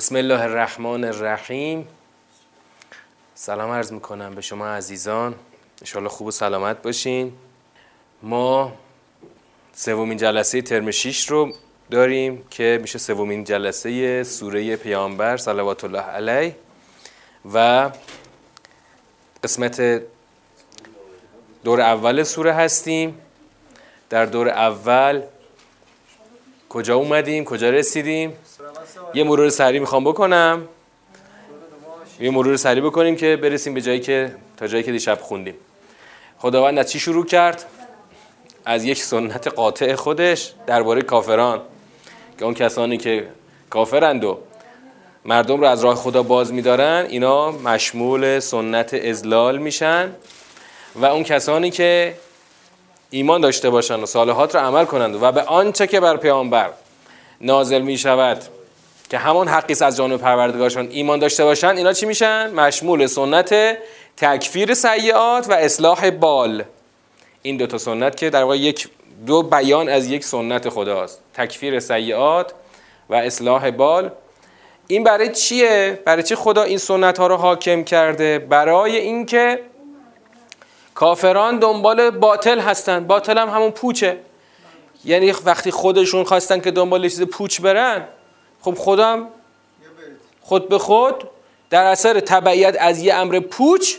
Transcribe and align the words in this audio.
بسم 0.00 0.16
الله 0.16 0.42
الرحمن 0.42 1.04
الرحیم. 1.04 1.88
سلام 3.34 3.70
عرض 3.70 3.92
می‌کنم 3.92 4.34
به 4.34 4.40
شما 4.40 4.68
عزیزان. 4.68 5.34
انشاءالله 5.80 6.10
خوب 6.10 6.26
و 6.26 6.30
سلامت 6.30 6.82
باشین. 6.82 7.32
ما 8.22 8.72
سومین 9.72 10.18
جلسه 10.18 10.62
ترم 10.62 10.90
6 10.90 11.30
رو 11.30 11.52
داریم 11.90 12.44
که 12.50 12.78
میشه 12.82 12.98
سومین 12.98 13.44
جلسه 13.44 14.22
سوره 14.24 14.76
پیامبر 14.76 15.36
صلوات 15.36 15.84
الله 15.84 16.00
علیه 16.00 16.56
و 17.54 17.90
قسمت 19.44 20.02
دور 21.64 21.80
اول 21.80 22.22
سوره 22.22 22.52
هستیم. 22.52 23.18
در 24.10 24.26
دور 24.26 24.48
اول 24.48 25.22
کجا 26.68 26.96
اومدیم؟ 26.96 27.44
کجا 27.44 27.70
رسیدیم؟ 27.70 28.32
یه 29.14 29.24
مرور 29.24 29.48
سریع 29.48 29.80
می‌خوام 29.80 30.04
بکنم. 30.04 30.68
یه 32.20 32.30
مرور 32.30 32.56
سریع 32.56 32.84
بکنیم 32.84 33.16
که 33.16 33.36
برسیم 33.36 33.74
به 33.74 33.80
جایی 33.80 34.00
که 34.00 34.34
تا 34.56 34.66
جایی 34.66 34.82
که 34.82 34.92
دیشب 34.92 35.18
خوندیم. 35.20 35.54
خداوند 36.38 36.78
از 36.78 36.90
چی 36.90 36.98
شروع 37.00 37.26
کرد؟ 37.26 37.64
از 38.64 38.84
یک 38.84 39.02
سنت 39.02 39.48
قاطع 39.48 39.94
خودش 39.94 40.52
درباره 40.66 41.02
کافران. 41.02 41.60
که 42.38 42.44
اون 42.44 42.54
کسانی 42.54 42.96
که 42.96 43.28
کافرند 43.70 44.24
و 44.24 44.38
مردم 45.24 45.60
رو 45.60 45.66
از 45.66 45.84
راه 45.84 45.94
خدا 45.94 46.22
باز 46.22 46.52
میدارن 46.52 47.06
اینا 47.08 47.50
مشمول 47.50 48.38
سنت 48.38 48.94
ازلال 48.94 49.58
میشن 49.58 50.12
و 50.94 51.04
اون 51.04 51.22
کسانی 51.22 51.70
که 51.70 52.14
ایمان 53.10 53.40
داشته 53.40 53.70
باشند 53.70 54.02
و 54.02 54.06
صالحات 54.06 54.54
رو 54.54 54.60
عمل 54.60 54.84
کنند 54.84 55.22
و 55.22 55.32
به 55.32 55.42
آنچه 55.42 55.86
که 55.86 56.00
بر 56.00 56.16
پیامبر 56.16 56.70
نازل 57.40 57.82
می 57.82 57.98
شود 57.98 58.42
که 59.10 59.18
همون 59.18 59.48
حقی 59.48 59.84
از 59.84 59.96
جانب 59.96 60.20
پروردگارشان 60.20 60.88
ایمان 60.90 61.18
داشته 61.18 61.44
باشند 61.44 61.76
اینا 61.78 61.92
چی 61.92 62.06
میشن؟ 62.06 62.50
مشمول 62.50 63.06
سنت 63.06 63.78
تکفیر 64.16 64.74
سیئات 64.74 65.48
و 65.48 65.52
اصلاح 65.52 66.10
بال. 66.10 66.64
این 67.42 67.56
دو 67.56 67.66
تا 67.66 67.78
سنت 67.78 68.16
که 68.16 68.30
در 68.30 68.42
واقع 68.42 68.58
یک 68.58 68.88
دو 69.26 69.42
بیان 69.42 69.88
از 69.88 70.10
یک 70.10 70.24
سنت 70.24 70.68
خداست. 70.68 71.20
تکفیر 71.34 71.80
سیئات 71.80 72.52
و 73.08 73.14
اصلاح 73.14 73.70
بال. 73.70 74.10
این 74.86 75.04
برای 75.04 75.32
چیه؟ 75.32 76.00
برای 76.04 76.22
چی 76.22 76.34
خدا 76.34 76.62
این 76.62 76.78
سنت 76.78 77.18
ها 77.18 77.26
رو 77.26 77.36
حاکم 77.36 77.84
کرده؟ 77.84 78.38
برای 78.38 78.96
اینکه 78.96 79.60
کافران 80.94 81.58
دنبال 81.58 82.10
باطل 82.10 82.60
هستن. 82.60 83.06
باطل 83.06 83.38
هم 83.38 83.48
همون 83.48 83.70
پوچه. 83.70 84.18
یعنی 85.04 85.32
وقتی 85.44 85.70
خودشون 85.70 86.24
خواستن 86.24 86.60
که 86.60 86.70
دنبال 86.70 87.02
چیز 87.02 87.22
پوچ 87.22 87.60
برن 87.60 88.08
خب 88.60 88.74
خودم 88.74 89.26
خود 90.40 90.68
به 90.68 90.78
خود 90.78 91.14
در 91.70 91.84
اثر 91.84 92.20
تبعیت 92.20 92.76
از 92.80 93.02
یه 93.02 93.14
امر 93.14 93.40
پوچ 93.40 93.94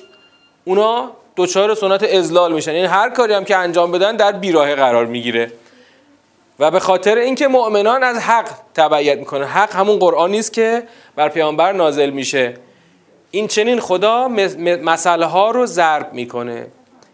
اونا 0.66 1.12
دوچار 1.36 1.76
سنت 1.76 2.04
ازلال 2.04 2.54
میشن. 2.54 2.74
یعنی 2.74 2.88
هر 2.88 3.10
کاری 3.10 3.34
هم 3.34 3.46
که 3.46 3.56
انجام 3.56 3.92
بدن 3.92 4.16
در 4.16 4.32
بیراه 4.32 4.76
قرار 4.76 5.06
می‌گیره. 5.06 5.52
و 6.60 6.72
به 6.72 6.80
خاطر 6.80 7.18
اینکه 7.18 7.48
مؤمنان 7.48 8.04
از 8.04 8.18
حق 8.18 8.50
تبعیت 8.74 9.18
می‌کنن. 9.18 9.46
حق 9.46 9.76
همون 9.76 10.00
قرآن 10.00 10.32
نیست 10.32 10.54
که 10.54 10.84
بر 11.16 11.30
پیامبر 11.30 11.72
نازل 11.72 12.10
میشه. 12.10 12.54
این 13.32 13.48
چنین 13.48 13.80
خدا 13.80 14.28
مسئله 14.84 15.26
ها 15.26 15.52
رو 15.52 15.66
ضرب 15.66 16.14
می‌کنه. 16.14 16.68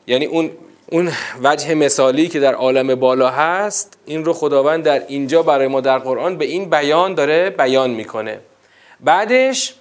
یعنی 0.08 0.25
اون 0.25 0.52
اون 0.91 1.11
وجه 1.43 1.73
مثالی 1.73 2.27
که 2.27 2.39
در 2.39 2.53
عالم 2.53 2.95
بالا 2.95 3.30
هست 3.30 3.97
این 4.05 4.25
رو 4.25 4.33
خداوند 4.33 4.84
در 4.84 5.03
اینجا 5.07 5.44
برای 5.44 5.67
ما 5.67 5.81
در 5.81 6.00
قرآن 6.00 6.38
به 6.38 6.45
این 6.45 6.69
بیان 6.69 7.13
داره 7.13 7.50
بیان 7.50 7.89
می‌کنه. 7.89 8.39
بعدش 9.00 9.73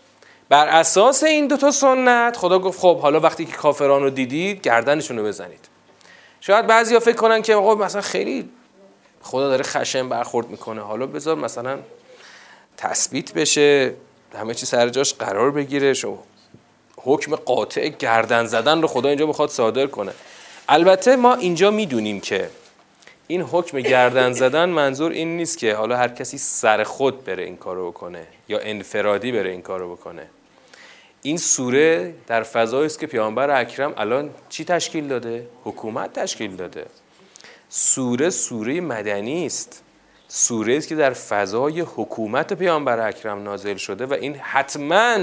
بر 0.49 0.69
اساس 0.69 1.25
این 1.25 1.47
دوتا 1.47 1.71
سنت 1.71 2.37
خدا 2.37 2.59
گفت 2.59 2.81
خب 2.81 2.99
حالا 2.99 3.21
وقتی 3.21 3.45
که 3.45 3.53
کافران 3.53 4.03
رو 4.03 4.11
دیدید 4.11 4.61
گردنشون 4.61 5.19
رو 5.19 5.25
بزنید. 5.25 5.69
شاید 6.41 6.67
بعضی 6.67 6.95
ها 6.95 7.01
فکر 7.01 7.17
کنن 7.17 7.43
که 7.43 7.55
خب 7.55 7.79
مثلا 7.81 8.01
خیلی 8.01 8.49
خدا 9.23 9.49
داره 9.49 9.65
خشم 9.65 10.09
برخورد 10.09 10.51
می‌کنه. 10.51 10.81
حالا 10.81 11.07
بذار 11.07 11.37
مثلا 11.37 11.79
تثبیت 12.77 13.33
بشه 13.33 13.95
همه 14.39 14.55
چی 14.55 14.67
سر 14.67 14.89
جاش 14.89 15.15
قرار 15.15 15.51
بگیره 15.51 15.95
شو 15.95 16.19
حکم 16.97 17.37
قاطع 17.37 17.89
گردن 17.89 18.47
زدن 18.47 18.83
رو 18.83 18.89
خدا 18.89 19.09
اینجا 19.09 19.27
می‌خواد 19.27 19.49
صادر 19.51 19.87
کنه. 19.87 20.13
البته 20.69 21.17
ما 21.17 21.35
اینجا 21.35 21.71
می‌دونیم 21.71 22.21
که 22.21 22.51
این 23.27 23.43
حکم 23.43 23.81
گردن 23.81 24.33
زدن 24.33 24.69
منظور 24.69 25.13
این 25.13 25.37
نیست 25.37 25.59
که 25.59 25.75
حالا 25.75 25.97
هر 25.97 26.09
کسی 26.09 26.39
سر 26.39 26.85
خود 26.85 27.25
بره 27.25 27.45
این 27.45 27.57
کارو 27.57 27.91
بکنه 27.91 28.27
یا 28.49 28.59
انفرادی 28.59 29.33
بره 29.33 29.51
این 29.51 29.63
کارو 29.63 29.97
بکنه. 29.97 30.27
این 31.23 31.37
سوره 31.37 32.15
در 32.27 32.43
فضایی 32.43 32.87
است 32.87 32.99
که 32.99 33.07
پیامبر 33.07 33.61
اکرم 33.61 33.95
الان 33.97 34.31
چی 34.49 34.65
تشکیل 34.65 35.09
داده؟ 35.09 35.47
حکومت 35.65 36.13
تشکیل 36.13 36.57
داده. 36.57 36.87
سوره 37.69 38.31
سوره 38.31 38.81
مدنی 38.81 39.47
است. 39.47 39.83
سوره 40.29 40.77
است 40.77 40.89
که 40.89 40.95
در 40.95 41.13
فضای 41.13 41.81
حکومت 41.81 42.53
پیامبر 42.53 43.09
اکرم 43.09 43.43
نازل 43.43 43.77
شده 43.77 44.07
و 44.07 44.13
این 44.13 44.35
حتما 44.35 45.17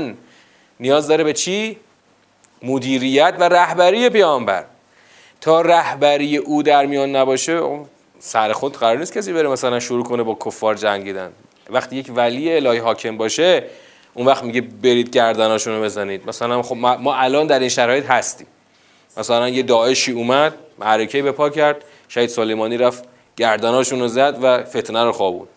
نیاز 0.80 1.08
داره 1.08 1.24
به 1.24 1.34
چی؟ 1.34 1.78
مدیریت 2.62 3.36
و 3.40 3.44
رهبری 3.44 4.10
پیامبر. 4.10 4.66
تا 5.44 5.62
رهبری 5.62 6.38
او 6.38 6.64
در 6.64 6.86
میان 6.86 7.16
نباشه 7.16 7.62
سر 8.20 8.54
خود 8.54 8.78
قرار 8.78 8.98
نیست 8.98 9.14
کسی 9.14 9.34
بره 9.34 9.50
مثلا 9.50 9.80
شروع 9.80 10.04
کنه 10.04 10.24
با 10.24 10.38
کفار 10.46 10.76
جنگیدن. 10.76 11.32
وقتی 11.70 11.96
یک 11.96 12.12
ولی 12.16 12.56
الهی 12.56 12.78
حاکم 12.78 13.18
باشه 13.18 13.64
اون 14.14 14.26
وقت 14.28 14.44
میگه 14.44 14.62
برید 14.62 15.10
گردناشون 15.10 15.76
رو 15.76 15.84
بزنید. 15.84 16.28
مثلا 16.28 16.62
خب 16.62 16.76
ما 16.76 17.16
الان 17.16 17.48
در 17.48 17.60
این 17.60 17.70
شرایط 17.70 18.06
هستیم. 18.06 18.48
مثلا 19.18 19.50
یه 19.50 19.64
داعشی 19.64 20.12
اومد 20.12 20.54
معرکه 20.80 21.22
به 21.22 21.32
پا 21.32 21.50
کرد 21.50 21.84
شهید 22.08 22.30
سلیمانی 22.30 22.78
رفت 22.78 23.04
گردناشون 23.38 24.00
رو 24.00 24.08
زد 24.08 24.38
و 24.42 24.64
فتنه 24.64 25.04
رو 25.04 25.12
خوابون. 25.12 25.48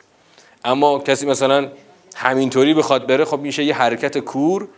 اما 0.65 0.99
کسی 0.99 1.27
مثلا 1.27 1.69
همینطوری 2.17 2.75
بخواد 2.75 3.07
بره 3.07 3.25
خب 3.25 3.41
میشه 3.41 3.65
یه 3.65 3.75
حرکت 3.75 4.19
کور 4.19 4.69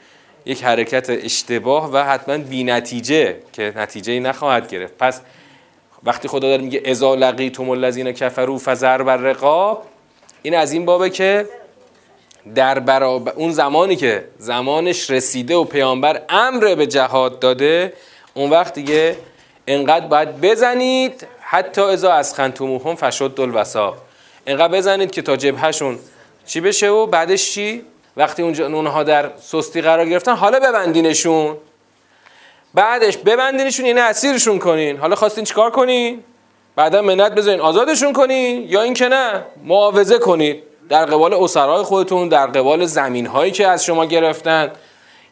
یک 0.47 0.65
حرکت 0.65 1.11
اشتباه 1.11 1.93
و 1.93 1.97
حتما 1.97 2.39
بی 2.39 2.65
نتیجه 2.65 3.37
که 3.53 3.73
نتیجه 3.77 4.21
نخواهد 4.21 4.69
گرفت. 4.69 4.95
پس 4.99 5.21
وقتی 6.05 6.29
خدا 6.29 6.49
داره 6.49 6.63
میگه 6.63 6.83
ازا 6.87 7.15
لقیتم 7.15 7.71
الذین 7.71 8.13
کفروا 8.13 8.59
فزر 8.65 9.03
بر 9.03 9.17
رقاب 9.17 9.85
این 10.43 10.55
از 10.55 10.73
این 10.73 10.85
بابه 10.85 11.11
که 11.11 11.47
در 12.55 12.79
برابر 12.79 13.33
اون 13.33 13.51
زمانی 13.51 13.97
که 13.97 14.25
زمانش 14.39 15.11
رسیده 15.11 15.57
و 15.57 15.65
پیامبر 15.65 16.23
امر 16.29 16.75
به 16.75 16.87
جهاد 16.87 17.39
داده 17.39 17.93
اون 18.35 18.51
وقت 18.51 18.75
دیگه 18.75 19.17
انقدر 19.67 20.07
باید 20.07 20.41
بزنید 20.41 21.27
حتی 21.41 21.81
ازا 21.81 22.13
از 22.13 22.35
خنتموهم 22.35 22.95
فشد 22.95 23.35
الوسا 23.39 23.97
انقدر 24.47 24.73
بزنید 24.73 25.11
که 25.11 25.23
تا 25.23 25.37
جبهشون 25.37 25.99
چی 26.47 26.61
بشه 26.61 26.89
و 26.89 27.07
بعدش 27.07 27.53
چی؟ 27.53 27.85
وقتی 28.19 28.43
اونجا 28.43 28.67
اونها 28.67 29.03
در 29.03 29.31
سستی 29.37 29.81
قرار 29.81 30.09
گرفتن 30.09 30.37
حالا 30.37 30.61
ببندینشون. 30.61 31.57
بعدش 32.75 33.17
ببندینشون 33.17 33.87
یعنی 33.87 34.01
اسیرشون 34.01 34.59
کنین. 34.59 34.97
حالا 34.97 35.17
خواستین 35.17 35.45
چیکار 35.45 35.71
کنین؟ 35.71 36.25
بعدا 36.77 37.03
منت 37.03 37.35
بذارین 37.35 37.61
آزادشون 37.61 38.13
کنین؟ 38.13 38.69
یا 38.69 38.83
اینکه 38.83 39.09
نه 39.09 39.45
معاوضه 39.65 40.19
کنید 40.19 40.63
در 40.89 41.05
قبال 41.05 41.35
اسرای 41.35 41.83
خودتون 41.83 42.29
در 42.29 42.47
قبال 42.47 42.87
زمین 42.87 43.27
هایی 43.27 43.53
که 43.53 43.67
از 43.67 43.85
شما 43.85 44.05
گرفتن 44.05 44.71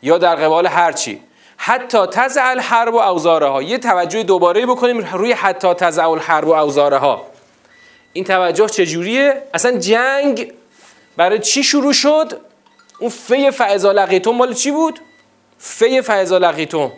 یا 0.02 0.18
در 0.18 0.36
قبال 0.36 0.66
هر 0.66 0.92
چی. 0.92 1.20
حتی 1.56 2.06
تزع 2.06 2.42
الحرب 2.44 2.94
و 2.94 2.98
اوزاره 2.98 3.48
ها 3.48 3.62
یه 3.62 3.78
توجه 3.78 4.22
دوباره 4.22 4.66
بکنیم 4.66 5.08
روی 5.12 5.32
حتی 5.32 5.74
تزع 5.74 6.08
الحرب 6.08 6.48
و 6.48 6.52
اوزاره 6.52 6.98
ها 6.98 7.22
این 8.12 8.24
توجه 8.24 8.66
چجوریه؟ 8.66 9.42
اصلا 9.54 9.78
جنگ 9.78 10.52
برای 11.16 11.38
چی 11.38 11.62
شروع 11.62 11.92
شد؟ 11.92 12.40
اون 13.00 13.10
فی 13.10 13.50
فعضا 13.50 13.92
لقیتم 13.92 14.30
مال 14.30 14.54
چی 14.54 14.70
بود؟ 14.70 15.00
فی 15.58 16.02
فعضا 16.02 16.38
لقیتم. 16.38 16.92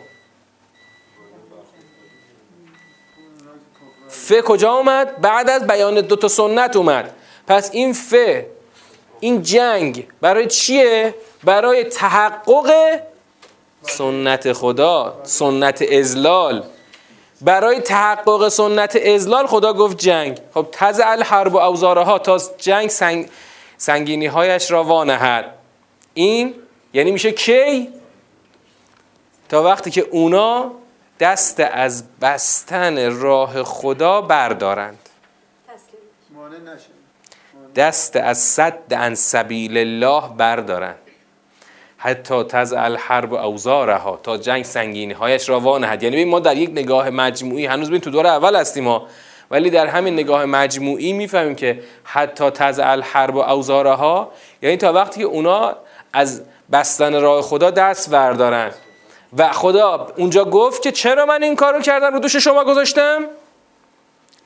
ف 4.09 4.33
کجا 4.33 4.71
اومد؟ 4.71 5.21
بعد 5.21 5.49
از 5.49 5.67
بیان 5.67 6.01
دو 6.01 6.15
تا 6.15 6.27
سنت 6.27 6.75
اومد. 6.75 7.15
پس 7.47 7.69
این 7.73 7.93
ف 7.93 8.15
این 9.19 9.41
جنگ 9.41 10.07
برای 10.21 10.47
چیه؟ 10.47 11.15
برای 11.43 11.83
تحقق 11.83 12.99
سنت 13.81 14.53
خدا 14.53 15.19
سنت 15.23 15.81
ازلال 15.81 16.63
برای 17.41 17.79
تحقق 17.79 18.47
سنت 18.47 18.95
ازلال 18.95 19.47
خدا 19.47 19.73
گفت 19.73 19.97
جنگ. 19.97 20.37
خب 20.53 20.67
تز 20.71 21.01
الحرب 21.03 21.53
و 21.53 21.57
اوزاره 21.57 22.03
ها 22.03 22.19
تا 22.19 22.41
جنگ 22.57 22.89
سنگ 22.89 23.29
سنگینی 23.77 24.25
هایش 24.25 24.71
را 24.71 24.83
وانهد. 24.83 25.58
این 26.13 26.55
یعنی 26.93 27.11
میشه 27.11 27.31
کی؟ 27.31 27.89
تا 29.49 29.63
وقتی 29.63 29.91
که 29.91 30.01
اونا 30.01 30.71
دست 31.19 31.59
از 31.59 32.03
بستن 32.21 33.19
راه 33.19 33.63
خدا 33.63 34.21
بردارند. 34.21 35.09
دست 37.75 38.15
از 38.15 38.37
صد 38.37 38.93
عن 38.93 39.15
سبیل 39.15 39.77
الله 39.77 40.23
بردارند. 40.37 40.95
حتی 41.97 42.43
تز 42.43 42.73
الحرب 42.73 43.33
اوزارها 43.33 44.19
تا 44.23 44.37
جنگ 44.37 44.65
سنگینی 44.65 45.13
هایش 45.13 45.49
را 45.49 45.59
وانهد. 45.59 46.03
یعنی 46.03 46.25
ما 46.25 46.39
در 46.39 46.57
یک 46.57 46.69
نگاه 46.69 47.09
مجموعی 47.09 47.65
هنوز 47.65 47.89
بین 47.89 48.01
تو 48.01 48.09
دور 48.09 48.27
اول 48.27 48.55
هستیم 48.55 48.83
ما. 48.83 49.07
ولی 49.51 49.69
در 49.69 49.87
همین 49.87 50.13
نگاه 50.13 50.45
مجموعی 50.45 51.13
می‌فهمیم 51.13 51.55
که 51.55 51.83
حتی 52.03 52.49
تز 52.49 52.79
الحرب 52.79 53.37
اوزارها 53.37 54.31
یعنی 54.61 54.77
تا 54.77 54.93
وقتی 54.93 55.19
که 55.19 55.25
اونا 55.25 55.75
از 56.13 56.41
بستن 56.71 57.21
راه 57.21 57.41
خدا 57.41 57.71
دست 57.71 58.09
بردارن. 58.09 58.71
و 59.37 59.51
خدا 59.51 60.07
اونجا 60.17 60.45
گفت 60.45 60.81
که 60.81 60.91
چرا 60.91 61.25
من 61.25 61.43
این 61.43 61.55
کارو 61.55 61.81
کردم؟ 61.81 62.13
رو 62.13 62.19
دوش 62.19 62.35
شما 62.35 62.63
گذاشتم؟ 62.63 63.25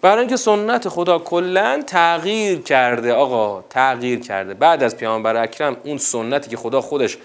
برای 0.02 0.20
اینکه 0.20 0.38
سنت 0.38 0.90
خدا 0.90 1.20
کلا 1.20 1.84
تغییر 1.88 2.62
کرده 2.62 3.14
آقا 3.14 3.62
تغییر 3.70 4.20
کرده. 4.20 4.54
بعد 4.54 4.84
از 4.84 4.98
پیامبر 4.98 5.38
اکرم 5.38 5.78
اون 5.84 5.98
سنتی 5.98 6.50
که 6.50 6.58
خدا 6.58 6.82
خودش 6.82 7.18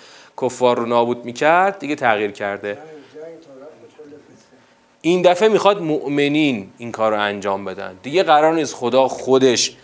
کفار 0.43 0.77
رو 0.79 0.87
نابود 0.87 1.25
می‌کرد 1.25 1.79
دیگه 1.79 1.95
تغییر 1.95 2.31
کرده. 2.31 2.79
این 5.01 5.23
دفعه 5.23 5.49
می‌خواد 5.49 5.83
مؤمنین 5.83 6.71
این 6.79 6.93
کار 6.93 7.13
رو 7.13 7.21
انجام 7.21 7.65
بدن. 7.65 7.97
دیگه 8.03 8.23
قرار 8.23 8.55
نیست 8.55 8.75
خدا 8.75 9.09
خودش 9.09 9.77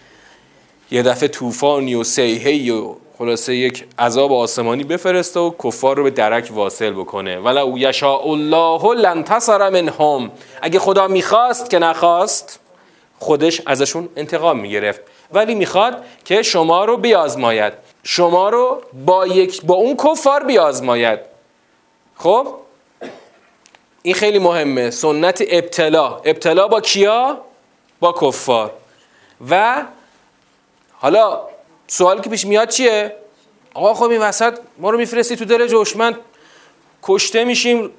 یه 0.91 1.03
دفعه 1.03 1.29
طوفانی 1.29 1.95
و 1.95 2.05
سیهی 2.05 2.71
و 2.71 2.95
خلاصه 3.19 3.55
یک 3.55 3.87
عذاب 3.99 4.33
آسمانی 4.33 4.85
بفرسته 4.85 5.41
و 5.41 5.51
کفار 5.65 5.97
رو 5.97 6.03
به 6.05 6.11
درک 6.11 6.49
واصل 6.53 6.91
بکنه. 6.91 7.39
ولا 7.39 7.79
یشاء 7.79 8.27
الله 8.27 8.95
لنتصر 8.95 9.71
منهم. 9.71 10.31
اگه 10.63 10.79
خدا 10.79 11.09
می‌خواست 11.09 11.71
که 11.71 11.79
نخواست 11.79 12.61
خودش 13.19 13.63
ازشون 13.67 14.09
انتقام 14.17 14.59
می‌گرفت. 14.59 15.01
ولی 15.33 15.55
می‌خواد 15.55 16.05
که 16.25 16.43
شما 16.43 16.85
رو 16.85 16.97
بیازماید. 16.97 17.73
شما 18.03 18.49
رو 18.49 18.83
با, 19.07 19.27
یک 19.27 19.63
با 19.63 19.75
اون 19.75 19.97
کفار 19.97 20.45
بیازماید. 20.45 21.19
خب؟ 22.17 22.47
این 24.03 24.15
خیلی 24.15 24.39
مهمه. 24.39 24.91
سنت 24.91 25.43
ابتلا. 25.49 26.21
ابتلا 26.25 26.69
با 26.69 26.81
کیا؟ 26.81 27.41
با 28.01 28.13
کفار. 28.13 28.71
و 29.51 29.83
حالا 30.93 31.41
سوالی 31.87 32.21
که 32.21 32.31
پیش 32.31 32.47
میاد 32.47 32.69
چیه؟ 32.69 33.17
آقا 33.75 33.95
خب 33.95 34.11
این 34.11 34.21
وسط 34.21 34.59
ما 34.79 34.91
رو 34.91 34.99
میفرستی 34.99 35.37
تو 35.37 35.45
دل 35.45 35.67
جوشمن 35.67 36.17
کشته 37.03 37.45
میشیم 37.45 37.91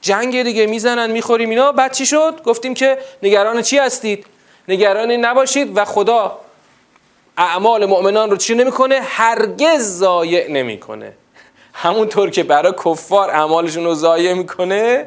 جنگ 0.00 0.42
دیگه 0.42 0.66
می‌زنن 0.66 1.10
می‌خوریم 1.10 1.50
اینا. 1.50 1.72
بعد 1.72 1.92
چی 1.92 2.06
شد؟ 2.06 2.42
گفتیم 2.42 2.74
که 2.74 2.98
نگران 3.22 3.62
چی 3.62 3.78
هستید؟ 3.78 4.26
نگرانی 4.68 5.16
نباشید 5.16 5.76
و 5.76 5.84
خدا 5.84 6.38
اعمال 7.36 7.86
مؤمنان 7.86 8.30
رو 8.30 8.36
چی 8.36 8.54
نمی‌کنه؟ 8.54 9.00
هرگز 9.02 9.98
ضایع 9.98 10.50
نمی‌کنه. 10.50 11.12
همونطور 11.72 12.30
که 12.30 12.42
برای 12.42 12.72
کفار 12.84 13.30
اعمالشون 13.30 13.84
رو 13.84 13.94
ضایع 13.94 14.34
می‌کنه 14.34 15.06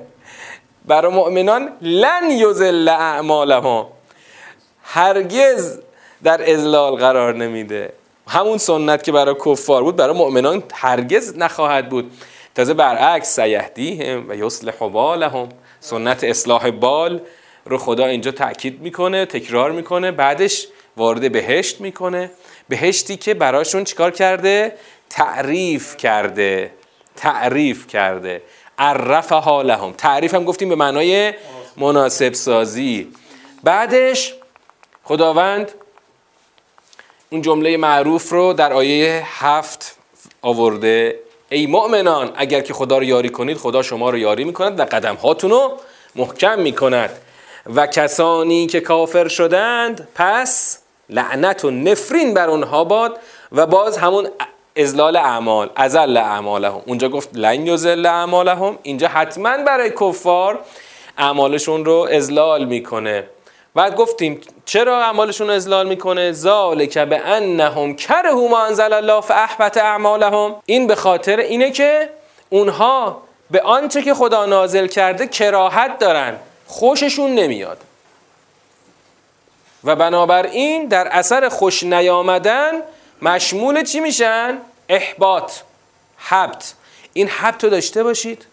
برای 0.85 1.11
مؤمنان 1.11 1.77
لن 1.81 2.31
یذل 2.31 2.87
اعمالهم. 2.87 3.85
هرگز 4.83 5.79
در 6.23 6.51
ازلال 6.51 6.95
قرار 6.95 7.35
نمیده. 7.35 7.93
همون 8.31 8.57
سنت 8.57 9.03
که 9.03 9.11
برای 9.11 9.35
کفار 9.45 9.83
بود 9.83 9.95
برای 9.95 10.17
مؤمنان 10.17 10.63
هرگز 10.73 11.37
نخواهد 11.37 11.89
بود. 11.89 12.11
تازه 12.55 12.73
برعکس 12.73 13.35
سیهدیهم 13.35 14.29
و 14.29 14.35
یصلح 14.35 14.75
بالهم. 14.75 15.49
سنت 15.79 16.23
اصلاح 16.23 16.71
بال 16.71 17.21
رو 17.65 17.77
خدا 17.77 18.05
اینجا 18.05 18.31
تاکید 18.31 18.81
می‌کنه 18.81 19.25
تکرار 19.25 19.71
می‌کنه 19.71 20.11
بعدش 20.11 20.67
وارد 20.97 21.31
بهشت 21.31 21.81
می‌کنه. 21.81 22.31
بهشتی 22.69 23.17
که 23.17 23.33
براشون 23.33 23.83
چیکار 23.83 24.11
کرده؟ 24.11 24.75
تعریف 25.09 25.97
کرده. 25.97 26.71
تعریف 27.15 27.87
کرده. 27.87 28.41
عرف 28.77 29.31
حالهم 29.31 29.91
تعریف 29.91 30.33
هم 30.33 30.43
گفتیم 30.43 30.69
به 30.69 30.75
معنای 30.75 31.33
مناسب 31.77 32.33
سازی 32.33 33.11
بعدش 33.63 34.33
خداوند 35.03 35.71
اون 37.33 37.41
جمله 37.41 37.77
معروف 37.77 38.31
رو 38.31 38.53
در 38.53 38.73
آیه 38.73 39.23
هفت 39.25 39.97
آورده. 40.41 41.19
ای 41.49 41.67
مؤمنان 41.67 42.31
اگر 42.35 42.61
که 42.61 42.73
خدا 42.73 42.97
رو 42.97 43.03
یاری 43.03 43.29
کنید 43.29 43.57
خدا 43.57 43.81
شما 43.81 44.09
رو 44.09 44.17
یاری 44.17 44.43
می‌کند 44.43 44.79
و 44.79 44.85
قدم 44.85 45.15
هاتون 45.15 45.51
رو 45.51 45.71
محکم 46.15 46.59
می‌کند. 46.59 47.09
و 47.75 47.87
کسانی 47.87 48.67
که 48.67 48.79
کافر 48.79 49.27
شدند 49.27 50.07
پس 50.15 50.79
لعنت 51.09 51.65
و 51.65 51.71
نفرین 51.71 52.33
بر 52.33 52.49
اونها 52.49 52.83
باد 52.83 53.19
و 53.51 53.65
باز 53.65 53.97
همون 53.97 54.27
ازلال 54.77 55.15
اعمال 55.15 55.69
ازل 55.75 56.17
اعمالهم. 56.17 56.81
اونجا 56.85 57.09
گفت 57.09 57.29
لن 57.33 57.67
یزل 57.67 58.05
اعمالهم. 58.05 58.77
اینجا 58.83 59.07
حتما 59.07 59.57
برای 59.57 59.89
کفار 59.89 60.59
اعمالشون 61.17 61.85
رو 61.85 62.07
ازلال 62.11 62.65
می‌کنه. 62.65 63.23
بعد 63.75 63.95
گفتیم 63.95 64.41
چرا 64.65 65.03
اعمالشون 65.03 65.47
رو 65.47 65.53
ازلال 65.53 65.87
می‌کنه؟ 65.87 66.31
ذالک 66.31 66.97
به 66.97 67.17
انهم 67.17 67.95
کرهوا 67.95 68.47
ما 68.47 68.65
انزل 68.65 68.93
الله 68.93 69.21
فاحبط 69.21 69.77
اعمالهم. 69.77 70.55
این 70.65 70.87
به 70.87 70.95
خاطر 70.95 71.37
اینه 71.37 71.71
که 71.71 72.09
اونها 72.49 73.23
به 73.51 73.61
آنچه 73.61 74.01
که 74.01 74.13
خدا 74.13 74.45
نازل 74.45 74.87
کرده 74.87 75.27
کراهت 75.27 75.99
دارن. 75.99 76.37
خوششون 76.67 77.35
نمیاد. 77.35 77.77
و 79.83 79.95
بنابراین 79.95 80.87
در 80.87 81.07
اثر 81.07 81.49
خوش 81.49 81.83
نیامدن 81.83 82.71
مشمول 83.21 83.83
چی 83.83 83.99
میشن؟ 83.99 84.57
احباط 84.89 85.51
حبت 86.17 86.73
این 87.13 87.27
حبت 87.27 87.63
رو 87.63 87.69
داشته 87.69 88.03
باشید. 88.03 88.45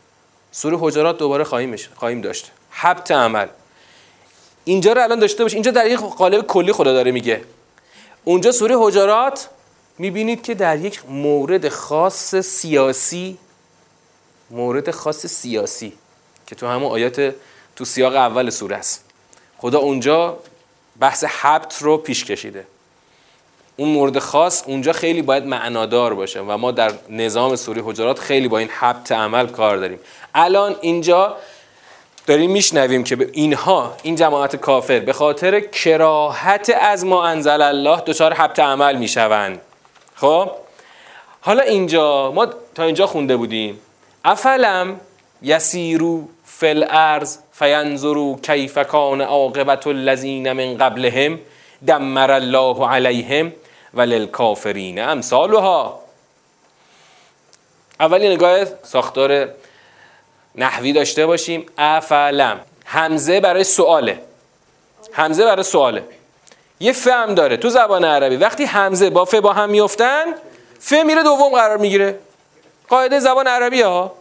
سوره 0.53 0.77
حجرات 0.81 1.19
دوباره 1.19 1.45
خواهیم, 1.45 1.77
خواهیم 1.97 2.21
داشت. 2.21 2.51
حبت 2.71 3.11
عمل. 3.11 3.47
اینجا 4.69 4.93
رو 4.93 5.03
الان 5.03 5.19
داشته 5.19 5.43
باشید 5.43 5.57
اینجا 5.57 5.71
در 5.71 5.87
یک 5.87 5.99
قالب 5.99 6.47
کلی 6.47 6.73
خدا 6.73 6.93
داره 6.93 7.11
میگه. 7.11 7.41
اونجا 8.25 8.53
سوره 8.53 8.75
حجرات 8.79 9.49
می‌بینید 9.99 10.43
که 10.43 10.55
در 10.55 10.79
یک 10.79 11.01
مورد 11.09 11.69
خاص 11.69 12.35
سیاسی 12.35 13.39
مورد 14.51 14.91
خاص 14.91 15.27
سیاسی 15.27 15.93
که 16.47 16.55
تو 16.55 16.67
همون 16.67 16.91
آیات 16.91 17.35
تو 17.77 17.85
سیاق 17.85 18.15
اول 18.15 18.51
سوره 18.51 18.77
است. 18.77 19.05
خدا 19.59 19.79
اونجا 19.79 20.39
بحث 21.01 21.25
حبت 21.25 21.83
رو 21.83 21.97
پیش 21.97 22.25
کشیده. 22.25 22.67
اون 23.77 23.89
مورد 23.89 24.19
خاص 24.19 24.63
اونجا 24.67 24.93
خیلی 24.93 25.23
باید 25.23 25.47
معنادار 25.47 26.15
باشه 26.15 26.41
و 26.41 26.57
ما 26.57 26.71
در 26.71 26.93
نظام 27.11 27.57
سوری 27.57 27.83
حجرات 27.85 28.19
خیلی 28.19 28.49
با 28.49 28.59
این 28.59 28.69
حبت 28.69 29.13
عمل 29.13 29.47
کار 29.47 29.77
داریم. 29.77 29.99
الان 30.35 30.77
اینجا 30.81 31.37
داریم 32.29 32.51
میشنویم 32.51 33.05
که 33.05 33.31
اینها 33.33 33.97
این 34.03 34.17
جماعت 34.17 34.57
کافر 34.57 34.99
به 34.99 35.13
خاطر 35.13 35.61
کراهت 35.61 36.73
از 36.81 37.05
ما 37.05 37.25
انزل 37.27 37.63
الله 37.63 38.01
دچار 38.01 38.33
حبت 38.35 38.61
عمل 38.61 38.97
می‌شوند. 38.97 39.61
خب؟ 40.15 40.51
حالا 41.41 41.63
اینجا 41.63 42.33
ما 42.33 42.47
تا 42.75 42.83
اینجا 42.83 43.07
خونده 43.07 43.37
بودیم. 43.37 43.81
افلم 44.25 45.01
یسیرو 45.43 46.29
فل 46.45 46.85
ارز 46.89 47.39
فینظروا 47.53 48.37
کیف 48.43 48.79
کان 48.79 49.21
عاقبت 49.21 49.87
الذین 49.87 50.53
من 50.53 50.77
قبلهم 50.77 51.39
دمر 51.87 52.31
الله 52.31 52.89
علیهم 52.89 53.53
وللکافرین 53.95 55.01
امثالها. 55.03 56.01
اولی 58.01 58.29
نگاه 58.29 58.65
ساختار 58.83 59.49
نحوی 60.59 60.93
داشته 60.93 61.27
باشیم. 61.27 61.67
افلم 61.79 62.61
همزه 62.85 63.41
برای 63.41 63.65
سواله. 63.65 64.23
همزه 65.13 65.45
برای 65.45 65.63
سواله. 65.63 66.05
یه 66.81 66.93
فهم 66.93 67.35
داره 67.35 67.57
تو 67.57 67.71
زبان 67.71 68.05
عربی. 68.05 68.37
وقتی 68.37 68.65
همزه 68.65 69.11
با 69.11 69.25
ف 69.25 69.35
با 69.35 69.53
هم 69.53 69.71
میفتن 69.71 70.25
ف 70.81 70.93
میره 70.93 71.23
دوم 71.23 71.55
قرار 71.55 71.77
می‌گیره. 71.77 72.19
قاعده 72.89 73.21
زبان 73.21 73.47
عربی 73.47 73.83
ها. 73.83 74.15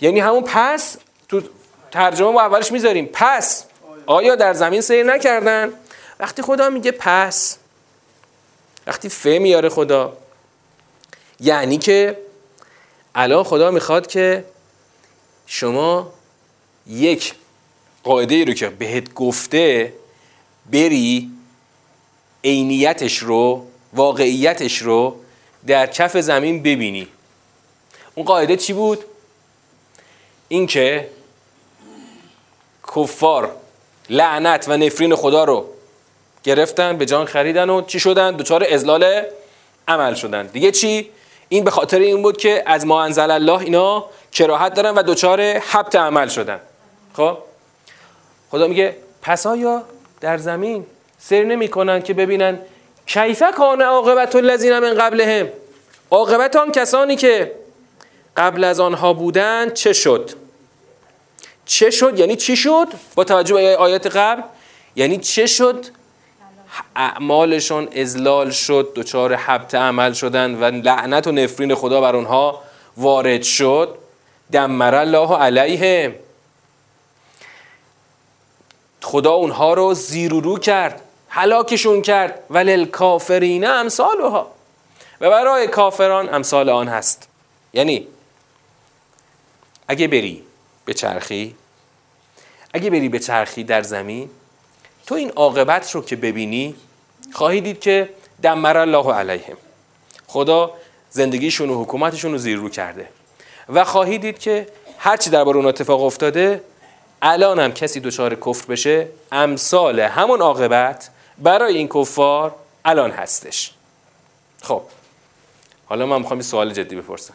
یعنی 0.00 0.20
همون 0.20 0.42
پس 0.42 0.96
تو 1.28 1.42
ترجمه 1.90 2.30
ما 2.30 2.40
اولش 2.40 2.72
می‌ذاریم. 2.72 3.10
پس. 3.12 3.64
آیا 4.06 4.34
در 4.34 4.52
زمین 4.52 4.80
سیر 4.80 5.06
نکردن؟ 5.06 5.72
وقتی 6.20 6.42
خدا 6.42 6.70
میگه 6.70 6.90
پس. 6.90 7.58
وقتی 8.86 9.08
ف 9.08 9.26
میاره 9.26 9.68
خدا. 9.68 10.12
یعنی 11.40 11.78
که 11.78 12.18
الان 13.14 13.44
خدا 13.44 13.70
می‌خواد 13.70 14.06
که 14.06 14.44
شما 15.46 16.12
یک 16.86 17.34
قاعده 18.04 18.34
ای 18.34 18.44
رو 18.44 18.54
که 18.54 18.68
بهت 18.68 19.14
گفته 19.14 19.92
بری 20.72 21.30
عینیتش 22.44 23.18
رو 23.18 23.66
واقعیتش 23.92 24.78
رو 24.78 25.16
در 25.66 25.86
کف 25.86 26.16
زمین 26.16 26.62
ببینی. 26.62 27.08
اون 28.14 28.26
قاعده 28.26 28.56
چی 28.56 28.72
بود؟ 28.72 29.04
اینکه 30.48 31.10
کفار 32.96 33.56
لعنت 34.10 34.68
و 34.68 34.76
نفرین 34.76 35.14
خدا 35.14 35.44
رو 35.44 35.66
گرفتن 36.44 36.96
به 36.96 37.06
جان 37.06 37.26
خریدن 37.26 37.70
و 37.70 37.82
چی 37.82 38.00
شدن؟ 38.00 38.36
دچار 38.36 38.66
ازلال 38.70 39.22
عمل 39.88 40.14
شدن. 40.14 40.46
دیگه 40.46 40.70
چی؟ 40.70 41.10
این 41.48 41.64
به 41.64 41.70
خاطر 41.70 41.98
این 41.98 42.22
بود 42.22 42.36
که 42.36 42.62
از 42.66 42.86
ما 42.86 43.02
انزل 43.02 43.30
الله 43.30 43.60
اینا 43.60 44.04
کراهت 44.36 44.74
دارن 44.74 44.94
و 44.94 45.02
دچار 45.02 45.40
حبت 45.40 45.96
عمل 45.96 46.28
شدن. 46.28 46.60
خب؟ 47.16 47.38
خدا 48.50 48.66
میگه 48.66 48.96
پس 49.22 49.46
آیا 49.46 49.82
در 50.20 50.38
زمین 50.38 50.86
سر 51.18 51.44
نمی‌کنن 51.44 52.02
که 52.02 52.14
ببینن 52.14 52.58
کیفه 53.06 53.52
کان 53.52 53.82
عاقبت 53.82 54.36
الذین 54.36 54.78
من 54.78 54.94
قبلهم؟ 54.94 55.48
عاقبت 56.10 56.56
آن 56.56 56.72
کسانی 56.72 57.16
که 57.16 57.52
قبل 58.36 58.64
از 58.64 58.80
آنها 58.80 59.12
بودند 59.12 59.72
چه 59.72 59.92
شد؟ 59.92 60.30
چه 61.66 61.90
شد؟ 61.90 62.18
یعنی 62.18 62.36
چی 62.36 62.56
شد؟ 62.56 62.88
با 63.14 63.24
توجه 63.24 63.54
به 63.54 63.76
آیات 63.76 64.06
قبل 64.06 64.42
یعنی 64.96 65.18
چه 65.18 65.46
شد؟ 65.46 65.86
اعمالشون 66.96 67.88
ازلال 67.96 68.50
شد 68.50 68.92
دچار 68.96 69.34
حبت 69.34 69.74
عمل 69.74 70.12
شدن 70.12 70.54
و 70.54 70.64
لعنت 70.64 71.26
و 71.26 71.32
نفرین 71.32 71.74
خدا 71.74 72.00
بر 72.00 72.16
اونها 72.16 72.62
وارد 72.96 73.42
شد. 73.42 74.05
دمر 74.52 74.94
الله 74.94 75.36
علیهم 75.36 76.14
خدا 79.02 79.32
اونها 79.32 79.74
رو 79.74 79.94
زیر 79.94 80.34
و 80.34 80.40
رو 80.40 80.58
کرد 80.58 81.02
هلاکشون 81.28 82.02
کرد. 82.02 82.42
ولی 82.50 82.86
کافرین 82.86 83.66
امثالها. 83.66 84.50
و 85.20 85.30
برای 85.30 85.68
کافران 85.68 86.34
امثال 86.34 86.68
آن 86.68 86.88
هست. 86.88 87.28
یعنی 87.72 88.06
اگه 89.88 90.08
بری 90.08 90.42
به 90.84 90.94
چرخی 90.94 91.54
اگه 92.74 92.90
بری 92.90 93.08
به 93.08 93.18
چرخی 93.18 93.64
در 93.64 93.82
زمین 93.82 94.30
تو 95.06 95.14
این 95.14 95.30
عاقبت 95.30 95.90
رو 95.90 96.02
که 96.02 96.16
ببینی 96.16 96.74
خواهی 97.32 97.60
دید 97.60 97.80
که 97.80 98.10
دمر 98.42 98.76
الله 98.76 99.12
علیهم. 99.12 99.56
خدا 100.26 100.72
زندگیشون 101.10 101.70
و 101.70 101.82
حکومتشون 101.82 102.32
رو 102.32 102.38
زیر 102.38 102.58
رو 102.58 102.68
کرده. 102.68 103.08
و 103.68 103.84
خواهی 103.84 104.18
دید 104.18 104.38
که 104.38 104.66
هرچی 104.98 105.30
درباره 105.30 105.56
اون 105.56 105.66
اتفاق 105.66 106.02
افتاده 106.02 106.62
الان 107.22 107.58
هم 107.58 107.72
کسی 107.72 108.00
دچار 108.00 108.34
کفر 108.34 108.66
بشه 108.66 109.08
امثال 109.32 110.00
همون 110.00 110.40
عاقبت 110.40 111.10
برای 111.38 111.76
این 111.76 111.88
کفار 111.88 112.54
الان 112.84 113.10
هستش. 113.10 113.72
خب 114.62 114.82
حالا 115.86 116.06
من 116.06 116.18
می‌خوام 116.18 116.42
سوال 116.42 116.72
جدی 116.72 116.96
بپرسم. 116.96 117.34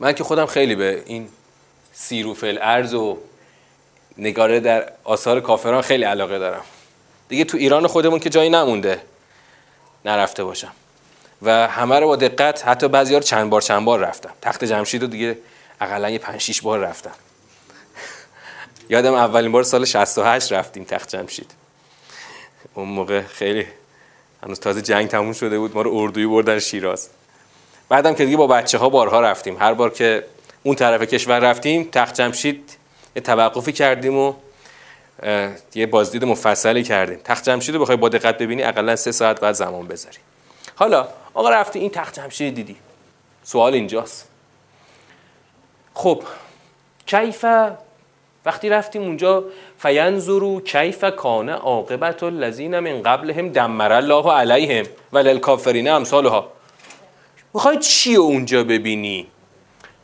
من 0.00 0.12
که 0.12 0.24
خودم 0.24 0.46
خیلی 0.46 0.74
به 0.74 1.02
این 1.06 1.28
سیروفل 1.92 2.58
ارز 2.60 2.94
و 2.94 3.18
نگاره 4.18 4.60
در 4.60 4.92
آثار 5.04 5.40
کافران 5.40 5.82
خیلی 5.82 6.04
علاقه 6.04 6.38
دارم. 6.38 6.64
دیگه 7.28 7.44
تو 7.44 7.56
ایران 7.56 7.86
خودمون 7.86 8.18
که 8.18 8.30
جایی 8.30 8.50
نمونده 8.50 9.02
نرفته 10.04 10.44
باشم. 10.44 10.72
و 11.42 11.68
همه 11.68 12.00
رو 12.00 12.06
با 12.06 12.16
دقت 12.16 12.68
حتی 12.68 12.88
بعضی 12.88 13.14
رو 13.14 13.20
چند 13.20 13.50
بار 13.50 13.60
چند 13.60 13.84
بار 13.84 14.00
رفتم. 14.00 14.30
تخت 14.42 14.64
جمشید 14.64 15.02
رو 15.02 15.08
دیگه 15.08 15.38
اقلا 15.80 16.10
یه 16.10 16.18
پنج 16.18 16.40
شیش 16.40 16.62
بار 16.62 16.78
رفتم. 16.78 17.14
یادم 18.88 19.14
اولین 19.14 19.52
بار 19.52 19.62
سال 19.62 19.84
68 19.84 20.52
رفتیم 20.52 20.84
تخت 20.84 21.16
جمشید. 21.16 21.50
اون 22.74 22.88
موقع 22.88 23.22
خیلی 23.22 23.66
هنوز 24.42 24.60
تازه 24.60 24.82
جنگ 24.82 25.08
تموم 25.08 25.32
شده 25.32 25.58
بود 25.58 25.74
ما 25.74 25.82
رو 25.82 25.94
اردویی 25.94 26.26
بردن 26.26 26.58
شیراز. 26.58 27.08
بعدم 27.88 28.14
که 28.14 28.24
دیگه 28.24 28.36
با 28.36 28.46
بچه 28.46 28.78
ها 28.78 28.88
بارها 28.88 29.20
رفتیم. 29.20 29.56
هر 29.56 29.74
بار 29.74 29.90
که 29.90 30.24
اون 30.62 30.74
طرف 30.74 31.02
کشور 31.02 31.38
رفتیم 31.38 31.88
تخت 31.92 32.14
جمشید 32.14 32.76
یه 33.16 33.22
توقفی 33.22 33.72
کردیم 33.72 34.18
و 34.18 34.34
یه 35.74 35.86
بازدید 35.86 36.24
مفصلی 36.24 36.82
کردیم. 36.82 37.20
تخت 37.24 37.44
جمشید 37.44 37.74
رو 37.74 37.80
بخوای 37.80 37.96
با 37.96 38.08
دقت 38.08 38.38
ببینی 38.38 38.62
اقلا 38.62 38.96
سه 38.96 39.12
ساعت 39.12 39.40
بعد 39.40 39.54
زمان 39.54 39.86
بذاری. 39.86 40.18
حالا 40.76 41.08
آقا 41.34 41.50
رفتی 41.50 41.78
این 41.78 41.90
تخت 41.90 42.14
جمشید 42.14 42.54
دیدی. 42.54 42.76
سوال 43.42 43.74
اینجاست. 43.74 44.28
خب 45.94 46.22
کیف 47.06 47.44
وقتی 48.46 48.68
رفتیم 48.68 49.02
اونجا 49.02 49.44
فینظرو 49.78 50.60
کیف 50.60 51.04
کان 51.04 51.48
عاقبت 51.48 52.22
الذین 52.22 52.78
من 52.78 53.02
قبلهم 53.02 53.48
دمر 53.48 53.92
الله 53.92 54.32
علیهم 54.32 54.86
وللکافرین 55.12 55.88
امثالها. 55.88 56.52
می‌خوای 57.54 57.78
چی 57.78 58.14
اونجا 58.14 58.64
ببینی؟ 58.64 59.26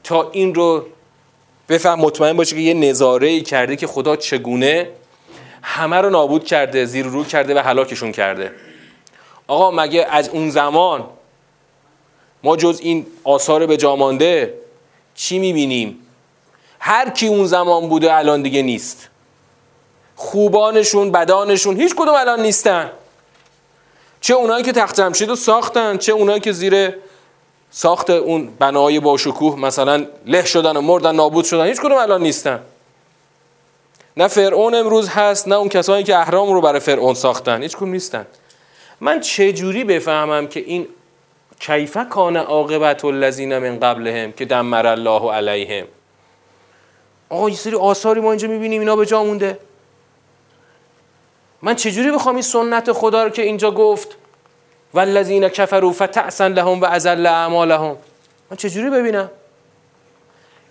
تا 0.05 0.31
این 0.31 0.55
رو 0.55 0.87
بفهم 1.69 1.99
مطمئن 1.99 2.37
باشه 2.37 2.57
که 2.57 2.62
یه 2.62 2.75
نظاره 2.75 3.29
ای 3.29 3.41
کرده 3.41 3.76
که 3.76 3.87
خدا 3.87 4.17
چگونه 4.17 4.91
همه 5.62 5.97
رو 5.97 6.11
نابود 6.11 6.45
کرده 6.45 6.85
زیر 6.85 7.07
رو 7.07 7.25
کرده 7.25 7.55
و 7.55 7.59
هلاکشون 7.59 8.12
کرده. 8.12 8.52
آقا 9.52 9.71
مگه 9.71 10.06
از 10.11 10.28
اون 10.28 10.50
زمان 10.50 11.04
ما 12.42 12.56
جز 12.56 12.80
این 12.82 13.06
آثار 13.25 13.66
به 13.66 13.76
جامانده 13.76 14.54
چی 15.14 15.38
می‌بینیم؟ 15.38 15.99
هر 16.80 17.11
کی 17.11 17.26
اون 17.26 17.47
زمان 17.47 17.88
بوده 17.88 18.14
الان 18.14 18.42
دیگه 18.42 18.62
نیست. 18.62 19.09
خوبانشون 20.16 21.11
بدانشون 21.11 21.80
هیچ 21.80 21.94
کدوم 21.94 22.14
الان 22.14 22.40
نیستن. 22.42 22.90
چه 24.21 24.35
اونایی 24.35 24.64
که 24.64 24.73
تخت 24.73 25.00
جمشید 25.00 25.28
رو 25.28 25.37
ساختن 25.37 25.97
چه 25.97 26.12
اونایی 26.12 26.40
که 26.40 26.52
زیر 26.52 26.94
ساخت 27.71 28.11
اون 28.11 28.49
بنای 28.59 29.00
با 29.00 29.16
شکوه 29.16 29.59
مثلا 29.59 30.06
له 30.26 30.44
شدن 30.44 30.76
و 30.76 30.80
مردن 30.80 31.14
نابود 31.14 31.44
شدن 31.44 31.66
هیچ 31.66 31.80
کدوم 31.80 31.99
الان 31.99 32.23
نیستن. 32.23 32.61
نه 34.16 34.28
فرعون 34.28 34.75
امروز 34.75 35.09
هست 35.09 35.49
نه 35.49 35.54
اون 35.54 35.68
کسانی 35.68 36.02
که 36.02 36.16
اهرام 36.16 36.52
رو 36.52 36.61
برای 36.61 36.80
فرعون 36.80 37.14
ساختن 37.14 37.62
هیچ 37.62 37.76
کدوم 37.76 37.90
نیستن. 37.90 38.26
من 39.02 39.21
چه 39.21 39.52
جوری 39.52 39.85
بفهمم 39.85 40.47
که 40.47 40.61
این 40.61 40.88
کیفه 41.61 42.04
کان 42.04 42.37
عاقبت 42.37 43.04
الذین 43.04 43.59
من 43.59 43.80
قبلهم 43.80 44.32
که 44.32 44.44
دمر 44.44 44.87
الله 44.87 45.32
علیهم؟ 45.32 45.87
آقا 47.28 47.50
یه 47.50 47.56
سری 47.56 47.76
آثاری 47.76 48.21
ما 48.21 48.30
اینجا 48.30 48.49
می‌بینیم 48.49 48.80
اینا 48.80 48.97
به 48.97 49.06
جا 49.06 49.25
مونده. 49.25 49.59
من 51.62 51.75
چجوری 51.75 52.11
بخوام 52.11 52.35
این 52.35 52.42
سنت 52.42 52.92
خدا 52.92 53.25
رو 53.25 53.30
که 53.30 53.42
اینجا 53.42 53.71
گفت 53.71 54.16
والذین 54.94 55.49
کفروا 55.49 55.92
فتعسا 55.92 56.47
لهم 56.47 56.80
و 56.80 56.85
ازل 56.85 57.26
اعمالهم؟ 57.26 57.97
من 58.50 58.56
چجوری 58.56 58.90
ببینم؟ 58.90 59.30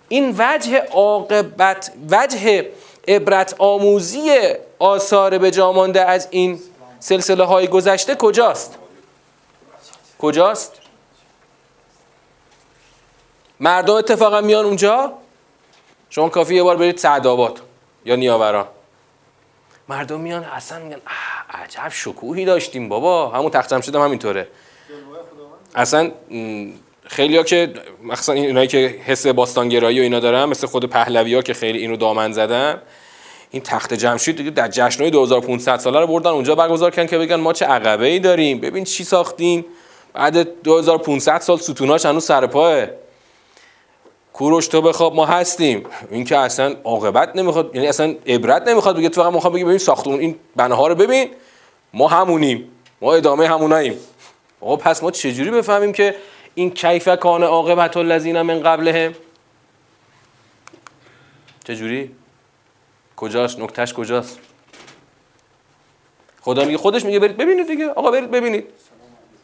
این 0.08 0.34
وجه 0.38 0.78
عاقبت 0.78 1.92
وجه 2.10 2.68
عبرت 3.08 3.54
آموزی 3.58 4.30
آثار 4.78 5.38
به 5.38 5.50
جامانده 5.50 6.00
از 6.00 6.28
این 6.30 6.60
سلسله 7.02 7.44
های 7.44 7.66
گذشته 7.66 8.14
کجاست؟ 8.14 8.78
کجاست؟ 10.18 10.72
مردم 13.60 13.94
اتفاقا 13.94 14.40
میان 14.40 14.64
اونجا؟ 14.64 15.12
شما 16.10 16.28
کافی 16.28 16.54
یه 16.54 16.62
بار 16.62 16.76
برید 16.76 16.96
سعدآباد 16.96 17.60
یا 18.04 18.16
نیاوران 18.16 18.66
مردم 19.88 20.20
میان 20.20 20.44
اصلا 20.44 20.78
میگن 20.78 21.00
عجب 21.50 21.88
شکوهی 21.88 22.44
داشتیم 22.44 22.88
بابا. 22.88 23.30
همون 23.30 23.50
تخت 23.50 23.70
جمشید 23.70 23.94
هم 23.94 24.00
همینطوره 24.00 24.48
اصلا 25.74 26.12
خیلی 27.06 27.36
ها 27.36 27.42
که 27.42 27.74
مخصوصا 28.02 28.32
اینایی 28.32 28.68
که 28.68 28.78
حس 28.78 29.26
باستانگرایی 29.26 30.00
و 30.00 30.02
اینا 30.02 30.20
دارن 30.20 30.44
مثل 30.44 30.66
خود 30.66 30.84
پهلوی 30.84 31.34
ها 31.34 31.42
که 31.42 31.54
خیلی 31.54 31.78
اینو 31.78 31.96
دامن 31.96 32.32
زدن 32.32 32.82
این 33.52 33.62
تخت 33.62 33.94
جمشید 33.94 34.36
دیگه 34.36 34.50
در 34.50 34.68
جشنهای 34.68 35.10
2500 35.10 35.78
ساله 35.78 36.00
رو 36.00 36.06
بردن 36.06 36.30
اونجا 36.30 36.54
برگزار 36.54 36.90
کردن 36.90 37.08
که 37.08 37.18
بگن 37.18 37.36
ما 37.36 37.52
چه 37.52 37.66
عقبه 37.66 38.06
ای 38.06 38.18
داریم. 38.18 38.60
ببین 38.60 38.84
چی 38.84 39.04
ساختیم 39.04 39.64
بعد 40.12 40.62
2500 40.62 41.40
سال 41.40 41.58
ستوناش 41.58 42.06
هنوز 42.06 42.24
سر 42.24 42.46
پاه 42.46 42.86
کوروش 44.32 44.66
تو 44.66 44.82
بخواب 44.82 45.14
ما 45.14 45.26
هستیم. 45.26 45.84
این 46.10 46.24
که 46.24 46.36
اصلا 46.36 46.76
عاقبت 46.84 47.36
نمی‌خواد 47.36 47.74
یعنی 47.74 47.86
اصلا 47.86 48.14
عبرت 48.26 48.68
نمی‌خواد 48.68 48.96
بگه 48.96 49.08
تو 49.08 49.22
فقط 49.22 49.32
می‌خواد 49.32 49.52
بگه 49.52 49.64
ببین 49.64 49.78
ساختمون 49.78 50.20
این 50.20 50.36
بناها 50.56 50.86
رو 50.86 50.94
ببین. 50.94 51.28
ما 51.94 52.08
همونیم. 52.08 52.68
ما 53.00 53.14
ادامه 53.14 53.48
هموناییم. 53.48 53.98
آقا 54.60 54.76
پس 54.76 55.02
ما 55.02 55.10
چجوری 55.10 55.50
بفهمیم 55.50 55.92
که 55.92 56.14
این 56.54 56.70
کیف 56.70 57.08
کان 57.08 57.42
عاقبت 57.42 57.96
الذین 57.96 58.42
من 58.42 58.60
قبلهم؟ 58.60 59.14
چجوری؟ 61.64 62.10
کجاست؟ 63.22 63.58
نکتهش 63.58 63.92
کجاست؟ 63.92 64.38
خدا 66.40 66.64
میگه 66.64 66.78
خودش 66.78 67.04
میگه 67.04 67.18
برید 67.18 67.36
ببینید 67.36 67.66
دیگه. 67.66 67.88
آقا 67.88 68.10
برید 68.10 68.30
ببینید. 68.30 68.66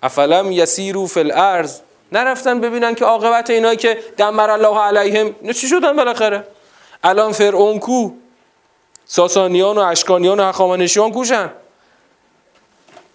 افلم 0.02 0.52
یسیرو 0.52 1.06
فی 1.06 1.20
الارض. 1.20 1.80
نرفتن 2.12 2.60
ببینن 2.60 2.94
که 2.94 3.04
عاقبت 3.04 3.50
اینایی 3.50 3.76
که 3.76 3.98
دمر 4.16 4.50
الله 4.50 4.78
علیهم. 4.78 5.52
چی 5.52 5.68
شدن 5.68 5.96
بالاخره؟ 5.96 6.44
الان 7.04 7.32
فرعون 7.32 7.78
کو؟ 7.78 8.10
ساسانیان 9.04 9.78
و 9.78 9.80
اشکانیان 9.80 10.40
و 10.40 10.42
هخامنشیان 10.42 11.12
کوشن؟ 11.12 11.50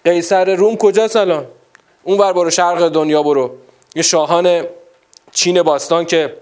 قیصر 0.05 0.55
روم 0.55 0.77
کجاست 0.77 1.15
الان؟ 1.15 1.45
اون 2.03 2.17
ور 2.17 2.33
برو 2.33 2.49
شرق 2.49 2.87
دنیا 2.89 3.23
برو. 3.23 3.55
یه 3.95 4.01
شاهان 4.01 4.65
چین 5.31 5.61
باستان 5.61 6.05
که 6.05 6.37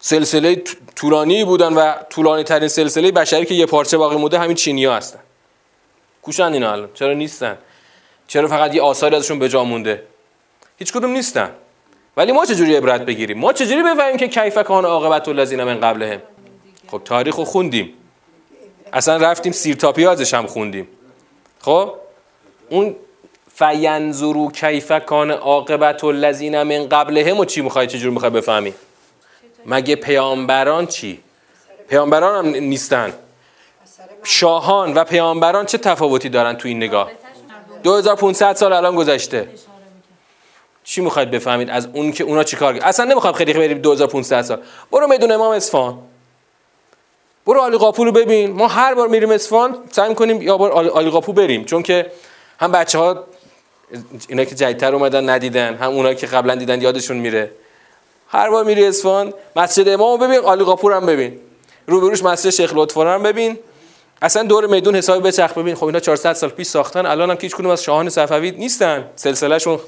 سلسله 0.00 0.62
طولانی 0.96 1.44
بودن 1.44 1.72
و 1.72 1.92
طولانی 2.10 2.44
ترین 2.44 2.68
سلسله 2.68 3.10
بشری 3.12 3.46
که 3.46 3.54
یه 3.54 3.66
پارچه 3.66 3.96
باقی 3.96 4.16
مونده 4.16 4.38
همین 4.38 4.56
چینی 4.56 4.84
ها 4.84 4.96
هستن. 4.96 5.18
کوشن 6.22 6.52
اینا 6.52 6.72
الان. 6.72 6.88
چرا 6.94 7.12
نیستن؟ 7.12 7.58
چرا 8.28 8.48
فقط 8.48 8.74
یه 8.74 8.82
آثاری 8.82 9.16
ازشون 9.16 9.38
به 9.38 9.48
جا 9.48 9.64
مونده؟ 9.64 10.02
هیچ 10.78 10.92
کدوم 10.92 11.10
نیستن. 11.10 11.50
ولی 12.16 12.32
ما 12.32 12.46
چجوری 12.46 12.76
عبرت 12.76 13.00
بگیریم؟ 13.00 13.38
ما 13.38 13.52
چجوری 13.52 13.82
بفهمیم 13.82 14.16
که 14.16 14.28
کیف 14.28 14.58
کان 14.58 14.84
عاقبت 14.84 15.28
الذین 15.28 15.64
من 15.64 15.80
قبلهم؟ 15.80 16.22
خب 16.90 17.02
تاریخ 17.04 17.36
رو 17.36 17.44
خوندیم. 17.44 17.94
اصلا 18.92 19.16
رفتیم 19.16 19.52
سیرتاپیازش 19.52 20.34
هم 20.34 20.46
خوندیم. 20.46 20.88
خب؟ 21.60 21.94
اون 22.68 22.96
فینظرو 23.54 24.50
کیف 24.50 24.92
کان 24.92 25.30
عاقبت 25.30 26.04
الذین 26.04 26.62
من 26.62 26.88
قبلهم 26.88 27.38
و 27.38 27.44
چی 27.44 27.60
می‌خوای؟ 27.60 27.86
چجوری 27.86 28.14
می‌خوای 28.14 28.30
بفهمی؟ 28.30 28.74
مگه 29.66 29.96
پیامبران 29.96 30.86
چی؟ 30.86 31.20
پیامبران 31.88 32.46
هم 32.46 32.54
نیستن. 32.54 33.12
شاهان 34.24 34.94
و 34.94 35.04
پیامبران 35.04 35.66
چه 35.66 35.78
تفاوتی 35.78 36.28
دارن 36.28 36.54
تو 36.56 36.68
این 36.68 36.76
نگاه؟ 36.76 37.10
2500 37.82 38.56
سال 38.56 38.72
الان 38.72 38.94
گذشته. 38.96 39.48
چی 40.84 41.00
می‌خواید 41.00 41.30
بفهمید 41.30 41.70
از 41.70 41.88
اون 41.92 42.12
که 42.12 42.24
اونا 42.24 42.44
چیکار 42.44 42.74
کرد 42.74 42.82
اصلا 42.82 43.04
نمی‌خوام 43.04 43.32
خیلی 43.32 43.52
بریم 43.52 43.78
2500 43.78 44.42
سال. 44.42 44.60
برو 44.92 45.06
میدون 45.06 45.32
امام 45.32 45.52
اصفهان. 45.52 45.98
برو 47.46 47.60
علی 47.60 47.76
قاپو 47.78 48.04
رو 48.04 48.12
ببین. 48.12 48.50
ما 48.50 48.68
هر 48.68 48.94
بار 48.94 49.08
میریم 49.08 49.30
اصفهان 49.30 49.78
سعی 49.92 50.14
کنیم 50.14 50.42
یا 50.42 50.58
بار 50.58 50.90
علی 50.96 51.10
قاپو 51.10 51.32
بریم. 51.32 51.64
چون 51.64 51.82
که 51.82 52.12
هم 52.60 52.72
بچه 52.72 52.98
ها 52.98 53.24
اینا 54.28 54.44
که 54.44 54.54
جدیدتر 54.54 54.94
اومدن 54.94 55.28
ندیدن. 55.28 55.74
هم 55.74 55.90
اونایی 55.90 56.16
که 56.16 56.26
قبلا 56.26 56.54
دیدن 56.54 56.82
یادشون 56.82 57.16
میره. 57.16 57.50
هر 58.28 58.50
بار 58.50 58.64
میری 58.64 58.86
اصفهان 58.86 59.34
مسجد 59.56 59.88
امامو 59.88 60.16
ببین 60.16 60.44
علی 60.44 60.64
قاپو 60.64 60.90
هم 60.90 61.06
ببین. 61.06 61.40
روبروش 61.86 62.22
مسجد 62.22 62.50
شیخ 62.50 62.72
لطفی 62.74 63.00
هم 63.00 63.22
ببین. 63.22 63.58
اصلا 64.22 64.42
دور 64.42 64.66
میدون 64.66 64.96
حساب 64.96 65.26
بچخ 65.28 65.58
ببین. 65.58 65.74
خب 65.74 65.84
اینا 65.84 66.00
400 66.00 66.32
سال 66.32 66.50
پیش 66.50 66.66
ساختن 66.66 67.06
الان 67.06 67.30
هم 67.30 67.36
که 67.36 67.68
از 67.68 67.82
شاهان 67.82 68.08
صفوی 68.08 68.50
نیستن. 68.50 69.10
سلسلهشون 69.16 69.80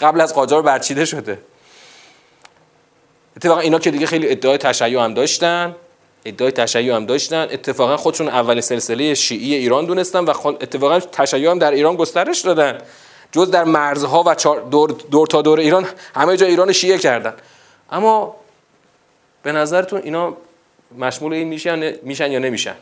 قبل 0.00 0.20
از 0.20 0.34
قاجار 0.34 0.62
برچیده 0.62 1.04
شده. 1.04 1.38
اتفاقا 3.36 3.60
اینا 3.60 3.78
که 3.78 3.90
دیگه 3.90 4.06
خیلی 4.06 4.30
ادعای 4.30 4.58
تشیع 4.58 5.04
هم 5.04 5.14
داشتن 5.14 5.76
ادعای 6.24 6.52
تشیع 6.52 6.94
هم 6.94 7.06
داشتن. 7.06 7.48
اتفاقا 7.50 7.96
خودشون 7.96 8.28
اول 8.28 8.60
سلسله 8.60 9.14
شیعی 9.14 9.54
ایران 9.54 9.86
دونستن 9.86 10.24
و 10.24 10.30
اتفاقا 10.46 11.00
تشیع 11.00 11.50
هم 11.50 11.58
در 11.58 11.70
ایران 11.70 11.96
گسترش 11.96 12.40
دادن. 12.40 12.78
جز 13.32 13.50
در 13.50 13.64
مرزها 13.64 14.24
و 14.26 14.34
دور, 14.70 14.90
دور 15.10 15.26
تا 15.26 15.42
دور 15.42 15.60
ایران 15.60 15.86
همه 16.14 16.36
جا 16.36 16.46
ایران 16.46 16.72
شیعه 16.72 16.98
کردن. 16.98 17.34
اما 17.90 18.36
به 19.42 19.52
نظرتون 19.52 20.00
اینا 20.02 20.36
مشمول 20.98 21.32
این 21.32 21.48
میشن, 21.48 21.92
میشن 22.02 22.32
یا 22.32 22.38
نمیشن؟ 22.38 22.74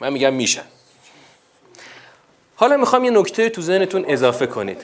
من 0.00 0.12
میگم 0.12 0.34
میشن. 0.34 0.64
حالا 2.56 2.76
می‌خوام 2.76 3.04
یه 3.04 3.10
نکته 3.10 3.48
تو 3.48 3.62
ذهنتون 3.62 4.04
اضافه 4.08 4.46
کنید. 4.46 4.82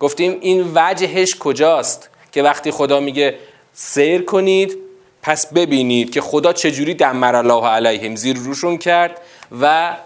گفتیم 0.00 0.38
این 0.40 0.72
وجهش 0.74 1.36
کجاست 1.36 2.10
که 2.32 2.42
وقتی 2.42 2.70
خدا 2.70 3.00
میگه 3.00 3.38
سیر 3.72 4.24
کنید 4.24 4.78
پس 5.22 5.52
ببینید 5.52 6.12
که 6.12 6.20
خدا 6.20 6.52
چجوری 6.52 6.94
دمر 6.94 7.36
الله 7.36 7.66
علیهم 7.66 8.16
زیر 8.16 8.36
روشون 8.36 8.78
کرد 8.78 9.20
و 9.60 9.96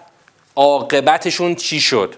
عاقبتشون 0.56 1.54
چی 1.54 1.80
شد؟ 1.80 2.14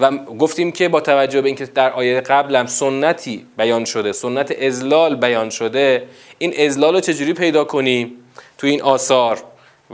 و 0.00 0.10
گفتیم 0.10 0.72
که 0.72 0.88
با 0.88 1.00
توجه 1.00 1.40
به 1.40 1.46
اینکه 1.46 1.66
در 1.66 1.92
آیه 1.92 2.20
قبلم 2.20 2.66
سنتی 2.66 3.46
بیان 3.56 3.84
شده 3.84 4.12
سنت 4.12 4.62
ازلال 4.62 5.16
بیان 5.16 5.50
شده 5.50 6.06
این 6.38 6.54
ازلال 6.66 6.94
رو 6.94 7.00
چجوری 7.00 7.32
پیدا 7.32 7.64
کنیم؟ 7.64 8.12
تو 8.58 8.66
این 8.66 8.82
آثار. 8.82 9.42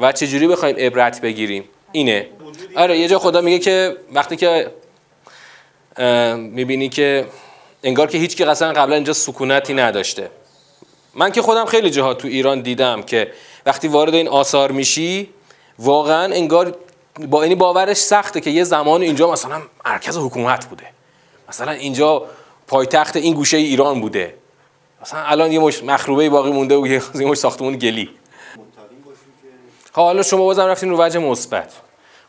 و 0.00 0.12
چجوری 0.12 0.48
بخوایم 0.48 0.76
عبرت 0.76 1.20
بگیریم؟ 1.20 1.64
اینه. 1.92 2.26
آره 2.76 2.98
یه 2.98 3.08
جا 3.08 3.18
خدا 3.18 3.40
میگه 3.40 3.58
که 3.58 3.96
وقتی 4.12 4.36
که 4.36 4.70
می‌بینی 6.36 6.88
که 6.88 7.26
انگار 7.82 8.06
که 8.06 8.18
هیچ 8.18 8.36
کی 8.36 8.44
قصلا 8.44 8.72
قبلا 8.72 8.94
اینجا 8.94 9.12
سکونتی 9.12 9.74
نداشته. 9.74 10.30
من 11.14 11.32
که 11.32 11.42
خودم 11.42 11.64
خیلی 11.64 11.90
جاها 11.90 12.14
تو 12.14 12.28
ایران 12.28 12.60
دیدم 12.60 13.02
که 13.02 13.32
وقتی 13.66 13.88
وارد 13.88 14.14
این 14.14 14.28
آثار 14.28 14.72
میشی 14.72 15.28
واقعا 15.78 16.34
انگار 16.34 16.76
با 17.18 17.42
اینی 17.42 17.54
باورش 17.54 17.96
سخته 17.96 18.40
که 18.40 18.50
یه 18.50 18.64
زمان 18.64 19.02
اینجا 19.02 19.32
مثلا 19.32 19.62
مرکز 19.86 20.18
حکومت 20.18 20.66
بوده. 20.66 20.86
مثلا 21.48 21.72
اینجا 21.72 22.22
پایتخت 22.66 23.16
این 23.16 23.34
گوشه 23.34 23.56
ایران 23.56 24.00
بوده. 24.00 24.34
مثلا 25.02 25.20
الان 25.20 25.52
یه 25.52 25.58
مش 25.58 25.84
مخروبه 25.84 26.30
باقی 26.30 26.50
مونده 26.50 26.76
و 26.76 26.86
یه 26.86 27.02
مش 27.14 27.38
ساختمون 27.38 27.76
گلی. 27.76 28.10
حالا 29.92 30.22
شما 30.22 30.44
بازم 30.44 30.66
رفتین 30.66 30.90
رو 30.90 31.02
وجه 31.02 31.18
مثبت. 31.18 31.72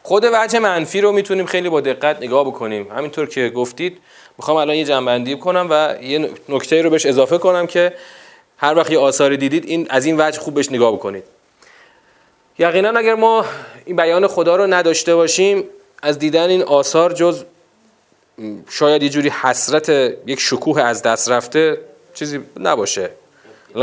خود 0.03 0.25
وجه 0.33 0.59
منفی 0.59 1.01
رو 1.01 1.11
می‌تونیم 1.11 1.45
خیلی 1.45 1.69
با 1.69 1.81
دقت 1.81 2.17
نگاه 2.17 2.45
بکنیم. 2.45 2.91
همینطور 2.91 3.27
که 3.27 3.49
گفتید 3.49 3.97
می‌خوام 4.37 4.57
الان 4.57 4.75
یه 4.75 4.85
جنبندی 4.85 5.37
کنم 5.37 5.67
و 5.69 5.95
یه 6.01 6.29
نکته 6.49 6.81
رو 6.81 6.89
بهش 6.89 7.05
اضافه 7.05 7.37
کنم 7.37 7.67
که 7.67 7.93
هر 8.57 8.77
وقت 8.77 8.91
یه 8.91 8.99
آثاری 8.99 9.37
دیدید 9.37 9.65
این 9.65 9.87
از 9.89 10.05
این 10.05 10.21
وجه 10.21 10.39
خوب 10.39 10.53
بهش 10.53 10.71
نگاه 10.71 10.93
بکنید. 10.93 11.23
یقینا 12.59 12.89
اگر 12.89 13.15
ما 13.15 13.45
این 13.85 13.95
بیان 13.95 14.27
خدا 14.27 14.55
رو 14.55 14.67
نداشته 14.67 15.15
باشیم 15.15 15.63
از 16.01 16.19
دیدن 16.19 16.49
این 16.49 16.63
آثار 16.63 17.13
جز 17.13 17.43
شاید 18.69 19.03
یه 19.03 19.09
جوری 19.09 19.29
حسرت 19.29 19.89
یک 20.25 20.39
شکوه 20.39 20.81
از 20.81 21.01
دست 21.01 21.29
رفته 21.31 21.77
چیزی 22.13 22.39
نباشه. 22.59 23.09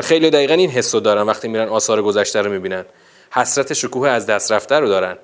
خیلی 0.02 0.30
دقیقا 0.30 0.54
این 0.54 0.70
حس 0.70 0.94
رو 0.94 1.00
دارن 1.00 1.22
وقتی 1.22 1.48
میرن 1.48 1.68
آثار 1.68 2.02
گذشته 2.02 2.42
رو 2.42 2.50
می‌بینن. 2.50 2.84
حسرت 3.30 3.72
شکوه 3.72 4.08
از 4.08 4.26
دست 4.26 4.52
رفته 4.52 4.74
رو 4.74 4.88
دارن. 4.88 5.16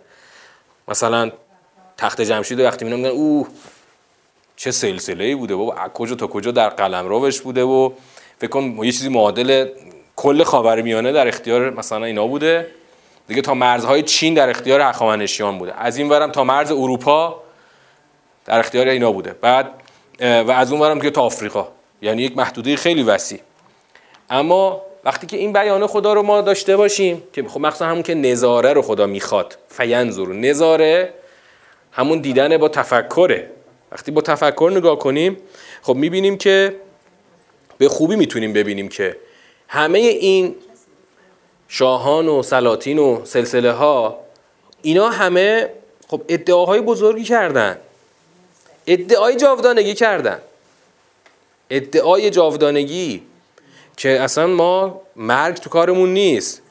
مثلا 0.88 1.30
تخت 1.96 2.20
جمشید 2.20 2.60
وقتی 2.60 2.84
می‌بینن 2.84 3.08
میگن 3.08 3.16
اوه 3.16 3.48
چه 4.56 4.70
سلسله 4.70 5.24
ای 5.24 5.34
بوده 5.34 5.54
بابا 5.54 5.74
کجا 5.94 6.14
تا 6.14 6.26
کجا 6.26 6.50
در 6.50 6.68
قلم 6.68 7.08
روش 7.08 7.40
بوده 7.40 7.62
و 7.62 7.90
فکر 8.38 8.50
کن 8.50 8.62
یه 8.82 8.92
چیزی 8.92 9.08
معادل 9.08 9.68
کل 10.16 10.44
خاورمیانه 10.44 11.12
در 11.12 11.28
اختیار 11.28 11.70
مثلا 11.70 12.04
اینا 12.04 12.26
بوده. 12.26 12.79
دیگه 13.30 13.42
تا 13.42 13.54
مرزهای 13.54 14.02
چین 14.02 14.34
در 14.34 14.50
اختیار 14.50 14.80
هخامنشیان 14.80 15.58
بوده. 15.58 15.74
از 15.78 15.96
این 15.96 16.08
ورم 16.08 16.32
تا 16.32 16.44
مرز 16.44 16.72
اروپا 16.72 17.42
در 18.44 18.58
اختیار 18.58 18.88
اینا 18.88 19.12
بوده. 19.12 19.32
بعد 19.40 19.70
و 20.20 20.50
از 20.50 20.72
اون 20.72 20.80
ورم 20.80 21.00
که 21.00 21.10
تا 21.10 21.22
آفریقا. 21.22 21.68
یعنی 22.02 22.22
یک 22.22 22.36
محدوده 22.36 22.76
خیلی 22.76 23.02
وسیع. 23.02 23.38
اما 24.30 24.82
وقتی 25.04 25.26
که 25.26 25.36
این 25.36 25.52
بیان 25.52 25.86
خدا 25.86 26.12
رو 26.12 26.22
ما 26.22 26.40
داشته 26.40 26.76
باشیم 26.76 27.22
که 27.32 27.42
خب 27.42 27.60
مخصوصا 27.60 27.86
همون 27.86 28.02
که 28.02 28.14
نظاره 28.14 28.72
رو 28.72 28.82
خدا 28.82 29.06
می‌خواد 29.06 29.58
فینظر 29.68 30.26
نظاره 30.26 31.14
همون 31.92 32.18
دیدن 32.18 32.56
با 32.56 32.68
تفکره. 32.68 33.50
وقتی 33.92 34.10
با 34.10 34.20
تفکر 34.20 34.72
نگاه 34.74 34.98
کنیم 34.98 35.36
خب 35.82 35.94
می‌بینیم 35.94 36.36
که 36.36 36.76
به 37.78 37.88
خوبی 37.88 38.16
می‌تونیم 38.16 38.52
ببینیم 38.52 38.88
که 38.88 39.16
همه 39.68 39.98
این 39.98 40.54
شاهان 41.72 42.28
و 42.28 42.42
سلاطین 42.42 42.98
و 42.98 43.24
سلسله 43.24 43.72
ها 43.72 44.18
اینا 44.82 45.10
همه 45.10 45.68
خب 46.08 46.22
ادعاهای 46.28 46.80
بزرگی 46.80 47.24
کردن. 47.24 47.78
ادعای 48.86 49.36
جاودانگی 49.36 49.94
کردن. 49.94 50.38
ادعای 51.70 52.30
جاودانگی 52.30 53.22
که 53.96 54.20
اصلا 54.20 54.46
ما 54.46 55.00
مرگ 55.16 55.56
تو 55.56 55.70
کارمون 55.70 56.14
نیست. 56.14 56.62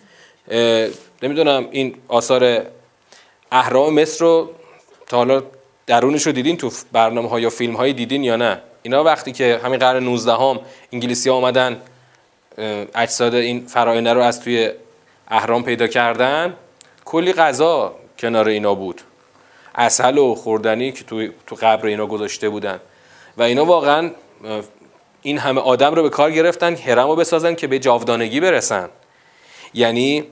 نمی‌دونم 1.24 1.68
این 1.72 1.96
آثار 2.08 2.66
اهرام 3.52 3.94
مصر 3.94 4.26
رو 4.26 4.50
تا 5.08 5.18
حالا 5.18 5.44
درونش 5.88 6.26
رو 6.26 6.32
دیدین 6.32 6.58
تو 6.58 6.72
برنامه 6.92 7.30
ها 7.30 7.40
یا 7.40 7.50
فیلم 7.50 7.76
های 7.76 7.94
دیدین 7.94 8.24
یا 8.24 8.36
نه؟ 8.36 8.62
اینا 8.84 9.04
وقتی 9.04 9.32
که 9.32 9.60
همین 9.64 9.80
قرن 9.80 10.04
19 10.04 10.32
هم 10.32 10.60
انگلیسی 10.92 11.30
ها 11.30 11.36
آمدن 11.36 11.82
اجساد 12.96 13.36
این 13.36 13.68
فراینه 13.68 14.14
رو 14.14 14.22
از 14.22 14.42
توی 14.42 14.72
اهرام 15.30 15.64
پیدا 15.64 15.88
کردن 15.88 16.54
کلی 17.06 17.34
غذا 17.34 17.96
کنار 18.20 18.48
اینا 18.48 18.76
بود. 18.76 19.02
اصل 19.76 20.18
و 20.18 20.36
خوردنی 20.36 20.92
که 20.92 21.04
تو, 21.04 21.28
تو 21.48 21.56
قبر 21.56 21.86
اینا 21.86 22.06
گذاشته 22.06 22.50
بودن. 22.50 22.80
و 23.38 23.44
اینا 23.44 23.66
واقعا 23.66 24.12
این 25.22 25.38
همه 25.38 25.62
آدم 25.62 25.96
رو 25.96 26.04
به 26.04 26.10
کار 26.10 26.32
گرفتن 26.32 26.76
هرم 26.76 27.08
رو 27.08 27.16
بسازن 27.16 27.56
که 27.56 27.68
به 27.68 27.80
جاودانگی 27.80 28.40
برسن. 28.40 28.90
یعنی 29.74 30.24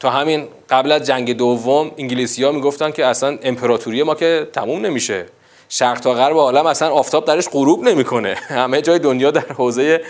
تا 0.00 0.10
همین 0.10 0.48
قبل 0.70 0.92
از 0.92 1.06
جنگ 1.06 1.36
دوم 1.36 1.90
انگلیسی 1.98 2.44
ها 2.44 2.52
می‌گفتن 2.52 2.90
که 2.90 3.06
اصلا 3.06 3.38
امپراتوری 3.42 4.02
ما 4.02 4.14
که 4.14 4.48
تموم 4.52 4.86
نمیشه. 4.86 5.26
شرق 5.68 6.00
تا 6.00 6.14
غرب 6.14 6.36
عالم 6.36 6.66
اصلا 6.66 6.90
آفتاب 6.90 7.24
درش 7.24 7.48
غروب 7.48 7.84
نمی‌کنه. 7.84 8.34
همه 8.48 8.82
جای 8.82 8.98
دنیا 8.98 9.30
در 9.30 9.52
حوزه 9.52 10.04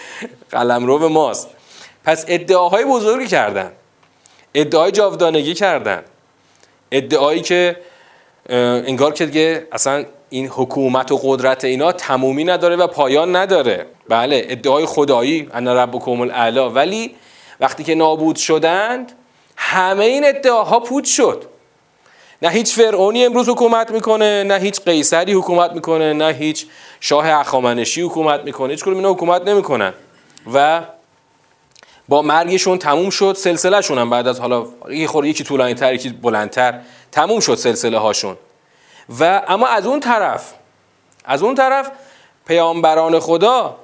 قلمرو 0.51 1.09
ماست. 1.09 1.49
پس 2.05 2.25
ادعاهای 2.29 2.85
بزرگی 2.85 3.27
کردن. 3.27 3.73
ادعای 4.55 4.93
جاودانگی 4.93 5.55
کردن. 5.55 6.03
ادعایی 6.93 7.41
که 7.41 7.77
انگار 8.49 9.13
که 9.13 9.27
دیگه 9.27 9.67
اصلا 9.73 10.05
این 10.31 10.49
حکومت 10.49 11.13
و 11.13 11.21
قدرت 11.23 11.65
اینا 11.65 11.93
تمومی 11.93 12.45
نداره 12.45 12.77
و 12.77 12.87
پایان 12.87 13.37
نداره. 13.37 13.87
بله 14.09 14.47
ادعای 14.49 14.87
خدایی 14.87 15.49
انا 15.55 15.85
ربکم 15.85 16.21
الاعلا. 16.21 16.71
ولی 16.71 17.15
وقتی 17.61 17.85
که 17.85 17.95
نابود 17.95 18.37
شدند 18.37 19.13
همه 19.57 20.05
این 20.05 20.27
ادعاها 20.27 20.81
پود 20.81 21.05
شد. 21.05 21.45
نه 22.43 22.49
هیچ 22.49 22.75
فرعونی 22.75 23.25
امروز 23.25 23.49
حکومت 23.49 23.91
می‌کنه 23.91 24.45
نه 24.45 24.59
هیچ 24.59 24.81
قیصری 24.81 25.33
حکومت 25.33 25.73
می‌کنه 25.73 26.13
نه 26.13 26.33
هیچ 26.33 26.67
شاه 27.01 27.31
اخامنشی 27.31 28.03
حکومت 28.03 28.41
می‌کنه. 28.45 28.71
هیچ 28.71 28.83
کدوم 28.83 28.97
اینا 28.97 29.11
حکومت 29.13 29.43
نمی‌کنن. 29.43 29.93
و 30.55 30.81
با 32.09 32.23
مرگشون 32.23 32.79
تموم 32.79 33.11
شد. 33.11 33.33
سلسلهشون 33.39 33.99
هم 33.99 34.11
بعد 34.11 34.29
از 34.29 34.41
حالا 34.41 34.67
یکی 34.89 35.07
خور 35.07 35.27
یکی 35.27 35.45
طولانی 35.45 35.75
تر 35.75 35.95
یکی 35.95 36.09
بلندتر 36.09 36.81
تموم 37.13 37.41
شد 37.41 37.55
سلسله 37.55 37.99
هاشون 37.99 38.37
و 39.21 39.43
اما 39.49 39.67
از 39.67 39.87
اون 39.87 40.01
طرف 40.01 40.55
از 41.25 41.43
اون 41.43 41.55
طرف 41.55 41.91
پیامبران 42.47 43.21
خدا 43.21 43.77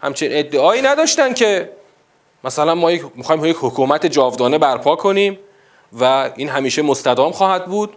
همچین 0.00 0.28
ادعایی 0.32 0.82
نداشتن 0.82 1.34
که 1.34 1.72
مثلا 2.44 2.74
ما 2.74 2.90
می‌خوایم 3.14 3.44
یک 3.44 3.56
حکومت 3.60 4.06
جاودانه 4.06 4.58
برپا 4.58 4.96
کنیم 4.96 5.38
و 6.00 6.30
این 6.36 6.48
همیشه 6.48 6.82
مستدام 6.82 7.32
خواهد 7.32 7.66
بود 7.66 7.96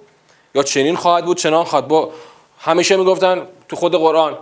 یا 0.56 0.64
چنین 0.64 0.96
خواهد 0.96 1.26
بود 1.26 1.38
چنان 1.38 1.64
خواهد. 1.64 1.88
با 1.88 2.12
همیشه 2.60 2.96
می‌گفتن 2.96 3.48
تو 3.68 3.76
خود 3.76 3.96
قرآن 3.96 4.38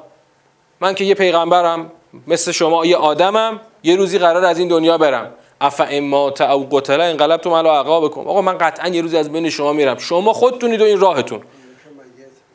من 0.80 0.96
که 0.96 1.04
یه 1.04 1.14
پیغمبرم 1.14 1.92
مثل 2.28 2.52
شما 2.52 2.86
یه 2.86 2.98
آدمم 2.98 3.60
یه 3.84 3.96
روزی 3.96 4.20
قرار 4.20 4.46
از 4.46 4.60
این 4.60 4.68
دنیا 4.68 4.98
برم. 4.98 5.34
اف 5.62 5.82
اما 5.90 6.34
او 6.40 6.68
قتله 6.72 7.04
انقلبتم 7.04 7.54
علی 7.54 8.08
بکن 8.08 8.22
آقا 8.22 8.42
من 8.42 8.58
قطعا 8.58 8.88
یه 8.88 9.02
روزی 9.02 9.18
از 9.18 9.32
بین 9.32 9.50
شما 9.50 9.74
میرم. 9.74 9.98
شما 9.98 10.34
خودتونید 10.34 10.82
و 10.82 10.84
این 10.84 11.00
راهتون. 11.00 11.42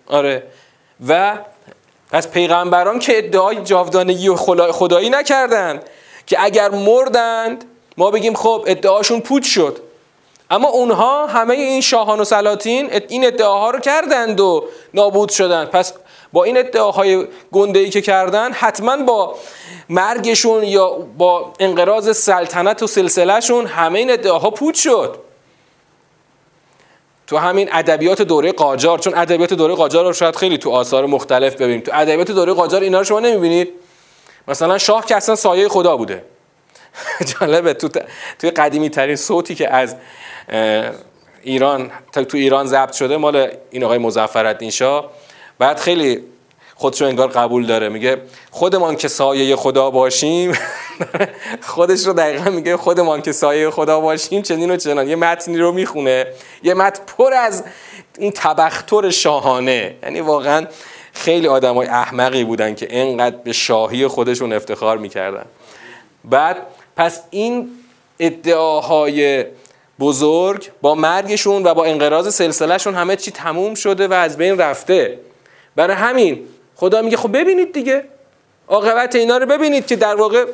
آره. 0.06 0.42
و 1.08 1.38
پس 2.10 2.28
پیغمبران 2.28 2.98
که 2.98 3.18
ادعای 3.18 3.56
جاودانگی 3.56 4.28
و 4.28 4.36
خدایی 4.72 5.10
نکردن 5.10 5.80
که 6.26 6.44
اگر 6.44 6.70
مردند 6.70 7.64
ما 7.96 8.10
بگیم 8.10 8.34
خب 8.34 8.64
ادعاشون 8.66 9.20
پوچ 9.20 9.46
شد. 9.46 9.78
اما 10.50 10.68
اونها 10.68 11.26
همه 11.26 11.54
این 11.54 11.80
شاهان 11.80 12.20
و 12.20 12.24
سلاطین 12.24 12.90
این 13.08 13.26
ادعاها 13.26 13.70
رو 13.70 13.78
کردند 13.78 14.40
و 14.40 14.64
نابود 14.94 15.28
شدند. 15.28 15.68
پس 15.68 15.92
با 16.32 16.44
این 16.44 16.58
ادعاهای 16.58 17.26
گنده 17.52 17.78
ای 17.78 17.90
که 17.90 18.00
کردن 18.00 18.52
حتما 18.52 18.96
با 18.96 19.34
مرگشون 19.92 20.64
یا 20.64 20.90
با 21.18 21.52
انقراض 21.60 22.16
سلطنت 22.16 22.82
و 22.82 22.86
سلسلهشون 22.86 23.66
همه 23.66 23.98
این 23.98 24.10
ادعاها 24.10 24.50
پوچ 24.50 24.82
شد. 24.82 25.18
تو 27.26 27.36
همین 27.36 27.68
ادبیات 27.72 28.22
دوره 28.22 28.52
قاجار 28.52 28.98
چون 28.98 29.14
ادبیات 29.14 29.54
دوره 29.54 29.74
قاجار 29.74 30.04
رو 30.04 30.12
شاید 30.12 30.36
خیلی 30.36 30.58
تو 30.58 30.70
آثار 30.70 31.06
مختلف 31.06 31.54
ببینیم. 31.54 31.80
تو 31.80 31.90
ادبیات 31.94 32.30
دوره 32.30 32.52
قاجار 32.52 32.80
اینا 32.80 32.98
رو 32.98 33.04
شما 33.04 33.20
نمی‌بینید؟ 33.20 33.68
مثلا 34.48 34.78
شاه 34.78 35.06
که 35.06 35.16
اصلا 35.16 35.34
سایه 35.34 35.68
خدا 35.68 35.96
بوده. 35.96 36.24
جالبه 37.40 37.74
تو 37.74 37.88
توی 38.38 38.50
قدیمی 38.50 38.90
ترین 38.90 39.16
صوتی 39.16 39.54
که 39.54 39.74
از 39.74 39.96
ایران 41.42 41.90
تو 42.12 42.36
ایران 42.36 42.66
ضبط 42.66 42.92
شده 42.92 43.16
مال 43.16 43.50
این 43.70 43.84
آقای 43.84 43.98
مظفرالدین 43.98 44.70
شاه. 44.70 45.10
بعد 45.58 45.78
خیلی 45.78 46.24
خودشو 46.82 47.04
انگار 47.04 47.28
قبول 47.28 47.66
داره. 47.66 47.88
میگه 47.88 48.16
خودمان 48.50 48.96
که 48.96 49.08
سایه 49.08 49.56
خدا 49.56 49.90
باشیم 49.90 50.52
خودش 51.74 52.06
رو 52.06 52.12
دقیقا 52.12 52.50
میگه 52.50 52.76
خودمان 52.76 53.22
که 53.22 53.32
سایه 53.32 53.70
خدا 53.70 54.00
باشیم 54.00 54.42
چنین 54.42 54.70
و 54.70 54.76
چنان. 54.76 55.08
یه 55.08 55.16
متنی 55.16 55.58
رو 55.58 55.72
می‌خونه. 55.72 56.26
یه 56.62 56.74
متن 56.74 57.02
پر 57.16 57.32
از 57.34 57.64
این 58.18 58.32
تبختر 58.32 59.10
شاهانه. 59.10 59.94
یعنی 60.02 60.20
واقعا 60.20 60.66
خیلی 61.12 61.48
آدم 61.48 61.74
های 61.74 61.86
احمقی 61.86 62.44
بودن 62.44 62.74
که 62.74 62.86
انقدر 62.90 63.36
به 63.36 63.52
شاهی 63.52 64.06
خودشون 64.06 64.52
افتخار 64.52 64.98
می‌کردن. 64.98 65.46
بعد 66.24 66.56
پس 66.96 67.22
این 67.30 67.70
ادعاهای 68.18 69.44
بزرگ 70.00 70.70
با 70.80 70.94
مرگشون 70.94 71.62
و 71.62 71.74
با 71.74 71.84
انقراض 71.84 72.34
سلسلهشون 72.34 72.94
همه 72.94 73.16
چی 73.16 73.30
تموم 73.30 73.74
شده 73.74 74.08
و 74.08 74.12
از 74.12 74.36
بین 74.36 74.58
رفته. 74.58 75.18
برای 75.76 75.96
همین 75.96 76.48
خدا 76.76 77.02
میگه 77.02 77.16
خب 77.16 77.36
ببینید 77.36 77.72
دیگه. 77.72 78.04
عاقبت 78.68 79.14
اینا 79.14 79.36
رو 79.36 79.46
ببینید 79.46 79.86
که 79.86 79.96
در 79.96 80.14
واقع 80.14 80.44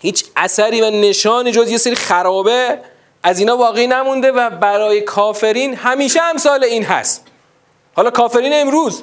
هیچ 0.00 0.24
اثری 0.36 0.80
و 0.80 0.90
نشانی 0.90 1.52
جز 1.52 1.70
یه 1.70 1.78
سری 1.78 1.94
خرابه 1.94 2.78
از 3.22 3.38
اینا 3.38 3.56
باقی 3.56 3.86
نمونده 3.86 4.32
و 4.32 4.50
برای 4.50 5.00
کافرین 5.00 5.74
همیشه 5.74 6.22
امثال 6.22 6.64
این 6.64 6.84
هست. 6.84 7.26
حالا 7.94 8.10
کافرین 8.10 8.52
امروز 8.54 9.02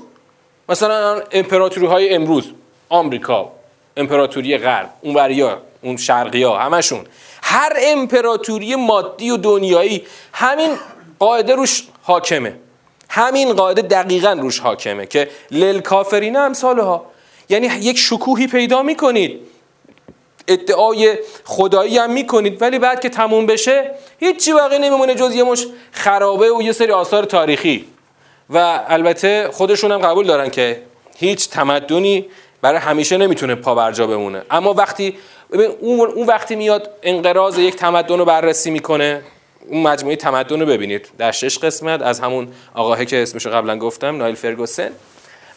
مثلا 0.70 1.22
امپراتوری 1.32 1.86
های 1.86 2.14
امروز 2.14 2.52
آمریکا 2.90 3.52
امپراتوری 3.98 4.58
غرب 4.58 4.90
اون 5.02 5.16
وریا 5.16 5.62
اون 5.82 5.98
شرقی 5.98 6.44
ها 6.44 6.60
همشون. 6.60 7.06
هر 7.44 7.74
امپراتوری 7.82 8.76
مادی 8.76 9.30
و 9.30 9.38
دنیایی 9.38 10.06
همین 10.34 10.78
قاعده 11.20 11.56
روش 11.56 11.88
حاکمه. 12.02 12.56
همین 13.16 13.54
قاعده 13.54 13.82
دقیقا 13.82 14.38
روش 14.42 14.60
حاکمه 14.60 15.06
که 15.06 15.30
لل 15.52 15.80
کافرین 15.80 16.36
امثالها 16.36 17.06
یعنی 17.50 17.68
یک 17.68 17.98
شکوهی 17.98 18.48
پیدا 18.48 18.84
می‌کنید. 18.84 19.40
ادعای 20.48 21.18
خدایی 21.44 21.98
هم 21.98 22.12
می‌کنید. 22.12 22.62
ولی 22.62 22.80
بعد 22.80 23.00
که 23.00 23.10
تموم 23.10 23.46
بشه 23.46 23.92
هیچی 24.20 24.54
باقی 24.54 24.80
نمیمونه 24.80 25.16
جز 25.16 25.36
یه 25.36 25.44
مش 25.44 25.68
خرابه 25.92 26.52
و 26.52 26.62
یه 26.62 26.72
سری 26.72 26.92
آثار 26.92 27.24
تاریخی. 27.24 27.86
و 28.50 28.80
البته 28.88 29.50
خودشون 29.52 29.92
هم 29.92 30.00
قبول 30.00 30.28
دارن 30.28 30.50
که 30.50 30.82
هیچ 31.18 31.50
تمدنی 31.50 32.26
برای 32.62 32.80
همیشه 32.80 33.18
نمی‌تونه 33.18 33.56
پا 33.56 33.76
برجا 33.76 34.08
بمونه. 34.08 34.42
اما 34.52 34.74
وقتی 34.74 35.18
اون 35.82 36.26
وقتی 36.28 36.56
میاد 36.56 36.90
انقراض 37.04 37.58
یک 37.58 37.76
تمدن 37.76 38.18
رو 38.18 38.26
بررسی 38.26 38.72
می‌کنه 38.72 39.22
اون 39.68 39.84
مجموعه 39.84 40.16
تمدن 40.16 40.60
رو 40.60 40.66
ببینید. 40.66 41.10
در 41.18 41.32
شش 41.32 41.58
قسمت 41.58 42.02
از 42.02 42.20
همون 42.20 42.48
آقاهه 42.74 43.06
که 43.06 43.22
اسمش 43.22 43.48
قبلا 43.48 43.78
گفتم 43.78 44.18
نایل 44.18 44.36
فرگوسن. 44.36 44.90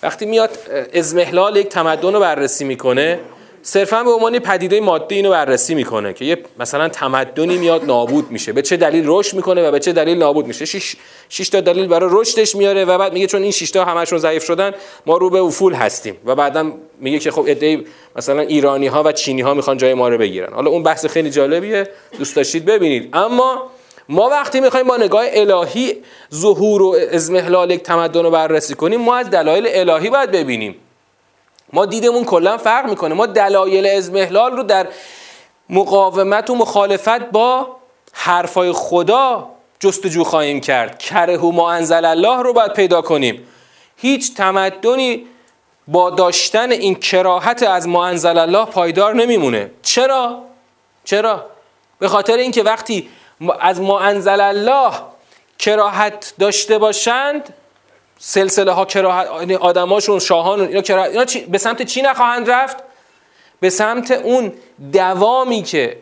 وقتی 0.02 0.26
میاد 0.26 0.50
ازمهلال 0.94 1.56
یک 1.56 1.68
تمدن 1.68 2.12
رو 2.12 2.20
بررسی 2.20 2.64
می‌کنه 2.64 3.20
صرفا 3.62 4.04
به 4.04 4.10
عنوان 4.10 4.38
پدیده 4.38 4.80
مادی 4.80 5.14
اینو 5.14 5.30
بررسی 5.30 5.74
می‌کنه 5.74 6.12
که 6.12 6.24
یه 6.24 6.38
مثلا 6.58 6.88
تمدنی 6.88 7.58
میاد 7.58 7.84
نابود 7.84 8.30
میشه. 8.30 8.52
به 8.52 8.62
چه 8.62 8.76
دلیل 8.76 9.04
رشد 9.06 9.36
می‌کنه 9.36 9.68
و 9.68 9.70
به 9.70 9.80
چه 9.80 9.92
دلیل 9.92 10.18
نابود 10.18 10.46
میشه. 10.46 10.64
شش, 10.64 10.96
شش 11.28 11.48
تا 11.48 11.60
دلیل 11.60 11.86
برای 11.86 12.10
رشدش 12.12 12.56
میاره 12.56 12.84
و 12.84 12.98
بعد 12.98 13.12
میگه 13.12 13.26
چون 13.26 13.42
این 13.42 13.50
شش 13.50 13.70
تا 13.70 13.84
همشون 13.84 14.18
ضعیف 14.18 14.44
شدن 14.44 14.72
ما 15.06 15.16
رو 15.16 15.30
به 15.30 15.38
افول 15.38 15.74
هستیم. 15.74 16.16
و 16.24 16.34
بعدا 16.34 16.72
میگه 17.00 17.18
که 17.18 17.30
خب 17.30 17.44
ایده 17.46 17.80
مثلا 18.16 18.40
ایرانی 18.40 18.86
ها 18.86 19.02
و 19.02 19.12
چینی 19.12 19.40
ها 19.42 19.54
می‌خوان 19.54 19.76
جای 19.76 19.94
ما 19.94 20.08
رو 20.08 20.18
بگیرن. 20.18 20.52
حالا 20.52 20.70
اون 20.70 20.82
بحث 20.82 21.06
خیلی 21.06 21.30
جالبیه 21.30 21.88
دوست 22.18 22.36
داشتید 22.36 22.64
ببینید. 22.64 23.08
اما 23.12 23.70
ما 24.08 24.28
وقتی 24.28 24.60
می‌خوایم 24.60 24.86
با 24.86 24.96
نگاه 24.96 25.24
الهی 25.28 26.02
ظهور 26.34 26.82
و 26.82 26.96
ازمهلال 27.12 27.70
یک 27.70 27.82
تمدن 27.82 28.22
رو 28.22 28.30
بررسی 28.30 28.74
کنیم 28.74 29.00
ما 29.00 29.16
از 29.16 29.30
دلایل 29.30 29.90
الهی 29.90 30.10
باید 30.10 30.30
ببینیم. 30.30 30.74
ما 31.72 31.86
دیدمون 31.86 32.24
کلا 32.24 32.58
فرق 32.58 32.90
می‌کنه. 32.90 33.14
ما 33.14 33.26
دلایل 33.26 33.86
ازمهلال 33.86 34.56
رو 34.56 34.62
در 34.62 34.86
مقاومت 35.70 36.50
و 36.50 36.54
مخالفت 36.54 37.30
با 37.30 37.76
حرفای 38.12 38.72
خدا 38.72 39.48
جستجو 39.80 40.24
خواهیم 40.24 40.60
کرد. 40.60 40.98
کره 40.98 41.38
و 41.38 41.50
ما 41.50 41.70
انزل 41.72 42.04
الله 42.04 42.42
رو 42.42 42.52
باید 42.52 42.72
پیدا 42.72 43.02
کنیم. 43.02 43.46
هیچ 43.96 44.34
تمدنی 44.34 45.26
با 45.88 46.10
داشتن 46.10 46.70
این 46.70 46.94
کراهت 46.94 47.62
از 47.62 47.88
ما 47.88 48.06
انزل 48.06 48.38
الله 48.38 48.64
پایدار 48.64 49.14
نمیمونه. 49.14 49.70
چرا؟ 49.82 50.42
چرا؟ 51.04 51.46
به 51.98 52.08
خاطر 52.08 52.36
اینکه 52.36 52.62
وقتی 52.62 53.08
از 53.60 53.80
ما 53.80 54.00
انزل 54.00 54.40
الله 54.40 54.92
کراهت 55.58 56.34
داشته 56.38 56.78
باشند 56.78 57.54
سلسله 58.18 58.72
ها 58.72 58.84
کراهت 58.84 59.26
یعنی 59.40 59.54
آدماشون 59.54 60.18
شاهان 60.18 60.60
اینا, 60.60 60.80
کراهت 60.80 61.10
اینا 61.10 61.48
به 61.48 61.58
سمت 61.58 61.82
چی 61.82 62.02
نخواهند 62.02 62.50
رفت؟ 62.50 62.76
به 63.60 63.70
سمت 63.70 64.10
اون 64.10 64.52
دوامی 64.92 65.62
که 65.62 65.98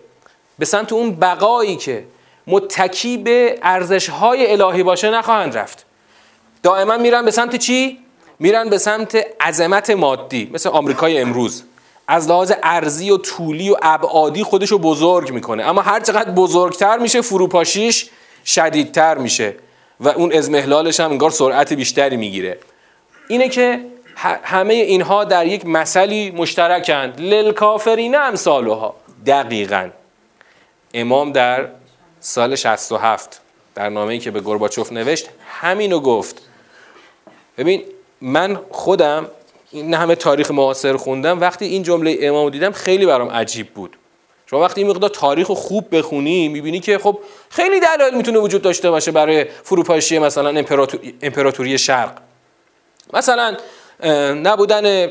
به 0.58 0.64
سمت 0.64 0.92
اون 0.92 1.16
بقایی 1.16 1.76
که 1.76 2.04
متکی 2.46 3.16
به 3.16 3.58
ارزش 3.62 4.08
های 4.10 4.52
الهی 4.52 4.82
باشه 4.82 5.10
نخواهند 5.10 5.56
رفت. 5.56 5.86
دائما 6.62 6.96
میرن 6.96 7.24
به 7.24 7.30
سمت 7.30 7.56
چی؟ 7.56 7.98
میرن 8.38 8.70
به 8.70 8.78
سمت 8.78 9.26
عظمت 9.40 9.90
مادی 9.90 10.50
مثل 10.52 10.68
آمریکای 10.68 11.18
امروز. 11.18 11.64
از 12.08 12.28
لحاظ 12.28 12.52
ارزی 12.62 13.10
و 13.10 13.16
طولی 13.16 13.70
و 13.70 13.76
ابعادی 13.82 14.42
خودش 14.42 14.68
رو 14.68 14.78
بزرگ 14.78 15.30
می‌کنه. 15.30 15.64
اما 15.64 15.82
هر 15.82 16.00
چقدر 16.00 16.30
بزرگتر 16.30 16.98
میشه 16.98 17.20
فروپاشیش 17.20 18.10
شدیدتر 18.44 19.18
میشه 19.18 19.54
و 20.00 20.08
اون 20.08 20.32
ازمهلالش 20.32 21.00
هم 21.00 21.10
انگار 21.10 21.30
سرعت 21.30 21.72
بیشتری 21.72 22.16
می‌گیره. 22.16 22.58
اینه 23.28 23.48
که 23.48 23.84
همه 24.42 24.74
اینها 24.74 25.24
در 25.24 25.46
یک 25.46 25.66
مثلی 25.66 26.30
مشترکند. 26.30 27.20
للکافرین 27.20 28.16
امثالها. 28.16 28.96
دقیقا. 29.26 29.90
امام 30.94 31.32
در 31.32 31.68
سال 32.20 32.56
67 32.56 33.40
در 33.74 33.88
نامه‌ای 33.88 34.18
که 34.18 34.30
به 34.30 34.40
گرباچوف 34.40 34.92
نوشت 34.92 35.28
همینو 35.48 36.00
گفت. 36.00 36.42
ببین 37.58 37.84
من 38.20 38.58
خودم 38.70 39.26
این 39.74 39.94
همه 39.94 40.14
تاریخ 40.14 40.50
معاصر 40.50 40.96
خوندم. 40.96 41.40
وقتی 41.40 41.64
این 41.64 41.82
جمله 41.82 42.18
امام 42.20 42.50
دیدم 42.50 42.72
خیلی 42.72 43.06
برام 43.06 43.30
عجیب 43.30 43.74
بود. 43.74 43.96
شما 44.46 44.60
وقتی 44.60 44.80
این 44.80 44.90
مقدار 44.90 45.10
تاریخ 45.10 45.46
خوب 45.46 45.96
بخونی 45.96 46.48
می‌بینی 46.48 46.80
که 46.80 46.98
خب 46.98 47.18
خیلی 47.50 47.80
دلایل 47.80 48.14
می‌تونه 48.14 48.38
وجود 48.38 48.62
داشته 48.62 48.90
باشه 48.90 49.10
برای 49.10 49.44
فروپاشی 49.62 50.18
مثلا 50.18 50.64
امپراتوری 51.22 51.78
شرق. 51.78 52.12
مثلا 53.12 53.56
نبودن 54.34 55.08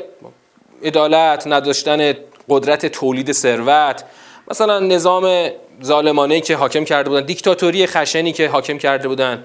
عدالت 0.82 1.46
نداشتن 1.46 2.14
قدرت 2.48 2.86
تولید 2.86 3.32
ثروت 3.32 4.04
مثلا 4.50 4.80
نظام 4.80 5.48
ظالمانه 5.84 6.40
که 6.40 6.56
حاکم 6.56 6.84
کرده 6.84 7.08
بودن 7.10 7.26
دیکتاتوری 7.26 7.86
خشنی 7.86 8.32
که 8.32 8.48
حاکم 8.48 8.78
کرده 8.78 9.08
بودن 9.08 9.44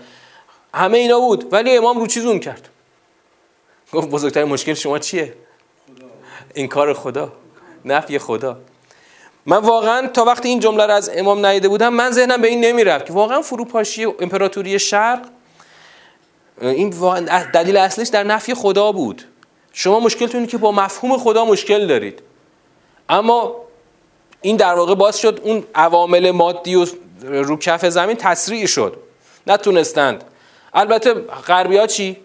همه 0.73 0.97
اینا 0.97 1.19
بود 1.19 1.53
ولی 1.53 1.77
امام 1.77 1.99
رو 1.99 2.07
چیزون 2.07 2.39
کرد؟ 2.39 2.69
گفت 3.93 4.09
بزرگترین 4.09 4.47
مشکل 4.47 4.73
شما 4.73 4.99
چیه؟ 4.99 5.33
این 6.53 6.67
کار 6.67 6.93
خدا. 6.93 7.33
نفی 7.85 8.19
خدا. 8.19 8.57
من 9.45 9.57
واقعا 9.57 10.07
تا 10.07 10.25
وقتی 10.25 10.49
این 10.49 10.59
جمله 10.59 10.85
رو 10.85 10.93
از 10.93 11.11
امام 11.13 11.45
نیده 11.45 11.67
بودم 11.67 11.93
من 11.93 12.11
ذهنم 12.11 12.41
به 12.41 12.47
این 12.47 12.65
نمی‌رفت 12.65 13.05
که 13.05 13.13
واقعا 13.13 13.41
فروپاشی 13.41 14.05
امپراتوری 14.05 14.79
شرق 14.79 15.21
این 16.61 16.89
دلیل 17.53 17.77
اصلیش 17.77 18.07
در 18.07 18.23
نفی 18.23 18.53
خدا 18.53 18.91
بود. 18.91 19.23
شما 19.73 19.99
مشکلتون 19.99 20.47
که 20.47 20.57
با 20.57 20.71
مفهوم 20.71 21.17
خدا 21.17 21.45
مشکل 21.45 21.87
دارید. 21.87 22.21
اما 23.09 23.55
این 24.41 24.55
در 24.55 24.73
واقع 24.73 24.95
باز 24.95 25.19
شد 25.19 25.41
اون 25.43 25.63
عوامل 25.75 26.31
مادی 26.31 26.75
و 26.75 26.85
رو 27.21 27.57
کف 27.57 27.85
زمین 27.85 28.15
تسریع 28.15 28.65
شد. 28.65 28.97
نتونستند. 29.47 30.23
البته 30.73 31.13
غربی 31.47 31.77
ها 31.77 31.87
چی؟ 31.87 32.17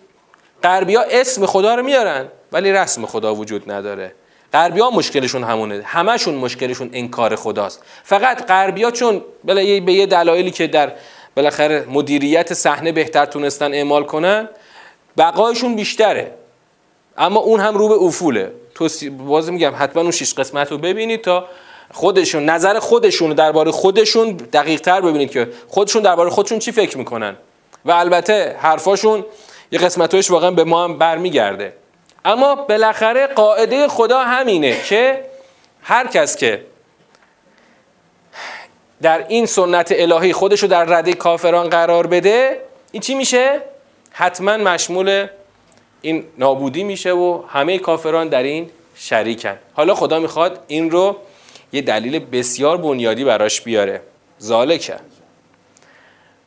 غربی 0.64 0.94
ها 0.94 1.02
اسم 1.02 1.46
خدا 1.46 1.74
رو 1.74 1.82
میارن 1.82 2.28
ولی 2.52 2.72
رسم 2.72 3.06
خدا 3.06 3.34
وجود 3.34 3.70
نداره. 3.70 4.14
غربی 4.52 4.80
ها 4.80 4.90
مشکلشون 4.90 5.44
همونه. 5.44 5.82
همشون 5.84 6.34
مشکلشون 6.34 6.90
انکار 6.92 7.36
خداست. 7.36 7.82
فقط 8.04 8.46
غربی 8.46 8.82
ها 8.82 8.90
چون 8.90 9.22
به 9.44 9.64
یه 9.92 10.06
دلایلی 10.06 10.50
که 10.50 10.66
در 10.66 10.92
بالاخره 11.36 11.86
مدیریت 11.90 12.54
صحنه 12.54 12.92
بهتر 12.92 13.24
تونستن 13.24 13.74
اعمال 13.74 14.04
کنن 14.04 14.48
بقایشون 15.18 15.76
بیشتره. 15.76 16.34
اما 17.18 17.40
اون 17.40 17.60
هم 17.60 17.74
رو 17.74 17.88
به 17.88 17.94
افوله. 17.94 18.52
تو 18.74 18.88
باز 19.10 19.50
میگم 19.50 19.72
حتما 19.78 20.02
اون 20.02 20.10
شش 20.10 20.34
قسمت 20.34 20.70
رو 20.70 20.78
ببینید 20.78 21.22
تا 21.22 21.46
خودشون 21.92 22.44
نظر 22.44 22.78
خودشون 22.78 23.32
درباره 23.32 23.70
خودشون 23.70 24.32
دقیق 24.32 24.80
تر 24.80 25.00
ببینید 25.00 25.30
که 25.30 25.48
خودشون 25.68 26.02
درباره 26.02 26.30
خودشون 26.30 26.58
چی 26.58 26.72
فکر 26.72 26.98
می‌کنن. 26.98 27.36
و 27.84 27.92
البته 27.92 28.56
حرفاشون 28.58 29.24
یه 29.74 29.80
قسمتش 29.80 30.30
واقعا 30.30 30.50
به 30.50 30.64
ما 30.64 30.84
هم 30.84 30.98
برمیگرده. 30.98 31.72
اما 32.24 32.54
بالاخره 32.54 33.26
قاعده 33.26 33.88
خدا 33.88 34.20
همینه 34.20 34.82
که 34.82 35.24
هر 35.82 36.06
کس 36.06 36.36
که 36.36 36.64
در 39.02 39.24
این 39.28 39.46
سنت 39.46 39.94
الهی 39.96 40.32
خودش 40.32 40.60
رو 40.60 40.68
در 40.68 40.84
رده 40.84 41.12
کافران 41.12 41.68
قرار 41.68 42.06
بده 42.06 42.60
این 42.92 43.02
چی 43.02 43.14
میشه؟ 43.14 43.60
حتما 44.10 44.56
مشمول 44.56 45.26
این 46.00 46.24
نابودی 46.38 46.84
میشه 46.84 47.12
و 47.12 47.42
همه 47.48 47.78
کافران 47.78 48.28
در 48.28 48.42
این 48.42 48.70
شریکن. 48.94 49.58
حالا 49.74 49.94
خدا 49.94 50.18
می‌خواد 50.18 50.64
این 50.66 50.90
رو 50.90 51.16
یه 51.72 51.82
دلیل 51.82 52.18
بسیار 52.18 52.76
بنیادی 52.76 53.24
براش 53.24 53.60
بیاره. 53.60 54.00
ذالکه. 54.40 54.96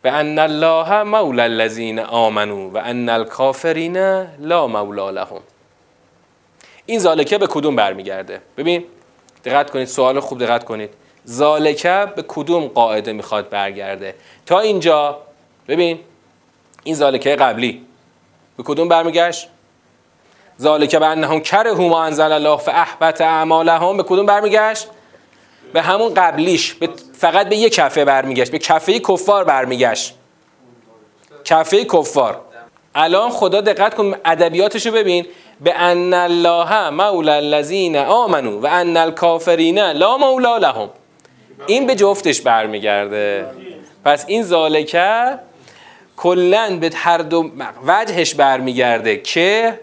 به 0.01 0.11
ان 0.11 0.39
الله 0.39 1.03
مولا 1.03 1.43
الذین 1.43 1.99
آمنو 1.99 2.69
و 2.69 2.77
ان 2.77 3.09
الکافرین 3.09 3.97
لا 4.39 4.67
مولا 4.67 5.09
لهم. 5.09 5.41
این 6.85 6.99
ذالکه 6.99 7.37
به 7.37 7.47
کدوم 7.47 7.75
برمیگرده؟ 7.75 8.41
ببین 8.57 8.83
دقت 9.45 9.69
کنید 9.69 9.87
سوال 9.87 10.19
خوب 10.19 10.39
دقت 10.39 10.63
کنید. 10.63 10.89
ذالکه 11.27 12.07
به 12.15 12.23
کدوم 12.27 12.67
قاعده 12.67 13.13
می‌خواد 13.13 13.49
برگرده؟ 13.49 14.15
تا 14.45 14.59
اینجا 14.59 15.19
ببین 15.67 15.99
این 16.83 16.95
ذالکه 16.95 17.35
قبلی 17.35 17.85
به 18.57 18.63
کدوم 18.63 18.87
برمیگشت؟ 18.87 19.47
ذالکه 20.61 20.99
به 20.99 21.05
انهم 21.05 21.39
کرهوا 21.39 21.87
ما 21.87 22.03
انزل 22.03 22.31
الله 22.31 22.57
فاحبط 22.57 23.21
اعمالهم 23.21 23.97
به 23.97 24.03
کدوم 24.03 24.25
برمیگشت؟ 24.25 24.87
به 25.73 25.81
همون 25.81 26.13
قبلیش 26.13 26.73
به 26.73 26.89
فقط 27.17 27.49
به 27.49 27.55
یک 27.57 27.73
کفه 27.73 28.05
برمیگشت 28.05 28.51
به 28.51 28.59
کفه 28.59 28.99
کفار 28.99 29.43
برمیگشت. 29.43 30.13
کفه 31.45 31.85
کفار. 31.85 32.41
الان 32.95 33.29
خدا 33.29 33.61
دقت 33.61 33.95
کن 33.95 34.15
ادبیاتشو 34.25 34.91
ببین. 34.91 35.25
به 35.61 35.73
ان 35.75 36.13
الله 36.13 36.89
مولا 36.89 37.33
الذین 37.33 37.95
آمنو 37.97 38.61
و 38.61 38.67
ان 38.71 38.97
الکافرین 38.97 39.79
لا 39.79 40.17
مولا 40.17 40.57
لهم. 40.57 40.89
این 41.67 41.87
به 41.87 41.95
جفتش 41.95 42.41
برمیگرده. 42.41 43.45
پس 44.05 44.25
این 44.27 44.43
ذالکه 44.43 45.39
کلا 46.17 46.77
به 46.81 46.91
هر 46.95 47.17
دو 47.17 47.51
وجهش 47.87 48.35
برمیگرده. 48.35 49.17
که؟ 49.17 49.79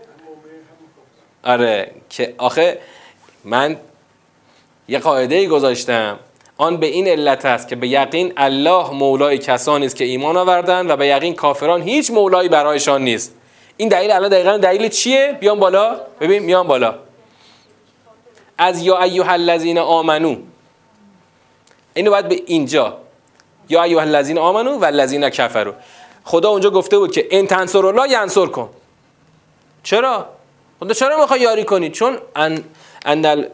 آره 1.45 1.91
که 2.11 2.35
آخه 2.39 2.79
من 3.45 3.77
یه 4.89 4.99
قاعده 4.99 5.47
گذاشتم. 5.47 6.19
آن 6.57 6.77
به 6.77 6.87
این 6.87 7.09
علت 7.09 7.45
است 7.45 7.69
که 7.69 7.77
به 7.77 7.89
یقین 7.89 8.33
الله 8.37 8.91
مولای 8.91 9.39
کسانی 9.39 9.87
است 9.87 9.97
که 9.97 10.05
ایمان 10.05 10.37
آوردن 10.37 10.91
و 10.91 10.97
به 10.97 11.07
یقین 11.07 11.35
کافران 11.35 11.83
هیچ 11.83 12.11
مولایی 12.11 12.49
برایشان 12.49 13.03
نیست. 13.03 13.35
این 13.77 13.89
دلیل 13.89 14.11
الان 14.11 14.31
دقیقا 14.31 14.57
دلیل 14.57 14.89
چیه؟ 14.89 15.37
بیان 15.41 15.61
بالا. 15.61 15.97
ببین 16.21 16.43
میان 16.43 16.67
بالا. 16.67 16.95
از 18.59 18.83
یا 18.83 19.03
ایها 19.03 19.33
الذین 19.33 19.79
آمنو. 19.79 20.37
اینو 21.95 22.11
باید 22.11 22.29
به 22.29 22.43
اینجا. 22.47 22.97
یا 23.69 23.83
ایها 23.83 24.01
الذین 24.01 24.39
آمنو 24.39 24.79
و 24.79 24.85
الذین 24.85 25.31
کفروا. 25.31 25.75
خدا 26.25 26.49
اونجا 26.51 26.71
گفته 26.71 26.99
بود 26.99 27.13
که 27.13 27.29
ان 27.31 27.47
تنصر 27.47 27.87
الله 27.87 28.11
ینصر 28.11 28.47
کن 28.47 28.71
چرا؟ 29.83 30.27
خدا 30.81 30.95
چرا 30.95 31.21
می‌خوای 31.21 31.41
یاری 31.41 31.65
کنی؟ 31.65 31.91
چون 31.91 32.19
ان 32.37 32.65
ان 33.07 33.47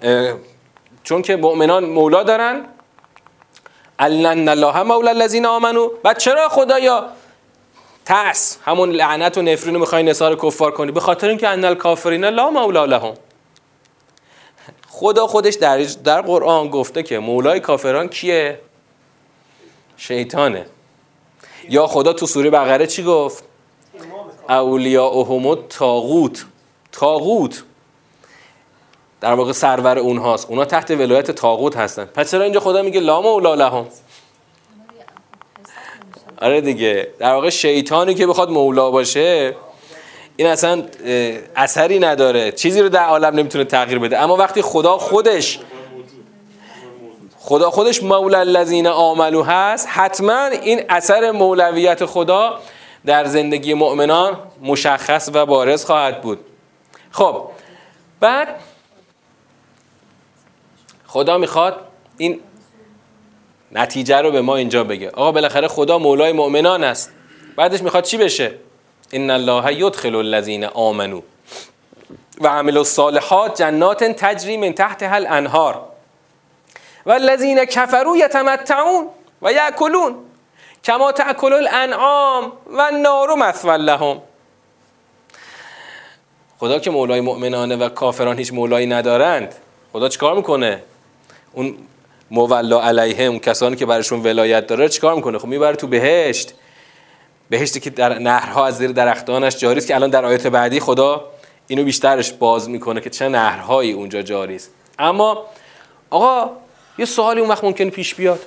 چون 1.04 1.22
که 1.22 1.36
مؤمنان 1.36 1.84
مولا 1.84 2.22
دارن 2.22 2.64
ان 4.00 4.48
الله 4.48 4.82
مولا 4.82 5.10
الذین 5.10 5.46
آمنو 5.46 5.90
و 6.04 6.14
چرا 6.14 6.48
خدایا 6.48 7.06
ترس؟ 8.04 8.58
همون 8.64 8.90
لعنت 8.90 9.38
و 9.38 9.42
نفرین 9.42 9.74
رو 9.74 9.80
می‌خوای 9.80 10.02
نثار 10.02 10.36
کفار 10.36 10.70
کنی. 10.70 10.92
به 10.92 11.00
خاطر 11.00 11.28
اینکه 11.28 11.48
ان 11.48 11.64
الکافرین 11.64 12.24
لا 12.24 12.50
مولا 12.50 12.84
لهم. 12.84 13.14
خدا 14.88 15.26
خودش 15.26 15.54
در 15.54 15.78
در 15.78 16.20
قرآن 16.20 16.68
گفته 16.68 17.02
که 17.02 17.18
مولای 17.18 17.60
کافران 17.60 18.08
کیه؟ 18.08 18.60
شیطانه. 19.96 20.66
یا 21.68 21.86
خدا 21.86 22.12
تو 22.12 22.26
سوره 22.26 22.50
بقره 22.50 22.86
چی 22.86 23.02
گفت؟ 23.02 23.44
اولیاءهم 24.48 25.54
تاغوت 25.54 26.46
تاغوت 26.92 27.62
در 29.20 29.32
واقع 29.32 29.52
سرور 29.52 29.98
اونهاست. 29.98 30.50
اونا 30.50 30.64
تحت 30.64 30.90
ولایت 30.90 31.30
تاغوت 31.30 31.76
هستن. 31.76 32.04
پس 32.04 32.30
چرا 32.30 32.44
اینجا 32.44 32.60
خدا 32.60 32.82
میگه 32.82 33.00
لا 33.00 33.20
مولا 33.20 33.54
لهم 33.54 33.86
آره 36.42 36.60
دیگه. 36.60 37.08
در 37.18 37.32
واقع 37.32 37.50
شیطانی 37.50 38.14
که 38.14 38.26
بخواد 38.26 38.50
مولا 38.50 38.90
باشه 38.90 39.56
این 40.36 40.48
اصلا 40.48 40.82
اثری 41.56 41.98
نداره. 41.98 42.52
چیزی 42.52 42.80
رو 42.80 42.88
در 42.88 43.04
عالم 43.04 43.34
نمی‌تونه 43.34 43.64
تغییر 43.64 43.98
بده. 43.98 44.18
اما 44.18 44.36
وقتی 44.36 44.62
خدا 44.62 44.98
خودش 44.98 45.58
خدا 47.38 47.70
خودش 47.70 48.02
مولا 48.02 48.38
الذین 48.38 48.86
آمنو 48.86 49.42
هست 49.42 49.88
حتما 49.90 50.46
این 50.46 50.82
اثر 50.88 51.30
مولویت 51.30 52.04
خدا 52.04 52.58
در 53.06 53.24
زندگی 53.24 53.74
مؤمنان 53.74 54.38
مشخص 54.62 55.30
و 55.34 55.46
بارز 55.46 55.84
خواهد 55.84 56.20
بود. 56.20 56.38
خب 57.10 57.42
بعد 58.20 58.48
خدا 61.12 61.38
می‌خواد 61.38 61.80
این 62.18 62.40
نتیجه 63.72 64.16
رو 64.16 64.30
به 64.30 64.40
ما 64.40 64.56
اینجا 64.56 64.84
بگه. 64.84 65.10
آقا 65.10 65.32
بالاخره 65.32 65.68
خدا 65.68 65.98
مولای 65.98 66.32
مؤمنان 66.32 66.84
است. 66.84 67.12
بعدش 67.56 67.82
می‌خواد 67.82 68.04
چی 68.04 68.16
بشه؟ 68.16 68.54
ان 69.12 69.30
الله 69.30 69.74
یدخل 69.74 70.14
الذین 70.14 70.64
آمنو. 70.64 71.20
و 72.40 72.48
عمل 72.48 72.76
الصالحات 72.76 73.58
جنات 73.58 74.04
تجری 74.04 74.56
من 74.56 74.72
تحت 74.72 75.02
هل 75.02 75.26
انهار 75.30 75.82
و 77.06 77.10
الذین 77.10 77.64
کفروا 77.64 78.16
یتمتعون 78.16 79.08
و 79.42 79.52
یاکلون 79.52 80.14
کما 80.84 81.12
تاکل 81.12 81.52
الانعام 81.52 82.52
و 82.66 82.80
النار 82.80 83.34
مثوى 83.34 83.78
لهم. 83.78 84.22
خدا 86.58 86.78
که 86.78 86.90
مولای 86.90 87.20
مؤمنانه 87.20 87.76
و 87.76 87.88
کافران 87.88 88.38
هیچ 88.38 88.52
مولایی 88.52 88.86
ندارند. 88.86 89.54
خدا 89.92 90.08
چیکار 90.08 90.34
می‌کنه؟ 90.34 90.82
اون 91.52 91.74
مولا 92.30 92.82
علیه 92.82 93.24
اون 93.24 93.38
کسانی 93.38 93.76
که 93.76 93.86
برشون 93.86 94.22
ولایت 94.22 94.66
داره 94.66 94.88
چیکار 94.88 95.14
می‌کنه؟ 95.14 95.38
خب 95.38 95.46
می‌بره 95.46 95.76
تو 95.76 95.86
بهشت. 95.86 96.54
بهشتی 97.50 97.80
که 97.80 97.90
در 97.90 98.18
نهرها 98.18 98.66
از 98.66 98.78
زیر 98.78 98.92
درختانش 98.92 99.56
جاری 99.56 99.78
است 99.78 99.86
که 99.86 99.94
الان 99.94 100.10
در 100.10 100.24
آیات 100.24 100.46
بعدی 100.46 100.80
خدا 100.80 101.24
اینو 101.66 101.84
بیشترش 101.84 102.32
باز 102.32 102.70
می‌کنه 102.70 103.00
که 103.00 103.10
چه 103.10 103.28
نهرهایی 103.28 103.92
اونجا 103.92 104.22
جاری 104.22 104.56
است. 104.56 104.70
اما 104.98 105.46
آقا 106.10 106.50
یه 106.98 107.04
سوالی 107.04 107.40
اون 107.40 107.48
وقت 107.50 107.64
ممکنه 107.64 107.90
پیش 107.90 108.14
بیاد. 108.14 108.40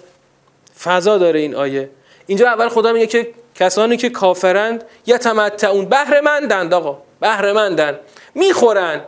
فضا 0.83 1.17
داره 1.17 1.39
این 1.39 1.55
آیه. 1.55 1.89
اینجا 2.27 2.47
اول 2.47 2.69
خدا 2.69 2.93
میگه 2.93 3.07
که 3.07 3.33
کسانی 3.55 3.97
که 3.97 4.09
کافرند 4.09 4.83
یا 5.05 5.17
تمتعون 5.17 5.85
بهرهمندند 5.85 6.73
آقا. 6.73 6.97
بهرهمندن 7.19 7.99
می‌خورن. 8.35 9.01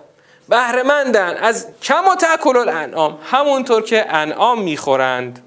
بهرهمندن. 0.49 1.37
از 1.37 1.67
کم 1.81 2.07
و 2.11 2.15
تاکل 2.15 2.57
الانعام 2.57 3.19
همونطور 3.31 3.81
که 3.81 4.13
انعام 4.13 4.61
می‌خورند. 4.61 5.41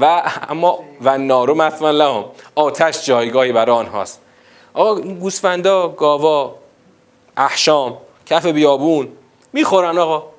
و 0.00 0.22
اما 0.48 0.84
و 1.00 1.18
نارو 1.18 1.54
مثلا 1.54 1.90
لهم. 1.90 2.24
آتش 2.54 3.06
جایگاهی 3.06 3.52
برای 3.52 3.76
آنهاست. 3.76 4.20
آقا 4.74 5.00
گوسفندا 5.00 5.88
گاوا 5.88 6.54
احشام 7.36 7.98
کف 8.26 8.46
بیابون 8.46 9.08
می‌خورن 9.52 9.98
آقا. 9.98 10.30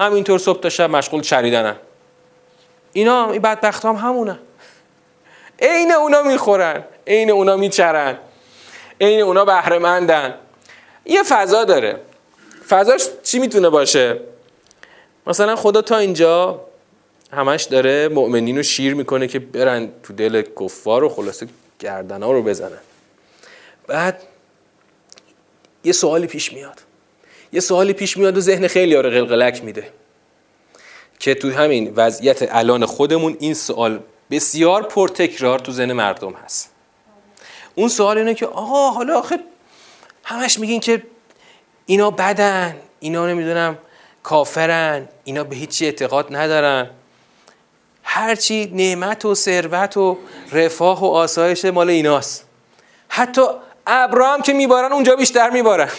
همینطور 0.00 0.38
صبح 0.38 0.60
تا 0.60 0.68
شب 0.68 0.90
مشغول 0.90 1.20
چریدنن. 1.20 1.76
اینا 2.92 3.30
این 3.30 3.42
بدبخت 3.42 3.84
هم 3.84 3.94
همونه. 3.94 4.38
عین 5.62 5.92
اونا 5.92 6.22
می‌خورن 6.22 6.84
عین 7.06 7.30
اونا 7.30 7.56
میچرن 7.56 8.18
عین 9.00 9.20
اونا 9.20 9.44
بهرهمندن. 9.44 10.34
یه 11.04 11.22
فضا 11.22 11.64
داره. 11.64 12.00
فضاش 12.68 13.02
چی 13.22 13.38
می‌تونه 13.38 13.70
باشه؟ 13.70 14.20
مثلا 15.26 15.56
خدا 15.56 15.82
تا 15.82 15.98
اینجا 15.98 16.60
همش 17.32 17.62
داره 17.62 18.08
مؤمنین 18.08 18.56
رو 18.56 18.62
شیر 18.62 18.94
می‌کنه 18.94 19.28
که 19.28 19.38
برن 19.38 19.88
تو 20.02 20.12
دل 20.12 20.42
کفار 20.60 21.04
و 21.04 21.08
خلاصه 21.08 21.48
گردن 21.78 22.22
ها 22.22 22.32
رو 22.32 22.42
بزنن. 22.42 22.78
بعد 23.86 24.22
یه 25.84 25.92
سوالی 25.92 26.26
پیش 26.26 26.52
میاد. 26.52 26.80
یه 27.52 27.60
سوالی 27.60 27.92
پیش 27.92 28.16
میاد 28.16 28.36
و 28.36 28.40
ذهن 28.40 28.66
خیلی 28.66 28.94
رو 28.94 29.10
قلقلک 29.10 29.64
میده. 29.64 29.90
که 31.18 31.34
تو 31.34 31.50
همین 31.50 31.92
وضعیت 31.96 32.48
الان 32.50 32.86
خودمون 32.86 33.36
این 33.40 33.54
سوال 33.54 34.00
بسیار 34.30 34.82
پرتکرار 34.82 35.58
تو 35.58 35.72
ذهن 35.72 35.92
مردم 35.92 36.32
هست. 36.32 36.70
اون 37.74 37.88
سوال 37.88 38.18
اینه 38.18 38.34
که 38.34 38.46
آقا 38.46 38.90
حالا 38.90 39.18
آخه 39.18 39.38
همش 40.24 40.58
میگین 40.58 40.80
که 40.80 41.02
اینا 41.86 42.10
بدن 42.10 42.76
اینا 43.00 43.26
نمی‌دونم 43.26 43.78
کافرن 44.22 45.08
اینا 45.24 45.44
به 45.44 45.56
هیچی 45.56 45.84
اعتقاد 45.84 46.36
ندارن. 46.36 46.90
هرچی 48.02 48.70
نعمت 48.74 49.24
و 49.24 49.34
ثروت 49.34 49.96
و 49.96 50.18
رفاه 50.52 51.00
و 51.00 51.06
آسایش 51.06 51.64
مال 51.64 51.90
ایناست. 51.90 52.46
حتی 53.08 53.42
ابراهام 53.86 54.42
که 54.42 54.52
میبارن 54.52 54.92
اونجا 54.92 55.16
بیشتر 55.16 55.50
میبارن. 55.50 55.90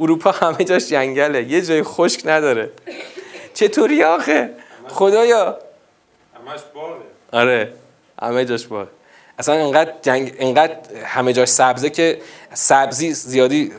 اروپا 0.00 0.30
همه 0.30 0.64
جاش 0.64 0.88
جنگله 0.88 1.42
یه 1.42 1.62
جای 1.62 1.82
خشک 1.82 2.20
نداره. 2.24 2.70
چطوری 3.54 4.04
آخه؟ 4.04 4.50
خدایا. 4.88 5.58
همش 6.36 6.60
باغه 6.74 6.94
آره 7.32 7.72
همه 8.22 8.44
جاش 8.44 8.66
باغ 8.66 8.88
اصلا 9.38 9.54
انقدر 9.54 9.92
جنگ 10.02 10.34
انقدر 10.38 10.76
همه 11.04 11.32
جاش 11.32 11.48
سبزه 11.48 11.90
که 11.90 12.18
سبزی 12.54 13.12
زیادی 13.12 13.72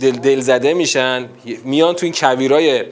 دل, 0.00 0.10
دل 0.10 0.40
زده 0.40 0.74
میشن. 0.74 1.28
میان 1.64 1.94
تو 1.94 2.06
این 2.06 2.14
کویرای 2.14 2.84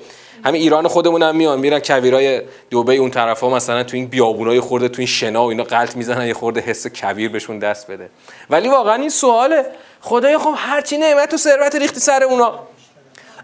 همین 0.44 0.62
ایران 0.62 0.88
خودمون 0.88 1.22
هم 1.22 1.36
میان 1.36 1.58
میرن 1.58 1.78
کویرای 1.78 2.42
دوبه 2.70 2.94
اون 2.94 3.10
طرفا 3.10 3.48
مثلا 3.48 3.82
تو 3.82 3.96
این 3.96 4.06
بیابونای 4.06 4.60
خورده 4.60 4.88
تو 4.88 4.94
این 4.98 5.06
شنا 5.06 5.44
و 5.44 5.48
اینا 5.48 5.64
غلط 5.64 5.96
می‌زنن 5.96 6.26
یه 6.26 6.34
خورده 6.34 6.60
حس 6.60 6.86
کویر 6.86 7.30
بهشون 7.30 7.58
دست 7.58 7.90
بده. 7.90 8.10
ولی 8.50 8.68
واقعا 8.68 8.94
این 8.94 9.08
سواله. 9.08 9.66
خدای 10.00 10.38
خب 10.38 10.54
هرچی 10.56 10.98
نعمت 10.98 11.34
و 11.34 11.36
ثروت 11.36 11.74
ریختی 11.74 12.00
سر 12.00 12.22
اونا. 12.22 12.58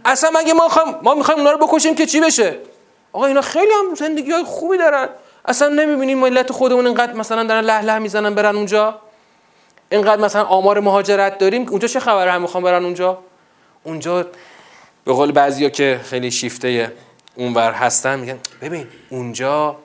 اصلا 0.04 0.30
مگه 0.34 0.52
ما 0.52 0.68
خواهم 0.68 0.98
ما 1.02 1.14
می‌خوایم 1.14 1.40
اونا 1.40 1.52
رو 1.52 1.66
بکشیم 1.66 1.94
که 1.94 2.06
چی 2.06 2.20
بشه؟ 2.20 2.56
آقا 3.12 3.26
اینا 3.26 3.40
خیلی 3.40 3.72
هم 3.72 3.94
زندگی 3.94 4.30
های 4.30 4.44
خوبی 4.44 4.78
دارن. 4.78 5.08
اصلا 5.48 5.68
نمی‌بینیم 5.68 6.18
ملت 6.18 6.52
خودمون 6.52 6.87
اینقدر 6.87 7.12
مثلا 7.12 7.44
دارن 7.44 7.64
له 7.64 7.80
له 7.80 7.98
می‌زنن 7.98 8.34
برن 8.34 8.56
اونجا؟ 8.56 8.98
اینقدر 9.90 10.22
مثلا 10.22 10.44
آمار 10.44 10.80
مهاجرت 10.80 11.38
داریم؟ 11.38 11.68
اونجا 11.68 11.88
چه 11.88 12.00
خبره 12.00 12.32
هم 12.32 12.42
می‌خوام 12.42 12.62
برن 12.62 12.84
اونجا؟ 12.84 13.18
اونجا 13.84 14.26
به 15.04 15.12
قول 15.12 15.32
بعضیا 15.32 15.68
که 15.68 16.00
خیلی 16.04 16.30
شیفته 16.30 16.92
اونور 17.34 17.72
هستن 17.72 18.20
میگن 18.20 18.38
ببین 18.62 18.87
اونجا 19.08 19.76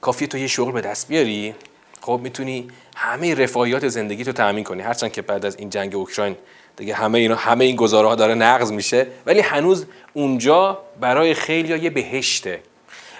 کافی 0.00 0.26
تو 0.26 0.38
یه 0.38 0.46
شغل 0.46 0.72
به 0.72 0.80
دست 0.80 1.08
بیاری. 1.08 1.54
خب 2.00 2.20
می‌تونی 2.22 2.68
همه 2.96 3.34
رفاهیات 3.34 3.88
زندگی 3.88 4.24
تو 4.24 4.32
تامین 4.32 4.64
کنی. 4.64 4.82
هرچند 4.82 5.12
که 5.12 5.22
بعد 5.22 5.46
از 5.46 5.56
این 5.56 5.70
جنگ 5.70 5.94
اوکراین 5.94 6.36
دیگه 6.76 6.94
همه 6.94 7.18
اینا 7.18 7.34
همه 7.34 7.64
این 7.64 7.76
گزاره 7.76 8.08
ها 8.08 8.14
داره 8.14 8.34
نقض 8.34 8.72
میشه. 8.72 9.06
ولی 9.26 9.40
هنوز 9.40 9.86
اونجا 10.12 10.78
برای 11.00 11.34
خیلی 11.34 11.78
یه 11.78 11.90
بهشته. 11.90 12.60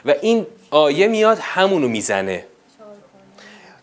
و 0.05 0.15
این 0.23 0.47
آیه 0.71 1.09
میاد 1.09 1.39
همونو 1.41 1.89
می‌زنه. 1.89 2.45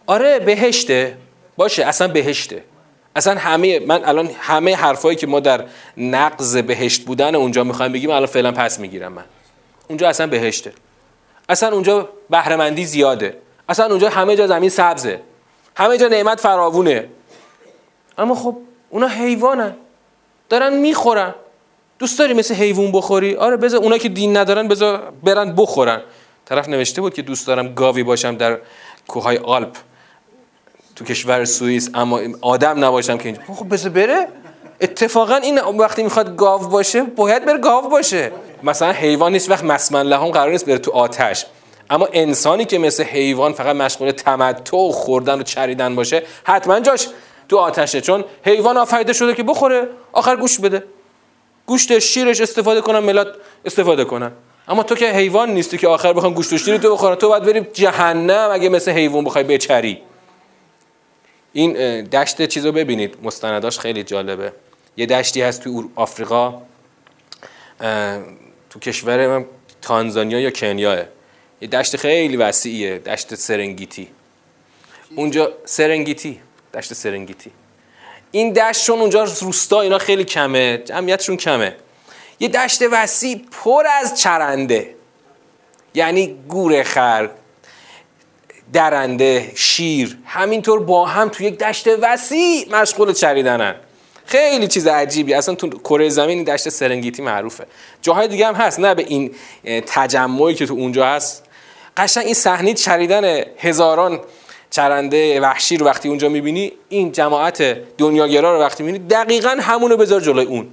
آره 0.07 0.39
بهشته. 0.39 1.17
باشه 1.57 1.85
اصلا 1.85 2.07
بهشته. 2.07 2.63
اصلا 3.15 3.35
همه 3.39 3.79
من 3.79 4.05
الان 4.05 4.29
همه 4.39 4.75
حرفایی 4.75 5.15
که 5.17 5.27
ما 5.27 5.39
در 5.39 5.63
نقض 5.97 6.57
بهشت 6.57 7.05
بودن 7.05 7.35
اونجا 7.35 7.63
می‌خوایم 7.63 7.91
بگیم 7.91 8.09
الان 8.09 8.25
فعلا 8.25 8.51
پس 8.51 8.79
می‌گیرم 8.79 9.13
من. 9.13 9.25
اونجا 9.87 10.09
اصلا 10.09 10.27
بهشته. 10.27 10.73
اصلا 11.49 11.73
اونجا 11.73 12.09
بهرهمندی 12.29 12.85
زیاده. 12.85 13.37
اصلا 13.69 13.85
اونجا 13.85 14.09
همه 14.09 14.35
جا 14.35 14.47
زمین 14.47 14.69
سبزه. 14.69 15.21
همه 15.75 15.97
جا 15.97 16.07
نعمت 16.07 16.39
فراوونه. 16.39 17.07
اما 18.17 18.35
خب 18.35 18.57
اونا 18.89 19.07
حیوانن. 19.07 19.75
دارن 20.49 20.73
می‌خورن. 20.77 21.35
دوست 21.99 22.19
داری 22.19 22.33
مثل 22.33 22.55
حیوان 22.55 22.91
بخوری؟ 22.91 23.35
آره 23.35 23.57
بذار 23.57 23.83
اونا 23.83 23.97
که 23.97 24.09
دین 24.09 24.37
ندارن 24.37 24.67
بذار 24.67 25.13
برن 25.23 25.55
بخورن. 25.55 26.01
طرف 26.49 26.69
نوشته 26.69 27.01
بود 27.01 27.13
که 27.13 27.21
دوست 27.21 27.47
دارم 27.47 27.73
گاوی 27.73 28.03
باشم 28.03 28.35
در 28.35 28.57
کوههای 29.07 29.37
آلپ 29.37 29.77
تو 30.95 31.05
کشور 31.05 31.45
سوئیس 31.45 31.89
اما 31.93 32.19
آدم 32.41 32.85
نباشم 32.85 33.17
که 33.17 33.25
اینجا. 33.25 33.41
خب 33.53 33.73
بذار 33.73 33.91
بره. 33.91 34.27
اتفاقا 34.81 35.35
این 35.35 35.59
وقتی 35.59 36.03
می‌خواد 36.03 36.35
گاو 36.35 36.67
باشه 36.67 37.03
باید 37.03 37.45
بره 37.45 37.57
گاو 37.57 37.89
باشه. 37.89 38.31
مثلا 38.63 38.91
حیوان 38.91 39.31
نیست 39.31 39.49
وقت 39.49 39.63
مسمن 39.63 40.01
لهم 40.01 40.31
قرار 40.31 40.51
نیست 40.51 40.65
بره 40.65 40.77
تو 40.77 40.91
آتش. 40.91 41.45
اما 41.89 42.07
انسانی 42.13 42.65
که 42.65 42.77
مثل 42.77 43.03
حیوان 43.03 43.53
فقط 43.53 43.75
مشغول 43.75 44.11
تمتع 44.11 44.77
و 44.77 44.91
خوردن 44.91 45.39
و 45.39 45.43
چریدن 45.43 45.95
باشه 45.95 46.23
حتما 46.43 46.79
جاش 46.79 47.07
تو 47.49 47.57
آتشه. 47.57 48.01
چون 48.01 48.23
حیوان 48.45 48.77
آفریده 48.77 49.13
شده 49.13 49.33
که 49.33 49.43
بخوره 49.43 49.87
آخر 50.13 50.35
گوش 50.35 50.59
بده. 50.59 50.83
گوشت 51.65 51.99
شیرش 51.99 52.41
استفاده 52.41 52.81
کنن 52.81 52.99
ملت 52.99 53.27
استفاده 53.65 54.05
کنن 54.05 54.31
اما 54.67 54.83
تو 54.83 54.95
که 54.95 55.11
حیوان 55.11 55.49
نیستی 55.49 55.77
که 55.77 55.87
آخر 55.87 56.13
بخوام 56.13 56.33
گوشت 56.33 56.53
و 56.53 56.57
شیر 56.57 56.77
تو 56.77 56.93
بخورن 56.93 57.15
تو 57.15 57.29
باید 57.29 57.43
بریم 57.43 57.67
جهنم 57.73 58.49
اگه 58.51 58.69
مثل 58.69 58.91
حیوان 58.91 59.23
بخوای 59.23 59.43
بچری. 59.43 60.01
این 61.53 62.03
دشت 62.03 62.45
چیزو 62.45 62.71
ببینید. 62.71 63.17
مستنداش 63.23 63.79
خیلی 63.79 64.03
جالبه. 64.03 64.53
یه 64.97 65.05
دشتی 65.05 65.41
هست 65.41 65.63
تو 65.63 65.89
آفریقا. 65.95 66.61
تو 68.69 68.79
کشور 68.81 69.45
تانزانیا 69.81 70.39
یا 70.39 70.51
کنیاه. 70.51 70.99
یه 71.61 71.67
دشت 71.67 71.95
خیلی 71.95 72.37
وسیعیه. 72.37 72.99
دشت 72.99 73.35
سرنگیتی. 73.35 74.07
اونجا 75.15 75.51
سرنگیتی. 75.65 76.39
دشت 76.73 76.93
سرنگیتی. 76.93 77.51
این 78.31 78.53
دشت 78.53 78.89
اونجا 78.89 79.23
روستا 79.23 79.81
اینا 79.81 79.97
خیلی 79.97 80.23
کمه. 80.23 80.77
جمعیتشون 80.77 81.37
کمه. 81.37 81.75
یه 82.39 82.47
دشت 82.47 82.81
وسیع 82.91 83.41
پر 83.51 83.83
از 84.01 84.21
چرنده. 84.21 84.95
یعنی 85.93 86.35
گورخر 86.47 87.29
درنده 88.73 89.51
شیر 89.55 90.17
همینطور 90.25 90.79
با 90.79 91.05
هم 91.05 91.29
تو 91.29 91.43
یک 91.43 91.57
دشت 91.57 91.87
وسیع 92.01 92.67
مشغول 92.71 93.13
چریدنن. 93.13 93.75
خیلی 94.25 94.67
چیز 94.67 94.87
عجیبی. 94.87 95.33
اصلا 95.33 95.55
تو 95.55 95.69
کره 95.69 96.09
زمین 96.09 96.43
دشت 96.43 96.69
سرنگیتی 96.69 97.21
معروفه. 97.21 97.65
جاهای 98.01 98.27
دیگه 98.27 98.47
هم 98.47 98.55
هست 98.55 98.79
نه 98.79 98.95
به 98.95 99.05
این 99.07 99.35
تجمعی 99.85 100.53
که 100.55 100.65
تو 100.65 100.73
اونجا 100.73 101.05
هست. 101.05 101.43
قشنگ 101.97 102.25
این 102.25 102.33
صحنه 102.33 102.73
چریدن 102.73 103.43
هزاران 103.57 104.19
چرنده 104.69 105.41
وحشی 105.41 105.77
رو 105.77 105.85
وقتی 105.85 106.09
اونجا 106.09 106.29
می‌بینی 106.29 106.71
این 106.89 107.11
جماعت 107.11 107.61
دنیاگرا 107.97 108.55
رو 108.55 108.61
وقتی 108.61 108.83
می‌بینی 108.83 109.07
دقیقا 109.07 109.57
همونو 109.61 109.97
بذار 109.97 110.21
جلوی 110.21 110.45
اون. 110.45 110.67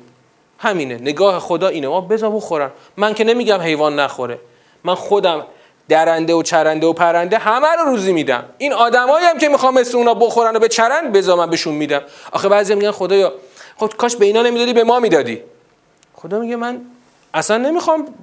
همینه. 0.59 0.95
نگاه 0.95 1.39
خدا 1.39 1.69
اینه. 1.69 1.89
ما 1.89 2.01
بذار 2.01 2.31
بخورن. 2.31 2.71
من 2.97 3.15
که 3.15 3.25
نمیگم 3.25 3.61
حیوان 3.61 4.01
نخوره. 4.01 4.39
من 4.85 4.95
خودم 4.95 5.47
درنده 5.89 6.35
و 6.35 6.43
چرنده 6.43 6.87
و 6.87 6.93
پرنده 6.93 7.39
همه 7.39 7.69
رو 7.69 7.85
روزی 7.85 8.13
میدم. 8.13 8.45
این 8.59 8.73
آدمایی 8.73 9.27
هم 9.27 9.39
که 9.39 9.49
می‌خوام 9.49 9.75
مثل 9.75 9.97
اونا 9.97 10.15
بخورن 10.15 10.57
و 10.57 10.59
به 10.59 10.69
چرند 10.69 11.13
بذار 11.13 11.39
من 11.39 11.51
بهشون 11.51 11.75
میدم. 11.75 12.03
آخه 12.33 12.49
بعضی 12.49 12.75
میگن 12.75 12.91
خدایا 12.91 13.33
خب 13.77 13.93
کاش 13.99 14.17
به 14.17 14.27
اینا 14.27 14.43
نمی‌دادی 14.43 14.73
به 14.73 14.85
ما 14.85 15.01
می‌دادی. 15.01 15.43
خدا 16.15 16.39
میگه 16.39 16.57
من 16.57 16.81
اصلا 17.35 17.57
نمی‌خوام 17.57 18.15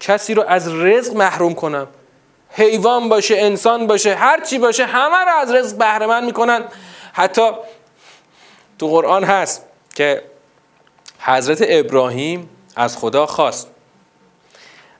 کسی 0.00 0.34
رو 0.34 0.44
از 0.48 0.74
رزق 0.74 1.16
محروم 1.16 1.54
کنم. 1.54 1.86
حیوان 2.50 3.08
باشه 3.08 3.34
انسان 3.38 3.86
باشه 3.86 4.14
هر 4.14 4.40
چی 4.40 4.58
باشه 4.58 4.84
همه 4.84 5.16
رو 5.16 5.36
از 5.40 5.52
رزق 5.52 5.78
بهره 5.78 6.06
من 6.06 6.24
می‌کنن. 6.24 6.64
حتی 7.12 7.50
تو 8.78 8.88
قرآن 8.88 9.24
هست 9.24 9.66
که 9.94 10.22
حضرت 11.18 11.64
ابراهیم 11.68 12.48
از 12.76 12.98
خدا 12.98 13.26
خواست. 13.26 13.70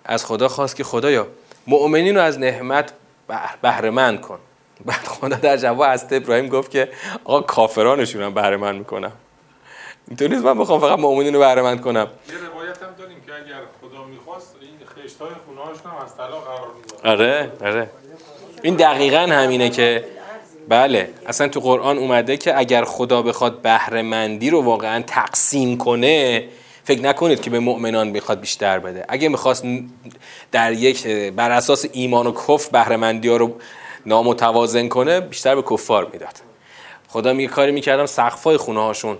از 0.04 0.26
خدا 0.26 0.48
خواست 0.48 0.76
که 0.76 0.84
خدایا 0.84 1.26
مؤمنین 1.66 2.16
رو 2.16 2.22
از 2.22 2.38
نعمت 2.38 2.92
بهره 3.62 4.16
کن. 4.16 4.38
بعد 4.84 5.04
خدا 5.04 5.36
در 5.36 5.56
جواب 5.56 5.80
از 5.80 6.06
ابراهیم 6.10 6.48
گفت 6.48 6.70
که 6.70 6.88
آقا 7.24 7.40
کافرانشون 7.40 8.22
هم 8.22 8.34
بهره 8.34 8.56
مند 8.56 8.78
می‌کنم. 8.78 9.12
اینطور 10.08 10.28
نیست 10.28 10.44
من 10.44 10.58
بخوام 10.58 10.80
فقط 10.80 10.98
مؤمنین 10.98 11.34
رو 11.34 11.40
بهره 11.40 11.62
مند 11.62 11.80
کنم. 11.80 12.06
یه 12.28 12.34
روایت 12.34 12.82
هم 12.82 12.88
داریم 12.98 13.20
که 13.26 13.34
اگر 13.34 13.60
خدا 13.80 14.04
می‌خواست 14.04 14.56
این 14.60 15.04
خشتای 15.04 15.28
خونه 15.46 15.60
هم 15.60 16.04
از 16.04 16.16
طلا 16.16 16.40
قرار 16.40 16.68
می‌داد. 16.76 17.06
آره 17.06 17.52
آره. 17.60 17.90
این 18.62 18.74
دقیقا 18.74 19.18
همینه 19.18 19.70
که 19.70 20.04
بله 20.68 21.10
اصلا 21.26 21.48
تو 21.48 21.60
قرآن 21.60 21.98
اومده 21.98 22.36
که 22.36 22.58
اگر 22.58 22.84
خدا 22.84 23.22
بخواد 23.22 23.62
بهره 23.62 24.02
مندی 24.02 24.50
رو 24.50 24.62
واقعا 24.62 25.02
تقسیم 25.06 25.78
کنه 25.78 26.44
فکر 26.84 27.00
نکنید 27.00 27.40
که 27.40 27.50
به 27.50 27.58
مؤمنان 27.58 28.08
می‌خواد 28.08 28.40
بیشتر 28.40 28.78
بده. 28.78 29.04
اگه 29.08 29.28
می‌خواست 29.28 29.64
در 30.52 30.72
یک 30.72 31.06
بر 31.06 31.50
اساس 31.50 31.84
ایمان 31.92 32.26
و 32.26 32.32
کفر 32.32 32.70
بهره 32.72 32.96
مندی 32.96 33.28
ها 33.28 33.36
رو 33.36 33.54
نامتوازن 34.06 34.88
کنه 34.88 35.20
بیشتر 35.20 35.54
به 35.54 35.62
کفار 35.62 36.10
می‌داد. 36.12 36.34
خدا 37.08 37.32
میگه 37.32 37.48
کاری 37.48 37.72
می‌کردم 37.72 38.06
سقفای 38.06 38.56
خونه 38.56 38.80
هاشون 38.80 39.18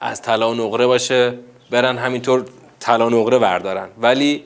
از 0.00 0.22
طلا 0.22 0.50
و 0.50 0.54
نقره 0.54 0.86
باشه 0.86 1.34
برن 1.70 1.98
همینطور 1.98 2.44
طلا 2.80 3.06
و 3.06 3.10
نقره 3.10 3.38
بردارن 3.38 3.88
ولی 3.98 4.44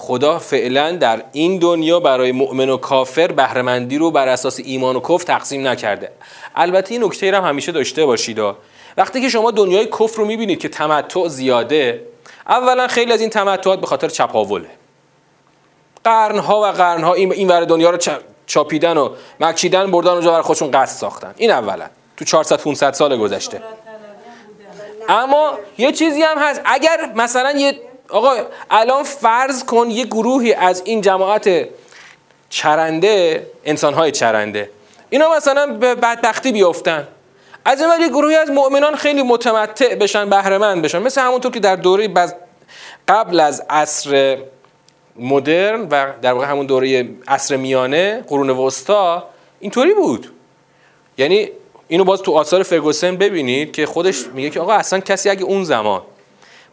خدا 0.00 0.38
فعلا 0.38 0.92
در 0.92 1.22
این 1.32 1.58
دنیا 1.58 2.00
برای 2.00 2.32
مؤمن 2.32 2.70
و 2.70 2.76
کافر 2.76 3.26
بهرهمندی 3.26 3.98
رو 3.98 4.10
بر 4.10 4.28
اساس 4.28 4.60
ایمان 4.64 4.96
و 4.96 5.00
کفر 5.00 5.24
تقسیم 5.24 5.68
نکرده. 5.68 6.12
البته 6.56 6.94
این 6.94 7.04
نکته 7.04 7.36
هم 7.36 7.44
همیشه 7.44 7.72
داشته 7.72 8.06
باشید 8.06 8.38
وقتی 8.96 9.20
که 9.20 9.28
شما 9.28 9.50
دنیای 9.50 9.86
کفر 9.86 10.16
رو 10.16 10.24
می‌بینید 10.24 10.58
که 10.58 10.68
تمتع 10.68 11.28
زیاده 11.28 12.06
اولا 12.48 12.88
خیلی 12.88 13.12
از 13.12 13.20
این 13.20 13.30
تمتعات 13.30 13.80
به 13.80 13.86
خاطر 13.86 14.08
چپاوله. 14.08 14.70
قرنها 16.04 16.60
و 16.60 16.64
قرنها 16.64 17.14
این 17.14 17.32
این 17.32 17.48
ور 17.48 17.64
دنیا 17.64 17.90
رو 17.90 17.98
چاپیدن 18.46 18.96
و 18.96 19.10
مکیدن 19.40 19.90
بردن 19.90 20.10
اونجا 20.10 20.30
برای 20.30 20.42
خودشون 20.42 20.70
قصد 20.70 20.96
ساختن. 20.96 21.34
این 21.36 21.50
اولا. 21.50 21.86
تو 22.16 22.24
400 22.24 22.60
500 22.62 22.92
سال 22.92 23.16
گذشته. 23.16 23.62
اما 25.08 25.58
یه 25.78 25.92
چیزی 25.92 26.22
هم 26.22 26.38
هست. 26.38 26.60
اگر 26.64 27.12
مثلا 27.14 27.52
یه 27.52 27.89
آقا 28.10 28.36
الان 28.70 29.02
فرض 29.02 29.64
کن 29.64 29.90
یه 29.90 30.04
گروهی 30.04 30.54
از 30.54 30.82
این 30.84 31.00
جماعت 31.00 31.68
چرنده 32.50 33.46
انسانهای 33.64 34.12
چرنده. 34.12 34.70
اینا 35.10 35.36
مثلا 35.36 35.66
به 35.66 35.94
بدبختی 35.94 36.52
بیفتن 36.52 37.08
از 37.64 37.80
این 37.80 37.90
یه 38.00 38.08
گروهی 38.08 38.36
از 38.36 38.50
مؤمنان 38.50 38.96
خیلی 38.96 39.22
متمتع 39.22 39.94
بشن 39.94 40.30
بهرهمند 40.30 40.82
بشن. 40.82 40.98
مثل 41.02 41.20
همونطور 41.20 41.52
که 41.52 41.60
در 41.60 41.76
دوره 41.76 42.08
قبل 43.08 43.40
از 43.40 43.62
عصر 43.70 44.38
مدرن 45.16 45.88
و 45.90 46.12
در 46.22 46.32
واقع 46.32 46.46
همون 46.46 46.66
دوره 46.66 47.08
عصر 47.28 47.56
میانه 47.56 48.24
قرون 48.28 48.50
وسطا 48.50 49.28
اینطوری 49.60 49.94
بود. 49.94 50.32
یعنی 51.18 51.50
اینو 51.88 52.04
باز 52.04 52.22
تو 52.22 52.32
آثار 52.32 52.62
فرگوسن 52.62 53.16
ببینید 53.16 53.72
که 53.72 53.86
خودش 53.86 54.26
میگه 54.26 54.50
که 54.50 54.60
آقا 54.60 54.72
اصلا 54.72 55.00
کسی 55.00 55.30
اگه 55.30 55.44
اون 55.44 55.64
زمان 55.64 56.02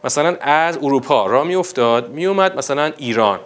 مثلا 0.04 0.36
از 0.40 0.78
اروپا 0.82 1.26
را 1.26 1.44
میافتاد 1.44 2.10
میومد 2.10 2.56
مثلا 2.56 2.92
ایران. 2.96 3.40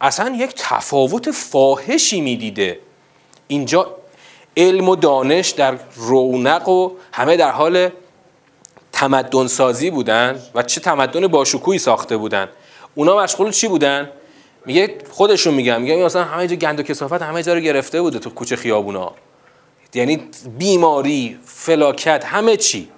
اصلا 0.00 0.34
یک 0.36 0.54
تفاوت 0.56 1.30
فاحشی 1.30 2.20
می‌دیده. 2.20 2.78
اینجا 3.48 3.96
علم 4.56 4.88
و 4.88 4.96
دانش 4.96 5.50
در 5.50 5.78
رونق 5.96 6.68
و 6.68 6.90
همه 7.12 7.36
در 7.36 7.50
حال 7.50 7.90
تمدن 8.92 9.46
سازی 9.46 9.90
بودن 9.90 10.42
و 10.54 10.62
چه 10.62 10.80
تمدن 10.80 11.26
باشکوهی 11.26 11.78
ساخته 11.78 12.16
بودن. 12.16 12.48
اونا 12.94 13.16
مشغول 13.16 13.50
چی 13.50 13.68
بودن؟ 13.68 14.10
میگه 14.66 14.98
خودشون 15.10 15.54
میگن 15.54 15.82
میگه 15.82 15.96
مثلا 15.96 16.24
همه 16.24 16.46
جا 16.46 16.56
گند 16.56 16.80
و 16.80 16.82
کسافت 16.82 17.22
همه 17.22 17.42
جا 17.42 17.54
رو 17.54 17.60
گرفته 17.60 18.02
بوده 18.02 18.18
تو 18.18 18.30
کوچه 18.30 18.56
خیابونا. 18.56 19.12
یعنی 19.94 20.28
بیماری 20.58 21.38
فلاکت 21.44 22.24
همه 22.24 22.56
چی. 22.56 22.88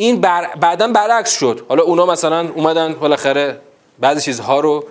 این 0.00 0.20
بر... 0.20 0.46
بعدا 0.60 0.88
برعکس 0.88 1.38
شد. 1.38 1.64
حالا 1.68 1.82
اونا 1.82 2.06
مثلا 2.06 2.48
اومدن 2.54 2.94
بالاخره 2.94 3.60
بعضی 3.98 4.20
چیزها 4.20 4.60
رو 4.60 4.84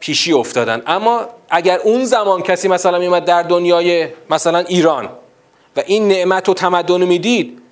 پیشی 0.00 0.32
افتادن. 0.32 0.82
اما 0.86 1.26
اگر 1.50 1.78
اون 1.78 2.04
زمان 2.04 2.42
کسی 2.42 2.68
مثلا 2.68 2.98
میومد 2.98 3.24
در 3.24 3.42
دنیای 3.42 4.08
مثلا 4.30 4.58
ایران 4.58 5.08
و 5.76 5.82
این 5.86 6.08
نعمت 6.08 6.48
و 6.48 6.54
تمدن 6.54 7.00
رو 7.00 7.06
می‌دید 7.06 7.62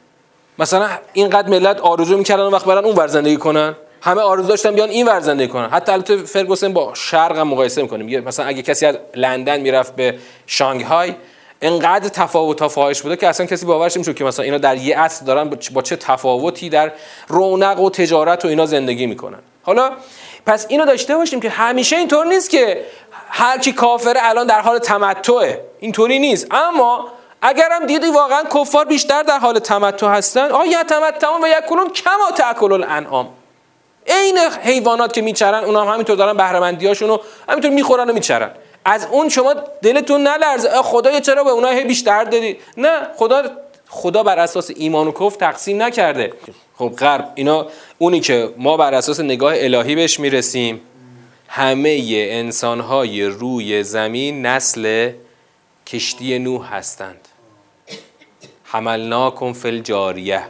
مثلا 0.58 0.88
اینقدر 1.12 1.48
ملت 1.48 1.80
آرزو 1.80 2.18
می‌کردن 2.18 2.42
وقت 2.46 2.64
برن 2.64 2.84
اون 2.84 2.96
ور 2.96 3.06
زندگی 3.06 3.36
کنن. 3.36 3.74
همه 4.02 4.20
آرزو 4.20 4.48
داشتن 4.48 4.74
بیان 4.74 4.88
این 4.88 5.08
ور 5.08 5.20
زندگی 5.20 5.48
کنن. 5.48 5.68
حتی 5.68 5.92
البته 5.92 6.16
فرگوسن 6.16 6.72
با 6.72 6.94
شرق 6.94 7.38
هم 7.38 7.48
مقایسه 7.48 7.82
می‌کنه 7.82 8.20
مثلا 8.20 8.46
اگه 8.46 8.62
کسی 8.62 8.86
از 8.86 8.96
لندن 9.14 9.60
می‌رفت 9.60 9.96
به 9.96 10.18
شانگهای 10.46 11.14
انقدر 11.62 12.08
تفاوت 12.08 12.62
ها 12.62 12.92
بوده 13.02 13.16
که 13.16 13.28
اصلا 13.28 13.46
کسی 13.46 13.66
باورش 13.66 13.96
نمیشه 13.96 14.14
که 14.14 14.24
مثلا 14.24 14.44
اینا 14.44 14.58
در 14.58 14.76
یه 14.76 14.98
عصر 14.98 15.24
دارن 15.24 15.50
با 15.72 15.82
چه 15.82 15.96
تفاوتی 15.96 16.68
در 16.68 16.92
رونق 17.28 17.80
و 17.80 17.90
تجارت 17.90 18.44
و 18.44 18.48
اینا 18.48 18.66
زندگی 18.66 19.06
می‌کنن. 19.06 19.38
حالا 19.62 19.90
پس 20.46 20.66
اینو 20.68 20.86
داشته 20.86 21.16
باشیم 21.16 21.40
که 21.40 21.50
همیشه 21.50 21.96
اینطور 21.96 22.26
نیست 22.26 22.50
که 22.50 22.84
هر 23.28 23.58
کی 23.58 23.72
کافره 23.72 24.20
الان 24.22 24.46
در 24.46 24.60
حال 24.60 24.78
تمتعه. 24.78 25.64
اینطوری 25.80 26.18
نیست. 26.18 26.46
اما 26.50 27.08
اگرم 27.42 27.86
دیدی 27.86 28.10
واقعا 28.10 28.42
کفار 28.54 28.84
بیشتر 28.84 29.22
در 29.22 29.38
حال 29.38 29.58
تمتع 29.58 30.06
هستن 30.06 30.50
آیا 30.50 30.84
تمتعون 30.84 31.44
و 31.44 31.48
یکلون 31.48 31.90
کما 31.90 32.30
تاکل 32.36 32.72
الانعام. 32.72 33.28
عین 34.06 34.38
حیوانات 34.38 35.12
که 35.12 35.22
میچرن 35.22 35.64
اونا 35.64 35.82
هم 35.82 35.88
همینطور 35.92 36.16
دارن 36.16 36.36
بهره 36.36 36.58
رو 36.58 36.64
همینطور 37.48 37.70
می‌خورن 37.70 38.10
و 38.10 38.12
میچرن. 38.12 38.50
از 38.84 39.06
اون 39.10 39.28
شما 39.28 39.54
دلتون 39.82 40.22
نلرزه. 40.22 40.68
خدا 40.68 41.20
چرا 41.20 41.44
به 41.44 41.50
اونها 41.50 41.84
بیشتر 41.84 42.24
دادی؟ 42.24 42.56
نه 42.76 43.08
خدا 43.16 43.42
خدا 43.88 44.22
بر 44.22 44.38
اساس 44.38 44.70
ایمان 44.76 45.08
و 45.08 45.12
کفر 45.12 45.36
تقسیم 45.36 45.82
نکرده. 45.82 46.32
خب 46.78 46.92
غرب 46.98 47.32
اینا 47.34 47.66
اونی 47.98 48.20
که 48.20 48.54
ما 48.56 48.76
بر 48.76 48.94
اساس 48.94 49.20
نگاه 49.20 49.54
الهی 49.56 49.94
بهش 49.94 50.20
می‌رسیم. 50.20 50.80
همه 51.48 52.00
انسانهای 52.12 53.24
روی 53.24 53.82
زمین 53.82 54.46
نسل 54.46 55.10
کشتی 55.86 56.38
نوح 56.38 56.74
هستند. 56.74 57.28
حملناکم 58.64 59.52
فی 59.52 59.68
الجاریه. 59.68 60.42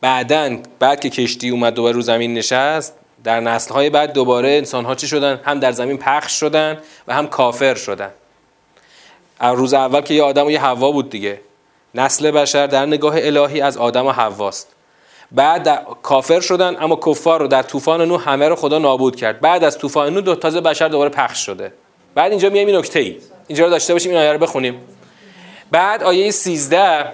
بعدا 0.00 0.58
بعد 0.78 1.00
که 1.00 1.10
کشتی 1.10 1.48
اومد 1.48 1.74
دوباره 1.74 1.94
رو 1.94 2.00
زمین 2.00 2.34
نشست 2.34 2.94
در 3.24 3.40
نسلهای 3.40 3.90
بعد 3.90 4.12
دوباره 4.12 4.48
انسانها 4.48 4.94
چی 4.94 5.06
شدن؟ 5.06 5.40
هم 5.44 5.60
در 5.60 5.72
زمین 5.72 5.98
پخش 5.98 6.32
شدن 6.32 6.78
و 7.08 7.14
هم 7.14 7.26
کافر 7.26 7.74
شدن. 7.74 8.10
روز 9.40 9.74
اول 9.74 10.00
که 10.00 10.14
یه 10.14 10.22
آدم 10.22 10.46
و 10.46 10.50
یه 10.50 10.60
حوا 10.60 10.92
بود 10.92 11.10
دیگه. 11.10 11.40
نسل 11.94 12.30
بشر 12.30 12.66
در 12.66 12.86
نگاه 12.86 13.14
الهی 13.16 13.60
از 13.60 13.76
آدم 13.76 14.06
و 14.06 14.10
حواست. 14.10 14.68
بعد 15.32 15.86
کافر 16.02 16.40
شدن 16.40 16.76
اما 16.82 17.00
کفار 17.06 17.40
رو 17.40 17.46
در 17.46 17.62
طوفان 17.62 18.02
نو 18.02 18.16
همه 18.16 18.48
رو 18.48 18.56
خدا 18.56 18.78
نابود 18.78 19.16
کرد. 19.16 19.40
بعد 19.40 19.64
از 19.64 19.78
طوفان 19.78 20.14
نو 20.14 20.20
دو 20.20 20.34
تازه 20.34 20.60
بشر 20.60 20.88
دوباره 20.88 21.10
پخش 21.10 21.46
شده. 21.46 21.72
بعد 22.14 22.30
اینجا 22.30 22.50
میایم 22.50 22.68
این 22.68 22.76
نکته 22.76 22.98
ای 22.98 23.18
اینجا 23.48 23.64
رو 23.64 23.70
داشته 23.70 23.92
باشیم 23.92 24.10
این 24.10 24.20
آیه 24.20 24.32
رو 24.32 24.38
بخونیم. 24.38 24.80
بعد 25.70 26.02
آیه 26.02 26.30
13 26.30 27.04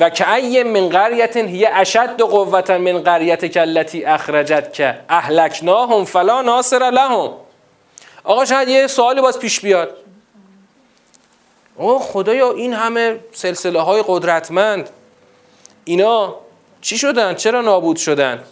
و 0.00 0.10
که 0.10 0.64
من 0.64 0.88
قریت 0.88 1.36
هی 1.36 1.66
اشد 1.66 2.20
قوتا 2.20 2.78
من 2.78 2.98
قریت 2.98 3.46
کلتی 3.46 4.04
اخرجت 4.04 4.72
که 4.72 4.98
اهلکناهم 5.08 6.04
فلا 6.04 6.42
ناصر 6.42 6.90
لهم. 6.90 7.30
آقا 8.24 8.44
شاید 8.44 8.68
یه 8.68 8.86
سوالی 8.86 9.20
باز 9.20 9.38
پیش 9.38 9.60
بیاد. 9.60 9.96
او 11.76 11.98
خدایا 11.98 12.52
این 12.52 12.74
همه 12.74 13.20
سلسله 13.32 13.80
های 13.80 14.04
قدرتمند 14.06 14.90
اینا 15.84 16.34
چی 16.80 16.98
شدن؟ 16.98 17.34
چرا 17.34 17.60
نابود 17.60 17.96
شدن؟ 17.96 18.44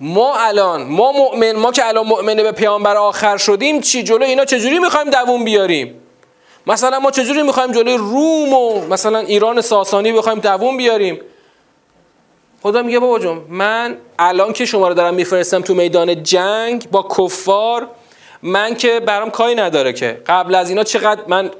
ما 0.00 0.36
الان 0.36 0.82
ما 0.82 1.12
مؤمن 1.12 1.52
ما 1.52 1.72
که 1.72 1.86
الان 1.86 2.06
مؤمنه 2.06 2.42
به 2.42 2.52
پیامبر 2.52 2.96
آخر 2.96 3.36
شدیم 3.36 3.80
چی؟ 3.80 4.02
جلو 4.02 4.24
اینا 4.24 4.44
چجوری 4.44 4.78
می‌خوایم 4.78 5.10
دووم 5.10 5.44
بیاریم؟ 5.44 6.01
مثلا 6.66 6.98
ما 6.98 7.10
چجوری 7.10 7.42
می‌خوایم 7.42 7.72
جلوی 7.72 7.96
روم 7.96 8.52
و 8.52 8.86
مثلا 8.86 9.18
ایران 9.18 9.60
ساسانی 9.60 10.12
بخوایم 10.12 10.38
دووم 10.38 10.76
بیاریم؟ 10.76 11.20
خدا 12.62 12.82
میگه 12.82 12.98
بابا 12.98 13.18
جون 13.18 13.44
من 13.48 13.96
الان 14.18 14.52
که 14.52 14.64
شما 14.64 14.88
رو 14.88 14.94
دارم 14.94 15.14
میفرستم 15.14 15.60
تو 15.60 15.74
میدان 15.74 16.22
جنگ 16.22 16.90
با 16.90 17.08
کفار 17.18 17.88
من 18.42 18.74
که 18.74 19.00
برام 19.00 19.30
کاری 19.30 19.54
نداره 19.54 19.92
که. 19.92 20.22
قبل 20.26 20.54
از 20.54 20.68
اینا 20.68 20.84
چقدر 20.84 21.20
من 21.26 21.50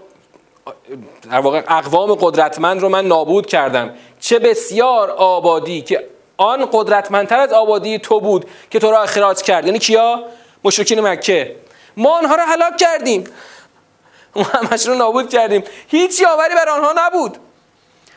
در 1.30 1.38
واقع 1.38 1.62
اقوام 1.68 2.14
قدرتمند 2.14 2.80
رو 2.80 2.88
من 2.88 3.06
نابود 3.06 3.46
کردم. 3.46 3.94
چه 4.20 4.38
بسیار 4.38 5.10
آبادی 5.10 5.82
که 5.82 6.06
آن 6.36 6.68
قدرتمندتر 6.72 7.40
از 7.40 7.52
آبادی 7.52 7.98
تو 7.98 8.20
بود 8.20 8.46
که 8.70 8.78
تو 8.78 8.90
را 8.90 9.02
اخراج 9.02 9.42
کرد. 9.42 9.66
یعنی 9.66 9.78
کیا؟ 9.78 10.22
مشرکین 10.64 11.00
مکه. 11.00 11.56
ما 11.96 12.18
آنها 12.18 12.34
رو 12.34 12.42
هلاک 12.42 12.76
کردیم. 12.76 13.24
ما 14.36 14.42
همش 14.42 14.86
رو 14.86 14.94
نابود 14.94 15.30
کردیم. 15.30 15.64
هیچ 15.88 16.20
یاوری 16.20 16.54
بر 16.54 16.68
آنها 16.68 16.94
نبود. 16.96 17.36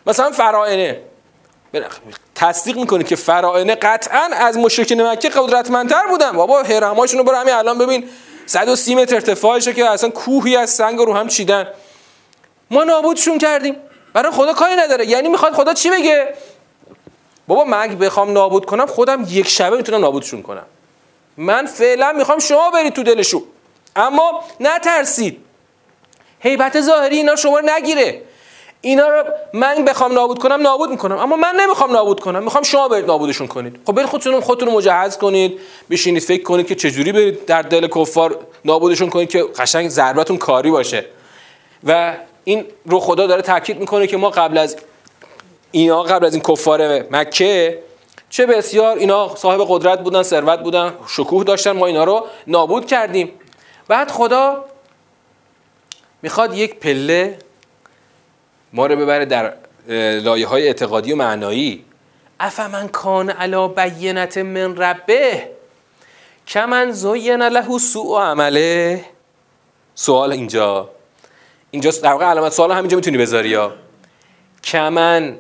مثلا 0.08 0.32
فرائنه 0.32 1.02
تصدیق 2.36 2.78
می‌کنه 2.78 3.04
که 3.04 3.16
فراعنه 3.16 3.76
قطعا 3.76 4.30
از 4.34 4.58
مشرکین 4.58 5.08
مکه 5.08 5.30
قدرتمندتر 5.30 6.08
بودن. 6.08 6.32
بابا 6.32 6.62
هرماشون 6.64 7.20
رو 7.20 7.26
برو 7.26 7.36
همین 7.36 7.54
الان 7.54 7.78
ببین. 7.78 8.10
130 8.46 8.96
متر 8.96 9.16
ارتفاعشه 9.16 9.74
که 9.74 9.90
اصلا 9.90 10.10
کوهی 10.10 10.56
از 10.56 10.70
سنگ 10.70 11.00
رو 11.00 11.14
هم 11.14 11.28
چیدن. 11.28 11.68
ما 12.72 12.84
نابودشون 12.84 13.38
کردیم. 13.38 13.76
برای 14.14 14.32
خدا 14.32 14.54
کاری 14.54 14.76
نداره. 14.76 15.06
یعنی 15.06 15.30
می‌خواد 15.30 15.54
خدا 15.54 15.74
چی 15.74 15.90
بگه؟ 15.90 16.34
بابا 17.48 17.64
من 17.64 17.88
بخوام 17.88 18.32
نابود 18.32 18.66
کنم 18.66 18.86
خودم 18.86 19.26
یک 19.30 19.48
شبه 19.48 19.78
می‌تونم 19.78 20.02
نابودشون 20.02 20.42
کنم. 20.42 20.66
من 21.38 21.66
فعلا 21.66 22.12
می‌خوام 22.12 22.40
شما 22.40 22.72
برید 22.72 22.94
تو 22.94 23.04
دلشون. 23.04 23.44
اما 23.96 24.44
نترسید. 24.60 25.45
هیبت 26.46 26.82
ظاهری 26.82 27.18
اینا 27.18 27.36
شما 27.36 27.60
رو 27.60 27.70
نگیره. 27.76 28.22
اینا 28.82 29.10
رو 29.10 29.24
من 29.54 29.86
بخوام 29.86 30.14
نابود 30.14 30.40
کنم 30.40 30.62
نابود 30.62 30.90
می‌کنم. 30.90 31.18
اما 31.18 31.36
من 31.36 31.56
نمی‌خوام 31.60 31.92
نابود 31.92 32.20
کنم. 32.20 32.44
می‌خوام 32.44 32.64
شما 32.64 32.88
برید 32.88 33.06
نابودشون 33.06 33.48
کنید. 33.48 33.80
خب 33.86 33.94
برید 33.94 34.08
خودتون 34.08 34.40
خودتون 34.40 34.70
مجهز 34.70 35.18
کنید. 35.18 35.60
بشینید 35.90 36.24
فکر 36.24 36.44
کنید 36.44 36.68
که 36.68 36.76
چجوری 36.76 37.12
برید 37.12 37.46
در 37.46 37.62
دل 37.62 37.88
کفار 37.88 38.40
نابودشون 38.66 39.10
کنید 39.10 39.30
که 39.30 39.44
قشنگ 39.44 39.90
ضربتون 39.90 40.38
کاری 40.38 40.72
باشه. 40.72 41.06
و 41.84 42.14
این 42.44 42.66
رو 42.86 43.00
خدا 43.00 43.28
داره 43.28 43.42
تاکید 43.42 43.80
می‌کنه 43.80 44.08
که 44.08 44.18
ما 44.18 44.30
قبل 44.30 44.58
از 44.58 44.78
اینا 45.72 46.04
قبل 46.04 46.26
از 46.26 46.34
این 46.34 46.44
کفار 46.44 47.06
مکه 47.12 47.80
چه 48.30 48.46
بسیار 48.46 48.98
اینا 48.98 49.36
صاحب 49.36 49.66
قدرت 49.70 50.00
بودن 50.00 50.24
ثروت 50.24 50.60
بودن 50.60 50.94
شکوه 51.08 51.44
داشتن. 51.44 51.72
ما 51.72 51.86
اینا 51.86 52.04
رو 52.04 52.26
نابود 52.48 52.88
کردیم. 52.88 53.32
بعد 53.88 54.12
خدا 54.12 54.66
می‌خواد 56.26 56.58
یک 56.58 56.76
پله 56.76 57.38
ما 58.74 58.86
رو 58.88 58.96
ببره 58.96 59.26
در 59.26 59.54
لایه 60.22 60.48
های 60.48 60.68
اعتقادی 60.68 61.14
و 61.14 61.16
معنایی. 61.16 61.86
افمن 62.40 62.88
کان 62.88 63.30
علا 63.30 63.68
بینت 63.68 64.38
من 64.38 64.78
ربه. 64.78 65.50
کمن 66.48 66.92
زین 66.92 67.42
له 67.42 67.78
سوء 67.78 68.22
عمله. 68.22 69.06
سوال 69.96 70.32
اینجا. 70.32 70.90
اینجا 71.72 71.92
در 71.92 72.12
واقع 72.12 72.26
علامت 72.26 72.52
سوال 72.52 72.72
همینجا 72.72 72.96
می‌تونی 72.96 73.18
بذاری 73.18 73.50
یا؟ 73.50 73.74
کمن 74.64 75.38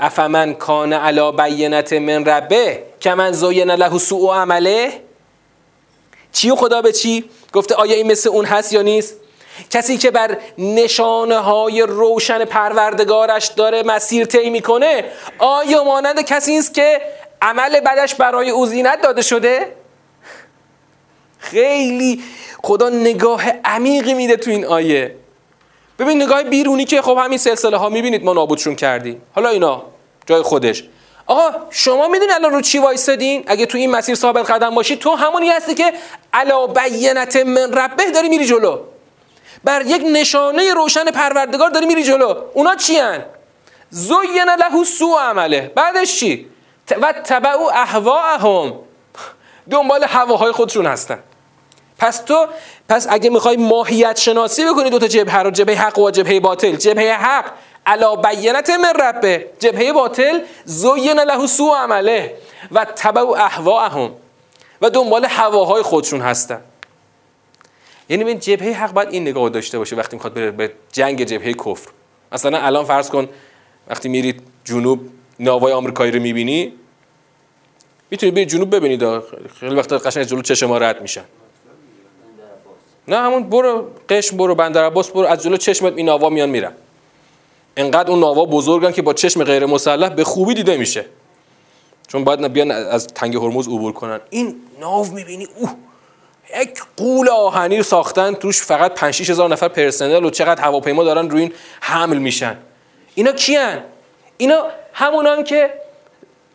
افمن 0.00 0.54
کان 0.54 0.92
علا 0.92 1.32
بینت 1.32 1.92
من 1.92 2.24
ربه. 2.24 2.82
کمن 3.00 3.32
زین 3.32 3.70
له 3.70 3.98
سوء 3.98 4.34
عمله. 4.34 5.00
چی 6.32 6.50
خدا 6.50 6.82
به 6.82 6.92
چی؟ 6.92 7.24
گفته 7.54 7.74
آیا 7.74 7.94
این 7.94 8.12
مثل 8.12 8.28
اون 8.28 8.44
هست 8.44 8.72
یا 8.72 8.82
نیست؟ 8.82 9.14
کسی 9.70 9.98
که 9.98 10.10
بر 10.10 10.36
نشانه 10.58 11.38
های 11.38 11.82
روشن 11.82 12.44
پروردگارش 12.44 13.46
داره 13.46 13.82
مسیر 13.82 14.26
طی 14.26 14.50
می‌کنه 14.50 15.04
آیا 15.38 15.84
مانند 15.84 16.20
کسی 16.20 16.58
است 16.58 16.74
که 16.74 17.00
عمل 17.42 17.80
بدش 17.80 18.14
برای 18.14 18.50
او 18.50 18.66
زینت 18.66 19.00
داده 19.00 19.22
شده؟ 19.22 19.76
خیلی 21.38 22.22
خدا 22.62 22.88
نگاه 22.88 23.44
عمیقی 23.64 24.14
میده 24.14 24.36
تو 24.36 24.50
این 24.50 24.64
آیه. 24.64 25.14
ببین 25.98 26.22
نگاه 26.22 26.42
بیرونی 26.42 26.84
که 26.84 27.02
خب 27.02 27.18
همین 27.20 27.38
سلسله 27.38 27.76
ها 27.76 27.88
می‌بینید 27.88 28.24
ما 28.24 28.32
نابودشون 28.32 28.74
کردیم. 28.74 29.22
حالا 29.34 29.48
اینا 29.48 29.82
جای 30.26 30.42
خودش. 30.42 30.84
آقا 31.26 31.50
شما 31.70 32.08
می‌دونید 32.08 32.34
الان 32.34 32.52
رو 32.52 32.60
چی 32.60 32.78
وایستادین 32.78 33.44
اگه 33.46 33.66
تو 33.66 33.78
این 33.78 33.90
مسیر 33.90 34.14
ثابت 34.14 34.50
قدم 34.50 34.74
باشی 34.74 34.96
تو 34.96 35.10
همونی 35.14 35.48
هستی 35.48 35.74
که 35.74 35.92
علا 36.32 36.66
بینت 36.66 37.36
من 37.36 37.72
ربه 37.72 38.10
داری 38.10 38.28
میری 38.28 38.46
جلو. 38.46 38.78
بر 39.64 39.82
یک 39.86 40.02
نشانه 40.12 40.74
روشن 40.74 41.04
پروردگار 41.04 41.70
داری 41.70 41.86
میری 41.86 42.04
جلو. 42.04 42.34
اونا 42.54 42.74
چی 42.74 42.96
هن؟ 42.96 43.24
زوین 43.90 44.50
له 44.58 44.84
سو 44.84 45.14
عمله. 45.14 45.72
بعدش 45.74 46.20
چی؟ 46.20 46.46
و 47.02 47.12
تبعو 47.12 47.70
اهواهم 47.74 48.72
دنبال 49.70 50.04
هواهای 50.04 50.52
خودشون 50.52 50.86
هستن. 50.86 51.18
پس 51.98 52.18
تو 52.18 52.46
پس 52.88 53.06
اگه 53.10 53.30
می‌خوای 53.30 53.56
ماهیت 53.56 54.18
شناسی 54.18 54.64
بکنی 54.64 54.90
دو 54.90 54.98
تا 54.98 55.06
جبهه 55.06 55.38
رو 55.38 55.50
جبهه 55.50 55.76
حق 55.76 55.98
و 55.98 56.10
جبهه 56.10 56.40
باطل. 56.40 56.76
جبهه 56.76 57.14
حق 57.14 57.44
علا 57.86 58.16
بینت 58.16 58.70
من 58.70 58.92
ربه. 59.00 59.46
جبهه 59.58 59.92
باطل 59.92 60.40
زوین 60.64 61.20
له 61.20 61.46
سو 61.46 61.70
عمله 61.70 62.34
و 62.72 62.84
تبعو 62.84 63.34
اهواهم 63.36 64.10
و 64.82 64.90
دنبال 64.90 65.24
هواهای 65.24 65.82
خودشون 65.82 66.20
هستن. 66.20 66.60
یعنی 68.08 68.24
به 68.24 68.34
جبهه 68.34 68.72
حق 68.72 68.92
باید 68.92 69.08
این 69.08 69.22
نگاه 69.22 69.48
داشته 69.50 69.78
باشه 69.78 69.96
وقتی 69.96 70.16
می‌خواد 70.16 70.34
بره 70.34 70.50
به 70.50 70.72
جنگ 70.92 71.24
جبهه 71.24 71.52
کفر. 71.52 71.90
مثلا 72.32 72.58
الان 72.58 72.84
فرض 72.84 73.10
کن 73.10 73.28
وقتی 73.88 74.08
میرید 74.08 74.42
جنوب 74.64 75.08
ناوای 75.40 75.72
آمریکایی 75.72 76.12
رو 76.12 76.20
می‌بینی 76.20 76.72
می‌تونی 78.10 78.32
به 78.32 78.46
جنوب 78.46 78.76
ببینید 78.76 79.20
خیلی 79.60 79.74
وقتا 79.74 79.98
قشنگ 79.98 80.24
جلو 80.24 80.42
چشم 80.42 80.66
ما 80.66 80.78
رد 80.78 81.02
میشن. 81.02 81.24
نه 83.08 83.16
همون 83.16 83.42
برو 83.42 83.90
قشم 84.08 84.36
برو 84.36 84.54
بندر 84.54 84.84
عباس 84.84 85.10
برو 85.10 85.26
از 85.26 85.42
جلو 85.42 85.56
چشمت 85.56 85.96
این 85.96 86.06
ناوا 86.06 86.28
میان 86.28 86.48
میرن. 86.48 86.72
انقدر 87.76 88.10
اون 88.10 88.20
ناوا 88.20 88.44
بزرگن 88.44 88.92
که 88.92 89.02
با 89.02 89.12
چشم 89.12 89.44
غیر 89.44 89.66
مسلح 89.66 90.08
به 90.08 90.24
خوبی 90.24 90.54
دیده 90.54 90.76
میشه. 90.76 91.04
چون 92.08 92.24
باید 92.24 92.52
بیان 92.52 92.70
از 92.70 93.06
تنگ 93.06 93.36
هرمز 93.36 93.66
عبور 93.66 93.92
کنن. 93.92 94.20
این 94.30 94.56
ناو 94.80 95.06
می‌بینی؟ 95.06 95.48
اوه! 95.56 95.74
یک 96.60 96.82
قول 96.96 97.28
آهنی 97.28 97.82
ساختن 97.82 98.34
توش 98.34 98.62
فقط 98.62 98.94
5 98.94 99.30
هزار 99.30 99.48
نفر 99.48 99.68
پرسنل 99.68 100.24
و 100.24 100.30
چقدر 100.30 100.62
هواپیما 100.62 101.04
دارن 101.04 101.30
روی 101.30 101.40
این 101.40 101.52
حمل 101.80 102.18
میشن. 102.18 102.56
اینا 103.14 103.32
کیان؟ 103.32 103.82
اینا 104.36 104.64
همونان 104.92 105.44
که 105.44 105.74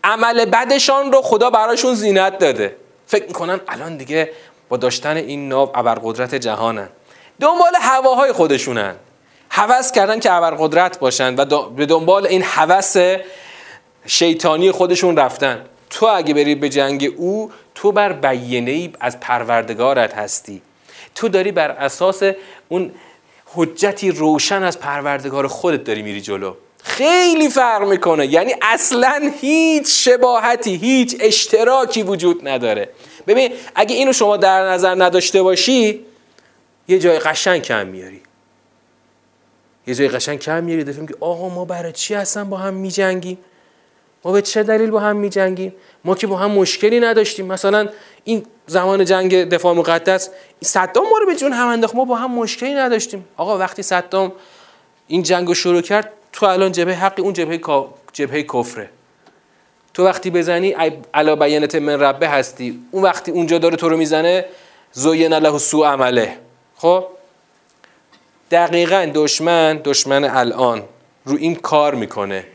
عمل 0.03 0.45
بدشان 0.45 1.11
رو 1.11 1.21
خدا 1.21 1.49
براشون 1.49 1.93
زینت 1.95 2.37
داده. 2.37 2.75
فکر 3.07 3.25
می‌کنن 3.25 3.59
الان 3.67 3.97
دیگه 3.97 4.31
با 4.69 4.77
داشتن 4.77 5.17
این 5.17 5.49
ناو 5.49 5.71
ابرقدرت 5.75 6.35
جهانن. 6.35 6.89
دنبال 7.39 7.73
هواهای 7.81 8.31
خودشونن. 8.31 8.95
هوس 9.49 9.91
کردن 9.91 10.19
که 10.19 10.33
ابرقدرت 10.33 10.99
باشن 10.99 11.35
و 11.35 11.69
به 11.69 11.85
دنبال 11.85 12.27
این 12.27 12.43
هوس 12.43 12.95
شیطانی 14.05 14.71
خودشون 14.71 15.17
رفتن. 15.17 15.65
تو 15.89 16.05
اگه 16.05 16.33
بری 16.33 16.55
به 16.55 16.69
جنگ 16.69 17.13
او 17.17 17.51
تو 17.75 17.91
بر 17.91 18.13
بیینه 18.13 18.71
ای 18.71 18.91
از 18.99 19.19
پروردگارت 19.19 20.13
هستی. 20.13 20.61
تو 21.15 21.29
داری 21.29 21.51
بر 21.51 21.71
اساس 21.71 22.23
اون 22.69 22.91
حجتی 23.45 24.11
روشن 24.11 24.63
از 24.63 24.79
پروردگار 24.79 25.47
خودت 25.47 25.83
داری 25.83 26.01
میری 26.01 26.21
جلو. 26.21 26.53
خیلی 26.83 27.49
فرق 27.49 27.87
می‌کنه. 27.87 28.27
یعنی 28.27 28.55
اصلا 28.61 29.31
هیچ 29.41 30.09
شباهتی 30.09 30.75
هیچ 30.75 31.17
اشتراکی 31.19 32.03
وجود 32.03 32.47
نداره. 32.47 32.89
ببین 33.27 33.53
اگه 33.75 33.95
اینو 33.95 34.13
شما 34.13 34.37
در 34.37 34.69
نظر 34.69 34.95
نداشته 35.03 35.41
باشی 35.41 36.05
یه 36.87 36.99
جای 36.99 37.19
قشنگ 37.19 37.61
کم 37.61 37.87
میاری. 37.87 38.21
یه 39.87 39.95
جای 39.95 40.07
قشنگ 40.07 40.39
کم 40.39 40.63
میاری 40.63 40.83
دفعه 40.83 41.05
که 41.05 41.15
آقا 41.19 41.49
ما 41.49 41.65
برای 41.65 41.91
چی 41.91 42.15
اصلا 42.15 42.43
با 42.43 42.57
هم 42.57 42.73
میجنگیم؟ 42.73 43.37
ما 44.25 44.31
به 44.31 44.41
چه 44.41 44.63
دلیل 44.63 44.89
با 44.89 44.99
هم 44.99 45.15
میجنگیم؟ 45.15 45.73
ما 46.05 46.15
که 46.15 46.27
با 46.27 46.37
هم 46.37 46.51
مشکلی 46.51 46.99
نداشتیم. 46.99 47.45
مثلا 47.45 47.89
این 48.23 48.45
زمان 48.67 49.05
جنگ 49.05 49.49
دفاع 49.49 49.73
مقدس 49.73 50.29
صدام 50.61 51.09
ما 51.09 51.17
رو 51.17 51.25
به 51.25 51.35
جون 51.35 51.53
هم 51.53 51.67
انداخت. 51.67 51.95
ما 51.95 52.05
با 52.05 52.15
هم 52.15 52.31
مشکلی 52.31 52.73
نداشتیم. 52.73 53.25
آقا 53.37 53.57
وقتی 53.57 53.83
صدام 53.83 54.31
این 55.07 55.23
جنگ 55.23 55.47
رو 55.47 55.53
شروع 55.53 55.81
کرد 55.81 56.11
تو 56.33 56.45
الان 56.45 56.71
جبهه 56.71 56.95
حقی 56.95 57.21
اون 57.21 57.33
جبهه 57.33 57.59
جبهه 58.13 58.43
کفره. 58.43 58.89
تو 59.93 60.05
وقتی 60.05 60.29
بزنی 60.29 60.75
علا 61.13 61.35
بینت 61.35 61.75
من 61.75 61.99
ربه 61.99 62.29
هستی. 62.29 62.79
اون 62.91 63.03
وقتی 63.03 63.31
اونجا 63.31 63.57
داره 63.57 63.75
تو 63.75 63.89
رو 63.89 63.97
می‌زنه 63.97 64.45
زوین 64.91 65.33
له 65.33 65.57
سو 65.57 65.83
عمله. 65.83 66.37
خب؟ 66.75 67.05
دقیقا 68.51 69.11
دشمن 69.15 69.81
دشمن 69.83 70.23
الان 70.23 70.83
رو 71.25 71.37
این 71.37 71.55
کار 71.55 71.95
می‌کنه. 71.95 72.45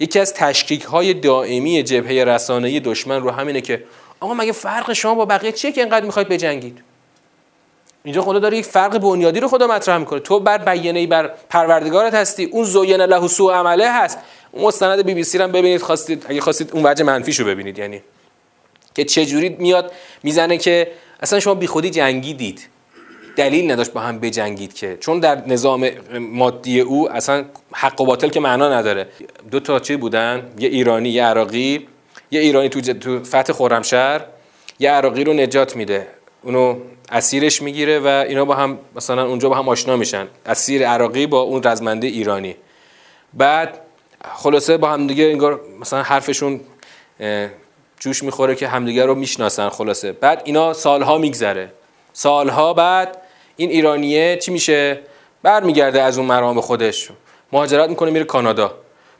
یکی 0.00 0.18
از 0.18 0.34
تشکیک 0.34 0.82
های 0.82 1.14
دائمی 1.14 1.82
جبهه 1.82 2.24
رسانه‌ای 2.24 2.80
دشمن 2.80 3.20
رو 3.22 3.30
همینه 3.30 3.60
که 3.60 3.84
آقا 4.20 4.34
مگه 4.34 4.52
فرق 4.52 4.92
شما 4.92 5.14
با 5.14 5.24
بقیه 5.24 5.52
چیه 5.52 5.72
که 5.72 5.80
اینقدر 5.80 6.06
می‌خواید 6.06 6.28
بجنگید؟ 6.28 6.82
اینجا 8.04 8.22
خدا 8.22 8.38
داره 8.38 8.58
یک 8.58 8.64
فرق 8.64 8.98
بنیادی 8.98 9.40
رو 9.40 9.48
خدا 9.48 9.66
مطرح 9.66 9.98
می‌کنه. 9.98 10.20
تو 10.20 10.40
بر 10.40 10.58
بیانه 10.58 11.06
بر 11.06 11.30
پروردگارت 11.50 12.14
هستی 12.14 12.44
اون 12.44 12.64
زوین 12.64 13.00
له 13.00 13.28
سوء 13.28 13.54
عمله 13.54 13.92
هست. 13.92 14.18
اون 14.52 14.64
مستند 14.64 15.04
بی 15.04 15.14
بی 15.14 15.24
سی 15.24 15.38
رو 15.38 15.48
ببینید 15.48 15.82
خواستید 15.82 16.26
اگه 16.28 16.40
خواستید 16.40 16.70
اون 16.72 16.86
وجه 16.86 17.04
منفیش 17.04 17.40
رو 17.40 17.46
ببینید 17.46 17.78
یعنی. 17.78 18.02
که 18.94 19.04
چه 19.04 19.26
جوری 19.26 19.48
میاد 19.48 19.92
می‌زنه 20.22 20.58
که 20.58 20.92
اصلا 21.20 21.40
شما 21.40 21.54
بی 21.54 21.66
خودی 21.66 21.90
جنگیدید. 21.90 22.68
دلیل 23.36 23.70
نداشت 23.70 23.92
با 23.92 24.00
هم 24.00 24.18
بجنگید 24.18 24.74
که. 24.74 24.96
چون 25.00 25.20
در 25.20 25.46
نظام 25.46 25.90
مادی 26.18 26.80
او 26.80 27.12
اصلا 27.12 27.44
حق 27.72 28.00
و 28.00 28.06
باطل 28.06 28.28
که 28.28 28.40
معنا 28.40 28.72
نداره. 28.72 29.08
دو 29.50 29.60
تا 29.60 29.80
چی 29.80 29.96
بودن؟ 29.96 30.52
یه 30.58 30.68
ایرانی 30.68 31.08
یه 31.08 31.24
عراقی. 31.24 31.88
یه 32.30 32.40
ایرانی 32.40 32.68
تو, 32.68 32.80
تو 32.80 33.24
فتح 33.24 33.52
خرمشهر. 33.52 34.20
یه 34.78 34.90
عراقی 34.90 35.24
رو 35.24 35.32
نجات 35.32 35.76
میده. 35.76 36.06
اونو 36.42 36.76
اسیرش 37.10 37.62
می‌گیره 37.62 37.98
و 37.98 38.06
اینا 38.06 38.44
با 38.44 38.54
هم 38.54 38.78
مثلا 38.96 39.26
اونجا 39.26 39.48
با 39.48 39.54
هم 39.54 39.68
آشنا 39.68 39.96
میشن. 39.96 40.26
اسیر 40.46 40.88
عراقی 40.88 41.26
با 41.26 41.40
اون 41.40 41.62
رزمنده 41.62 42.06
ایرانی. 42.06 42.56
بعد 43.34 43.78
خلاصه 44.34 44.76
با 44.76 44.88
هم 44.90 45.06
دیگه 45.06 45.24
انگار 45.24 45.60
مثلا 45.80 46.02
حرفشون 46.02 46.60
جوش 48.00 48.22
می‌خوره 48.22 48.54
که 48.54 48.68
همدیگه 48.68 49.06
رو 49.06 49.14
می‌شناسن 49.14 49.68
خلاصه. 49.68 50.12
بعد 50.12 50.42
اینا 50.44 50.72
سالها 50.72 51.18
میگذره. 51.18 51.72
سالها 52.12 52.74
بعد 52.74 53.18
این 53.56 53.70
ایرانیه 53.70 54.36
چی 54.36 54.52
میشه؟ 54.52 55.00
برمیگرده 55.42 56.02
از 56.02 56.18
اون 56.18 56.26
مرام 56.26 56.60
خودش. 56.60 57.10
مهاجرت 57.52 57.88
می‌کنه 57.88 58.10
میره 58.10 58.24
کانادا. 58.24 58.74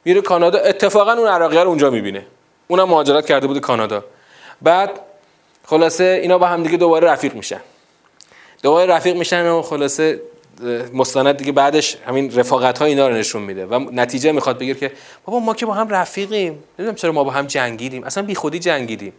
میره 0.05 0.21
کانادا 0.21 0.59
اتفاقا 0.59 1.13
اون 1.13 1.29
عراقی 1.29 1.57
رو 1.57 1.69
اونجا 1.69 1.91
می‌بینه. 1.91 2.27
اونم 2.69 2.89
مهاجرت 2.89 3.27
کرده 3.27 3.47
بود 3.47 3.61
کانادا. 3.61 4.05
بعد 4.63 4.91
خلاصه 5.65 6.19
اینا 6.23 6.39
با 6.39 6.47
هم 6.47 6.63
دیگه 6.63 6.77
دوباره 6.77 7.09
رفیق 7.09 7.35
میشن. 7.35 7.61
دوباره 8.63 8.93
رفیق 8.93 9.17
میشن 9.17 9.47
و 9.47 9.63
خلاصه 9.63 10.21
مستند 10.93 11.37
دیگه 11.37 11.53
بعدش 11.53 11.97
همین 12.07 12.37
رفاقت 12.37 12.79
ها 12.79 12.85
اینا 12.85 13.09
رو 13.09 13.15
نشون 13.15 13.43
میده 13.43 13.67
و 13.67 13.79
نتیجه 13.93 14.33
می‌خواد 14.33 14.59
بگیر 14.59 14.77
که 14.79 14.93
بابا 15.25 15.41
ما 15.41 15.55
که 15.55 15.67
با 15.67 15.75
هم 15.75 15.89
رفیقیم. 15.89 16.65
نمی‌دونم 16.79 16.95
چرا 16.95 17.13
ما 17.13 17.25
با 17.25 17.31
هم 17.31 17.47
جنگیدیم. 17.47 18.05
اصلا 18.05 18.23
بی 18.23 18.35
خودی 18.35 18.59
جنگیدیم. 18.59 19.13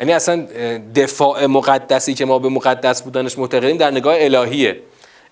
یعنی 0.00 0.12
اصلا 0.12 0.46
دفاع 0.94 1.46
مقدسی 1.46 2.14
که 2.14 2.24
ما 2.24 2.38
به 2.38 2.48
مقدس 2.48 3.02
بودنش 3.02 3.38
معتقدیم 3.38 3.76
در 3.76 3.90
نگاه 3.90 4.16
الهیه. 4.18 4.80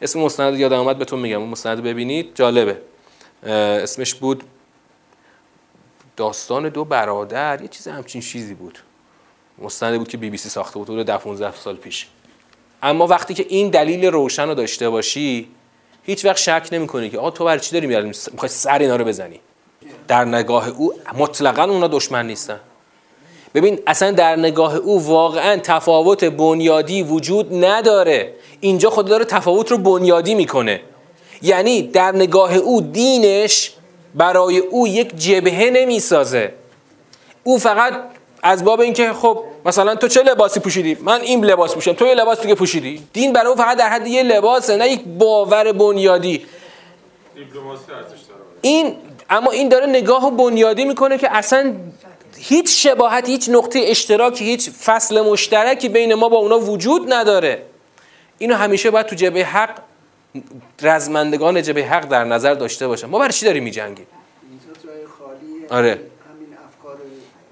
اسم 0.02 0.20
مستند 0.20 0.58
یادم 0.58 0.78
اومد 0.78 0.98
بهتون 0.98 1.18
میگم. 1.18 1.42
مستند 1.42 1.82
ببینید 1.82 2.30
جالبه. 2.34 2.78
اسمش 3.42 4.14
بود 4.14 4.42
داستان 6.16 6.68
دو 6.68 6.84
برادر. 6.84 7.60
یه 7.62 7.68
چیز 7.68 7.88
همچین 7.88 8.20
چیزی 8.20 8.54
بود. 8.54 8.78
مستندی 9.58 9.98
بود 9.98 10.08
که 10.08 10.16
بی 10.16 10.30
بی 10.30 10.36
سی 10.36 10.48
ساخته 10.48 10.78
بود 10.78 10.88
حدود 10.90 11.10
15 11.10 11.56
سال 11.56 11.76
پیش. 11.76 12.06
اما 12.82 13.06
وقتی 13.06 13.34
که 13.34 13.46
این 13.48 13.70
دلیل 13.70 14.04
روشن 14.04 14.48
رو 14.48 14.54
داشته 14.54 14.90
باشی 14.90 15.48
هیچ 16.02 16.24
وقت 16.24 16.36
شک 16.36 16.68
نمی‌کنی 16.72 17.10
که 17.10 17.18
آ 17.18 17.30
تو 17.30 17.44
برای 17.44 17.60
چی 17.60 17.72
داری 17.72 17.86
میاری 17.86 18.06
می‌خوای 18.32 18.48
سر 18.48 18.78
اینا 18.78 18.96
رو 18.96 19.04
بزنی؟ 19.04 19.40
در 20.08 20.24
نگاه 20.24 20.68
او 20.68 20.94
مطلقا 21.14 21.62
اونا 21.62 21.88
دشمن 21.88 22.26
نیستن. 22.26 22.60
ببین 23.54 23.78
اصلا 23.86 24.10
در 24.10 24.36
نگاه 24.36 24.76
او 24.76 25.06
واقعا 25.06 25.56
تفاوت 25.56 26.24
بنیادی 26.24 27.02
وجود 27.02 27.64
نداره. 27.64 28.32
اینجا 28.60 28.90
خدا 28.90 29.08
داره 29.08 29.24
تفاوت 29.24 29.70
رو 29.70 29.78
بنیادی 29.78 30.34
می‌کنه. 30.34 30.80
یعنی 31.42 31.82
در 31.82 32.12
نگاه 32.12 32.54
او 32.54 32.80
دینش 32.80 33.72
برای 34.14 34.58
او 34.58 34.88
یک 34.88 35.16
جبهه 35.16 35.70
نمی‌سازه. 35.70 36.52
او 37.44 37.58
فقط 37.58 37.92
از 38.42 38.64
باب 38.64 38.80
اینکه 38.80 39.12
خب 39.12 39.44
مثلا 39.64 39.94
تو 39.94 40.08
چه 40.08 40.22
لباسی 40.22 40.60
پوشیدی؟ 40.60 40.96
من 41.00 41.20
این 41.20 41.44
لباس 41.44 41.74
پوشیدم 41.74 41.96
تو 41.96 42.06
یه 42.06 42.14
لباس 42.14 42.40
دیگه 42.40 42.54
پوشیدی؟ 42.54 43.02
دین 43.12 43.32
برای 43.32 43.46
او 43.46 43.56
فقط 43.56 43.78
در 43.78 43.88
حد 43.88 44.06
یه 44.06 44.22
لباسه 44.22 44.76
نه 44.76 44.88
یک 44.88 45.04
باور 45.04 45.72
بنیادی. 45.72 46.46
این 48.60 48.94
اما 49.30 49.50
این 49.50 49.68
داره 49.68 49.86
نگاه 49.86 50.30
بنیادی 50.30 50.84
می‌کنه 50.84 51.18
که 51.18 51.36
اصلا 51.36 51.74
هیچ 52.36 52.86
شباهت 52.86 53.28
هیچ 53.28 53.48
نقطه 53.48 53.80
اشتراکی 53.86 54.44
هیچ 54.44 54.70
فصل 54.70 55.20
مشترکی 55.20 55.88
بین 55.88 56.14
ما 56.14 56.28
با 56.28 56.36
اونا 56.36 56.58
وجود 56.58 57.12
نداره. 57.12 57.62
اینو 58.38 58.54
همیشه 58.54 58.90
باید 58.90 59.06
تو 59.06 59.16
جبه 59.16 59.44
حق 59.44 59.78
رزمندگان 60.82 61.62
جبه 61.62 61.84
حق 61.84 62.08
در 62.08 62.24
نظر 62.24 62.54
داشته 62.54 62.86
باشن. 62.88 63.06
ما 63.06 63.18
برای 63.18 63.32
چی 63.32 63.46
داریم 63.46 63.62
میجنگیم 63.62 64.06
آره. 65.70 66.00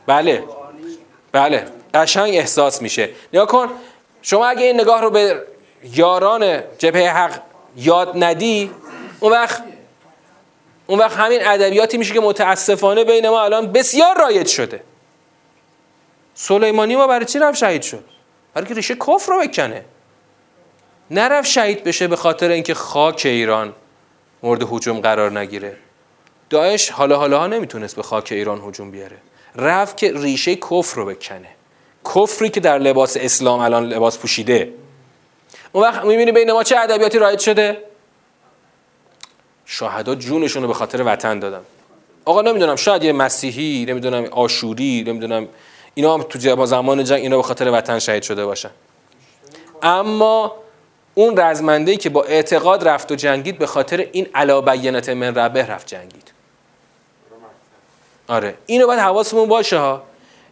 بله. 0.07 0.45
بله. 1.33 1.67
قشنگ 1.95 2.35
احساس 2.35 2.83
میشه. 2.83 3.09
نیا 3.33 3.47
کن. 3.47 3.69
شما 4.23 4.47
اگه 4.47 4.63
این 4.63 4.81
نگاه 4.81 5.01
رو 5.01 5.11
به 5.11 5.43
یاران 5.95 6.61
جبهه 6.79 7.17
حق 7.17 7.41
یاد 7.77 8.13
ندی 8.25 8.71
اون 9.21 9.33
وقت 9.33 9.63
اون 10.91 10.99
وقت 10.99 11.17
همین 11.17 11.47
ادبیاتی 11.47 11.99
میشه 11.99 12.15
که 12.15 12.21
متاسفانه 12.21 13.05
بین 13.05 13.29
ما 13.29 13.43
الان 13.43 13.73
بسیار 13.73 14.19
رایج 14.19 14.47
شده. 14.47 14.83
سلیمانی 16.35 16.97
ما 16.97 17.07
برای 17.07 17.25
چی 17.25 17.39
رفت 17.39 17.59
شهید 17.59 17.83
شد؟ 17.83 18.05
برای 18.55 18.69
که 18.69 18.75
ریشه 18.75 18.95
کفر 18.95 19.33
رو 19.33 19.41
بکنه. 19.41 19.85
نرفت 21.11 21.49
شهید 21.49 21.85
بشه 21.85 22.09
به 22.09 22.17
خاطر 22.17 22.51
اینکه 22.51 22.75
خاک 22.75 23.23
ایران 23.25 23.73
مورد 24.43 24.63
حجوم 24.71 25.01
قرار 25.01 25.39
نگیره. 25.39 25.77
داعش 26.51 26.91
حالا 26.91 27.17
حالا 27.17 27.39
ها 27.39 27.47
نمی‌تونست 27.47 27.97
به 27.97 28.03
خاک 28.03 28.29
ایران 28.33 28.63
هجوم 28.69 28.91
بیاره. 28.91 29.17
رفت 29.57 29.97
که 29.97 30.13
ریشه 30.15 30.57
کفر 30.57 30.97
رو 30.97 31.07
بکنه. 31.07 31.49
کفری 32.15 32.49
که 32.49 32.61
در 32.61 32.79
لباس 32.79 33.17
اسلام 33.17 33.61
الان 33.61 33.87
لباس 33.87 34.19
پوشیده. 34.19 34.73
اون 35.73 35.85
وقت 35.85 36.05
می‌بینی 36.05 36.33
بین 36.33 36.53
ما 36.53 36.63
چه 36.63 36.79
ادبیاتی 36.79 37.19
رایج 37.19 37.41
شده؟ 37.41 37.90
شاهدا 39.73 40.15
جونشون 40.15 40.63
رو 40.63 40.69
به 40.69 40.75
خاطر 40.75 41.03
وطن 41.03 41.39
دادن. 41.39 41.61
آقا 42.25 42.43
نمی‌دونم 42.43 42.77
شاید 42.77 43.05
یه 43.05 43.13
مسیحی 43.13 43.85
نمی‌دونم 43.89 44.25
آشوری 44.25 45.05
نمی‌دونم 45.07 45.49
اینا 45.95 46.15
هم 46.15 46.23
تو 46.23 46.67
زمان 46.67 47.05
جنگ 47.05 47.23
اینا 47.23 47.37
به 47.37 47.43
خاطر 47.43 47.71
وطن 47.71 47.99
شهید 47.99 48.23
شده 48.23 48.47
باشن. 48.47 48.71
اما 49.83 50.55
اون 51.15 51.41
رزمنده 51.41 51.97
که 51.97 52.11
با 52.11 52.23
اعتقاد 52.23 52.89
رفت 52.89 53.13
و 53.13 53.15
جنگید 53.15 53.59
به 53.59 53.67
خاطر 53.67 54.07
این 54.13 54.27
علا 54.35 54.61
بینت 54.61 55.09
من 55.09 55.35
ربه 55.35 55.67
رفت 55.67 55.87
جنگید. 55.87 56.33
آره 58.29 58.55
اینو 58.67 58.87
باید 58.87 59.01
حواسمون 59.01 59.49
باشه 59.49 59.79
ها. 59.79 60.03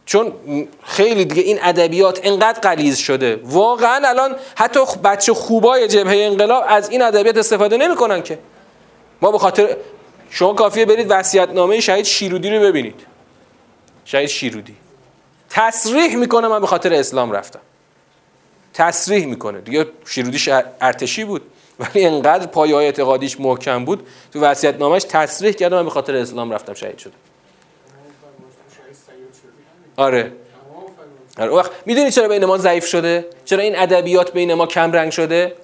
چون 0.06 0.32
خیلی 0.84 1.24
دیگه 1.24 1.42
این 1.42 1.58
ادبیات 1.62 2.20
انقدر 2.22 2.60
قلیز 2.60 2.98
شده. 2.98 3.40
واقعا 3.44 4.08
الان 4.08 4.36
حتی 4.56 4.80
بچه 5.04 5.34
خوبای 5.34 5.88
جبهه 5.88 6.16
انقلاب 6.16 6.64
از 6.68 6.90
این 6.90 7.02
ادبیات 7.02 7.36
استفاده 7.36 7.76
نمی‌کنن 7.76 8.22
که. 8.22 8.38
ما 9.22 9.32
به 9.32 9.38
خاطر 9.38 9.76
شما 10.30 10.54
کافیه 10.54 10.84
برید 10.84 11.06
وصیت 11.10 11.50
نامه 11.50 11.80
شهید 11.80 12.04
شیرودی 12.04 12.50
رو 12.50 12.60
ببینید. 12.60 13.00
شهید 14.04 14.28
شیرودی. 14.28 14.76
تصریح 15.50 16.16
می‌کنه 16.16 16.48
من 16.48 16.60
به 16.60 16.66
خاطر 16.66 16.94
اسلام 16.94 17.32
رفتم. 17.32 17.60
تصریح 18.74 19.26
می‌کنه. 19.26 19.60
دیگه 19.60 19.86
شیرودیش 20.06 20.48
ارتشی 20.80 21.24
بود. 21.24 21.42
ولی 21.78 22.04
انقدر 22.04 22.46
پایه 22.46 22.74
های 22.74 22.86
اعتقادیش 22.86 23.40
محکم 23.40 23.84
بود 23.84 24.06
تو 24.32 24.40
وصیت 24.40 24.76
نامش 24.78 25.04
تصریح 25.04 25.52
کرده 25.52 25.76
من 25.76 25.84
به 25.84 25.90
خاطر 25.90 26.16
اسلام 26.16 26.50
رفتم 26.50 26.74
شهید 26.74 26.98
شدم 26.98 27.12
آره. 29.96 30.32
آره 31.38 31.50
وقت 31.50 31.70
می‌دونی 31.86 32.10
چرا 32.10 32.28
بین 32.28 32.44
ما 32.44 32.58
ضعیف 32.58 32.86
شده؟ 32.86 33.26
چرا 33.44 33.62
این 33.62 33.78
ادبیات 33.78 34.32
بین 34.32 34.54
ما 34.54 34.66
کم 34.66 34.92
رنگ 34.92 35.12
شده؟ 35.12 35.54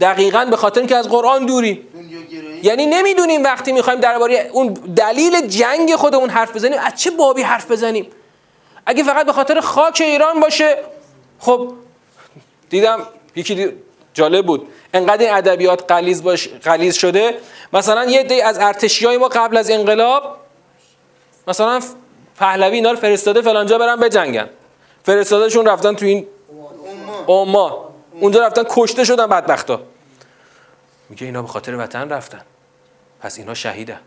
دقیقا 0.00 0.44
به 0.44 0.56
خاطر 0.56 0.80
اینکه 0.80 0.96
از 0.96 1.08
قرآن 1.08 1.46
دوری. 1.46 1.86
یعنی 2.64 2.86
نمی‌دونیم 2.86 3.42
وقتی 3.42 3.72
می‌خوایم 3.72 4.00
درباره 4.00 4.50
اون 4.52 4.72
دلیل 4.72 5.46
جنگ 5.46 5.96
خودمون 5.96 6.30
حرف 6.30 6.56
بزنیم 6.56 6.78
از 6.78 6.94
چه 6.94 7.10
بابی 7.10 7.42
حرف 7.42 7.70
بزنیم؟ 7.70 8.10
اگه 8.86 9.04
فقط 9.04 9.26
به 9.26 9.32
خاطر 9.32 9.60
خاک 9.60 10.02
ایران 10.04 10.40
باشه 10.40 10.76
خب 11.38 11.72
دیدم 12.70 13.00
یکی 13.36 13.72
جالب 14.14 14.46
بود. 14.46 14.68
انقدر 14.94 15.24
این 15.24 15.34
ادبیات 15.34 15.92
قلیز 15.92 16.22
باش 16.22 16.48
قلیز 16.48 16.94
شده. 16.94 17.38
مثلا 17.72 18.04
یه 18.04 18.22
دی 18.22 18.40
از 18.40 18.58
ارتشیای 18.58 19.16
ما 19.16 19.28
قبل 19.28 19.56
از 19.56 19.70
انقلاب 19.70 20.36
مثلا 21.48 21.80
پهلوی 22.38 22.74
اینا 22.74 22.90
رو 22.90 22.96
فرستاده 22.96 23.42
فلانجا 23.42 23.78
برن 23.78 23.96
بجنگن. 23.96 24.50
فرستادهشون 25.02 25.66
رفتن 25.66 25.94
تو 25.94 26.06
این 26.06 26.26
اوما 27.26 27.94
اونجا 28.20 28.46
رفتن 28.46 28.64
کشته 28.68 29.04
شدن 29.04 29.26
بدبختا. 29.26 29.80
میگه 31.10 31.26
اینا 31.26 31.42
به 31.42 31.48
خاطر 31.48 31.76
وطن 31.76 32.08
رفتن. 32.08 32.40
پس 33.24 33.38
اینا 33.38 33.54
شهیدن. 33.54 34.00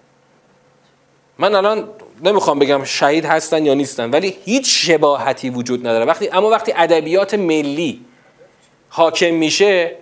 من 1.38 1.56
الان 1.56 1.90
نمی‌خوام 2.24 2.60
بگم 2.60 2.84
شهید 2.84 3.26
هستن 3.26 3.66
یا 3.66 3.74
نیستن 3.74 4.10
ولی 4.10 4.38
هیچ 4.46 4.88
شباهتی 4.88 5.50
وجود 5.50 5.88
نداره. 5.88 6.06
وقتی 6.06 6.30
اما 6.30 6.50
وقتی 6.50 6.74
ادبیات 6.76 7.34
ملی 7.34 8.06
حاکم 8.90 9.34
میشه 9.34 9.96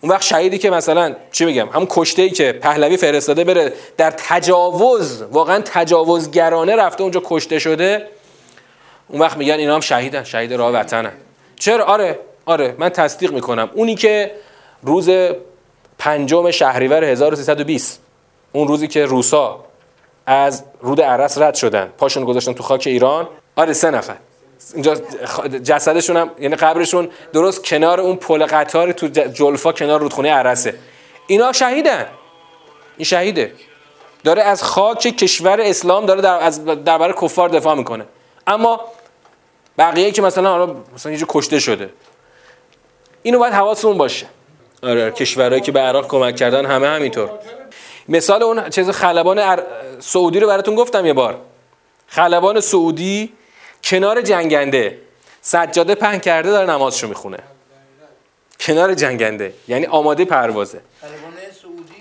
اون 0.00 0.12
وقت 0.12 0.22
شهیدی 0.22 0.58
که 0.58 0.70
مثلا 0.70 1.16
چی 1.32 1.44
میگم 1.44 1.68
همون 1.68 1.86
کشته 1.90 2.22
ای 2.22 2.30
که 2.30 2.52
پهلوی 2.52 2.96
فرستاده 2.96 3.44
بره 3.44 3.72
در 3.96 4.10
تجاوز 4.10 5.22
واقعا 5.22 5.62
تجاوزگرانه 5.64 6.76
رفته 6.76 7.02
اونجا 7.02 7.22
کشته 7.24 7.58
شده 7.58 8.08
اون 9.08 9.20
وقت 9.20 9.36
میگن 9.36 9.54
اینا 9.54 9.74
هم 9.74 9.80
شهیدن 9.80 10.24
شهید 10.24 10.52
راه 10.52 10.72
وطنن. 10.72 11.12
چرا؟ 11.56 11.84
آره 11.84 12.18
آره 12.46 12.74
من 12.78 12.88
تصدیق 12.88 13.32
می‌کنم. 13.32 13.70
اونی 13.74 13.94
که 13.94 14.34
روز 14.82 15.10
پنجم 15.98 16.50
شهریور 16.50 17.04
1320 17.04 18.07
اون 18.52 18.68
روزی 18.68 18.88
که 18.88 19.06
روسا 19.06 19.64
از 20.26 20.64
رود 20.80 21.00
عرس 21.00 21.38
رد 21.38 21.54
شدن 21.54 21.92
پاشون 21.98 22.24
گذاشتن 22.24 22.52
تو 22.52 22.62
خاک 22.62 22.86
ایران. 22.86 23.28
آره 23.56 23.72
سه 23.72 23.90
نفر. 23.90 24.16
اینجا 24.74 24.94
جسدشون 25.64 26.16
هم 26.16 26.30
یعنی 26.38 26.56
قبرشون 26.56 27.08
درست 27.32 27.64
کنار 27.64 28.00
اون 28.00 28.16
پل 28.16 28.46
قطار 28.46 28.92
تو 28.92 29.08
جلفا 29.08 29.72
کنار 29.72 30.00
رودخونه 30.00 30.32
عرسه. 30.32 30.74
اینا 31.26 31.52
شهیدن. 31.52 32.06
این 32.96 33.04
شهیده. 33.04 33.52
داره 34.24 34.42
از 34.42 34.62
خاک 34.62 34.98
کشور 34.98 35.60
اسلام 35.60 36.06
داره 36.06 36.20
در 36.20 36.42
از 36.42 36.64
درباره 36.64 37.12
کفار 37.12 37.48
دفاع 37.48 37.74
می‌کنه. 37.74 38.04
اما 38.46 38.80
بقیه 39.78 40.10
که 40.10 40.22
مثلا 40.22 40.50
حالا 40.50 40.74
مثلا 40.94 41.12
یه 41.12 41.24
کشته 41.28 41.58
شده. 41.58 41.90
اینو 43.22 43.38
باید 43.38 43.52
حواسمون 43.52 43.98
باشه. 43.98 44.26
آره 44.82 45.10
کشورهایی 45.10 45.60
که 45.60 45.72
به 45.72 45.80
عراق 45.80 46.08
کمک 46.08 46.36
کردن 46.36 46.66
همه 46.66 46.88
همینطور. 46.88 47.30
مثال 48.08 48.42
اون 48.42 48.68
چیز 48.70 48.90
خلبان 48.90 49.62
سعودی 50.00 50.40
رو 50.40 50.46
براتون 50.46 50.74
گفتم 50.74 51.06
یه 51.06 51.12
بار. 51.12 51.40
خلبان 52.06 52.60
سعودی 52.60 53.32
کنار 53.84 54.20
جنگنده. 54.20 54.98
سجاده 55.40 55.94
پهن 55.94 56.18
کرده 56.18 56.50
داره 56.50 56.70
نمازشو 56.70 57.08
می‌خونه. 57.08 57.38
کنار 58.60 58.94
جنگنده. 58.94 59.52
یعنی 59.68 59.86
آماده 59.86 60.24
پروازه. 60.24 60.80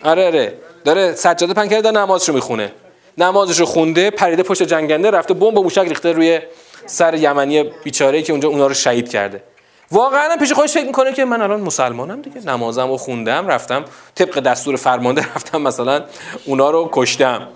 آره 0.04 0.26
آره. 0.26 0.54
داره 0.86 1.14
سجاده 1.16 1.54
پهن 1.54 1.68
کرده 1.68 1.82
داره 1.82 1.98
نمازشو 1.98 2.34
می‌خونه. 2.34 2.72
نمازشو 3.18 3.66
خونده 3.66 4.10
پریده 4.10 4.44
پشت 4.44 4.64
جنگنده 4.64 5.12
رفته 5.12 5.34
بمب 5.34 5.58
و 5.58 5.64
موشک 5.64 5.88
ریخته 5.88 6.12
روی 6.12 6.40
سر 6.86 7.14
یمنی 7.14 7.64
بیچاره 7.64 8.22
که 8.22 8.34
اونجا 8.34 8.50
اونا 8.50 8.68
رو 8.68 8.74
شهید 8.74 9.10
کرده. 9.10 9.44
واقعا 9.92 10.38
پیش 10.38 10.54
خودش 10.54 10.74
فکر 10.74 10.86
می‌کنه 10.86 11.14
که 11.14 11.26
من 11.26 11.42
الان 11.42 11.62
مسلمانم 11.62 12.22
دیگه. 12.22 12.42
نمازم 12.46 12.88
رو 12.88 12.98
خوندم 12.98 13.48
رفتم 13.48 13.86
طبق 14.16 14.40
دستور 14.40 14.76
فرمانده 14.76 15.22
رفتم 15.36 15.62
مثلا 15.62 16.06
اونا 16.46 16.70
رو 16.70 16.90
کشتم. 16.92 17.48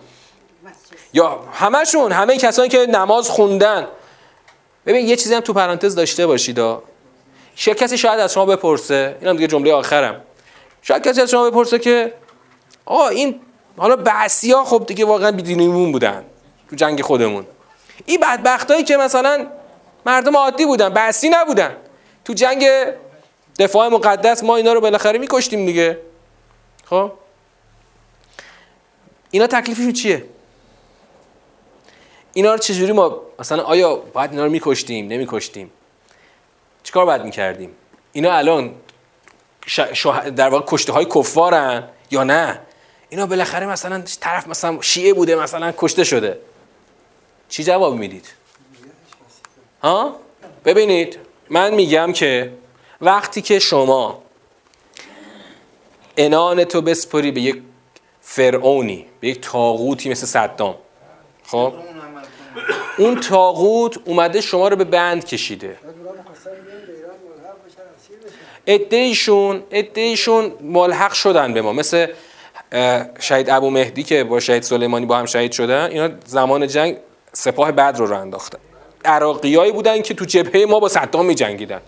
یا 1.14 1.40
همشون 1.54 2.12
همه 2.12 2.38
کسانی 2.38 2.70
که 2.70 2.86
نماز 2.86 3.30
خوندن. 3.30 3.88
ببین 4.86 5.08
یه 5.08 5.16
چیزی 5.16 5.34
هم 5.34 5.40
تو 5.40 5.54
پرانتز 5.54 5.96
داشته 5.96 6.28
باشید 6.28 6.60
شاید 7.56 7.78
کسی 7.78 7.98
شاید 7.98 8.20
از 8.20 8.34
شما 8.34 8.46
بپرسه. 8.46 9.18
اینم 9.22 9.36
دیگه 9.36 9.48
جمله 9.48 9.74
آخرم. 9.74 10.22
شاید 10.82 11.04
کسی 11.04 11.22
از 11.22 11.32
شما 11.32 11.50
بپرسه 11.50 11.80
که 11.80 12.14
آه 12.86 13.08
این 13.08 13.42
حالا 13.78 13.96
بعثی 13.96 14.52
ها 14.52 14.64
خب 14.66 14.84
دیگه 14.88 15.06
واقعا 15.06 15.32
بیدینیمون 15.32 15.92
بودن. 15.92 16.26
تو 16.70 16.76
جنگ 16.76 17.02
خودمون. 17.02 17.46
این 18.06 18.20
بدبختایی 18.20 18.84
که 18.84 18.98
مثلا 18.98 19.48
مردم 20.06 20.38
عادی 20.38 20.66
بودن 20.66 20.90
بعثی 20.90 21.30
نبودن. 21.30 21.76
تو 22.26 22.34
جنگ 22.34 22.66
دفاع 23.60 23.88
مقدس 23.88 24.44
ما 24.44 24.56
اینا 24.56 24.74
رو 24.74 24.82
بالاخره 24.82 25.20
میکشتیم 25.20 25.66
دیگه. 25.66 25.98
خب؟ 26.86 27.12
اینا 29.32 29.48
تکلیفشون 29.48 29.94
چیه؟ 29.94 30.26
اینا 32.34 32.52
رو 32.52 32.58
چجوری 32.58 32.92
ما 32.92 33.22
مثلا 33.40 33.64
آیا 33.64 33.96
باید 33.96 34.32
اینا 34.32 34.46
رو 34.46 34.52
میکشتیم 34.52 35.08
نمیکشتیم؟ 35.08 35.72
چیکار 36.84 37.06
باید 37.06 37.22
می‌کردیم؟ 37.22 37.76
اینا 38.12 38.34
الان 38.34 38.76
در 40.36 40.50
واقع 40.50 40.66
کشته 40.68 40.94
های 40.94 41.06
کفارن 41.06 41.90
یا 42.12 42.24
نه؟ 42.24 42.60
اینا 43.10 43.26
بالاخره 43.26 43.66
مثلا 43.66 44.04
طرف 44.20 44.48
مثلا 44.48 44.82
شیعه 44.82 45.14
بوده 45.14 45.36
مثلا 45.36 45.74
کشته 45.78 46.04
شده. 46.04 46.40
چی 47.50 47.64
جواب 47.64 47.96
می‌دید؟ 47.96 48.26
ها؟ 49.84 50.16
ببینید. 50.66 51.31
من 51.52 51.74
میگم 51.74 52.14
که 52.14 52.52
وقتی 53.02 53.42
که 53.42 53.60
شما 53.60 54.24
انان 56.18 56.64
تو 56.64 56.82
بسپری 56.82 57.32
به 57.32 57.42
یک 57.42 57.62
فرعونی 58.22 59.06
به 59.20 59.28
یک 59.28 59.42
تاغوتی 59.42 60.10
مثل 60.10 60.26
صدام 60.26 60.76
خب؟ 61.44 61.74
اون 62.98 63.20
تاغوت 63.20 64.00
اومده 64.06 64.42
شما 64.42 64.68
رو 64.68 64.76
به 64.76 64.84
بند 64.84 65.26
کشیده. 65.26 65.78
ادهیشون 68.68 69.64
ادهیشون 69.72 70.52
ملحق 70.62 71.14
شدن 71.14 71.54
به 71.54 71.62
ما 71.62 71.74
مثل 71.74 72.08
شهید 73.20 73.50
ابو 73.50 73.70
مهدی 73.70 74.04
که 74.04 74.24
با 74.24 74.40
شهید 74.40 74.64
سلیمانی 74.64 75.06
با 75.06 75.18
هم 75.18 75.26
شهید 75.26 75.52
شدن 75.52 75.90
اینا 75.92 76.10
زمان 76.26 76.68
جنگ 76.68 76.98
سپاه 77.34 77.72
بدر 77.72 77.92
رو 77.92 78.06
رو 78.06 78.18
انداختن. 78.18 78.71
عراقیایی 79.06 79.72
بودن 79.72 80.02
که 80.02 80.14
تو 80.14 80.26
جبهه 80.26 80.66
ما 80.66 80.80
با 80.80 80.90
صدام 80.90 81.26
می 81.26 81.36
جنگیدن 81.36 81.82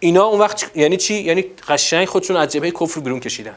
اینا 0.00 0.24
اون 0.24 0.40
وقت 0.40 0.70
یعنی 0.76 0.96
چی؟ 0.96 1.14
یعنی 1.14 1.44
قشنگ 1.68 2.08
خودشون 2.08 2.36
از 2.36 2.48
جبهه 2.48 2.70
کفر 2.70 3.00
بیرون 3.00 3.20
کشیدن. 3.20 3.56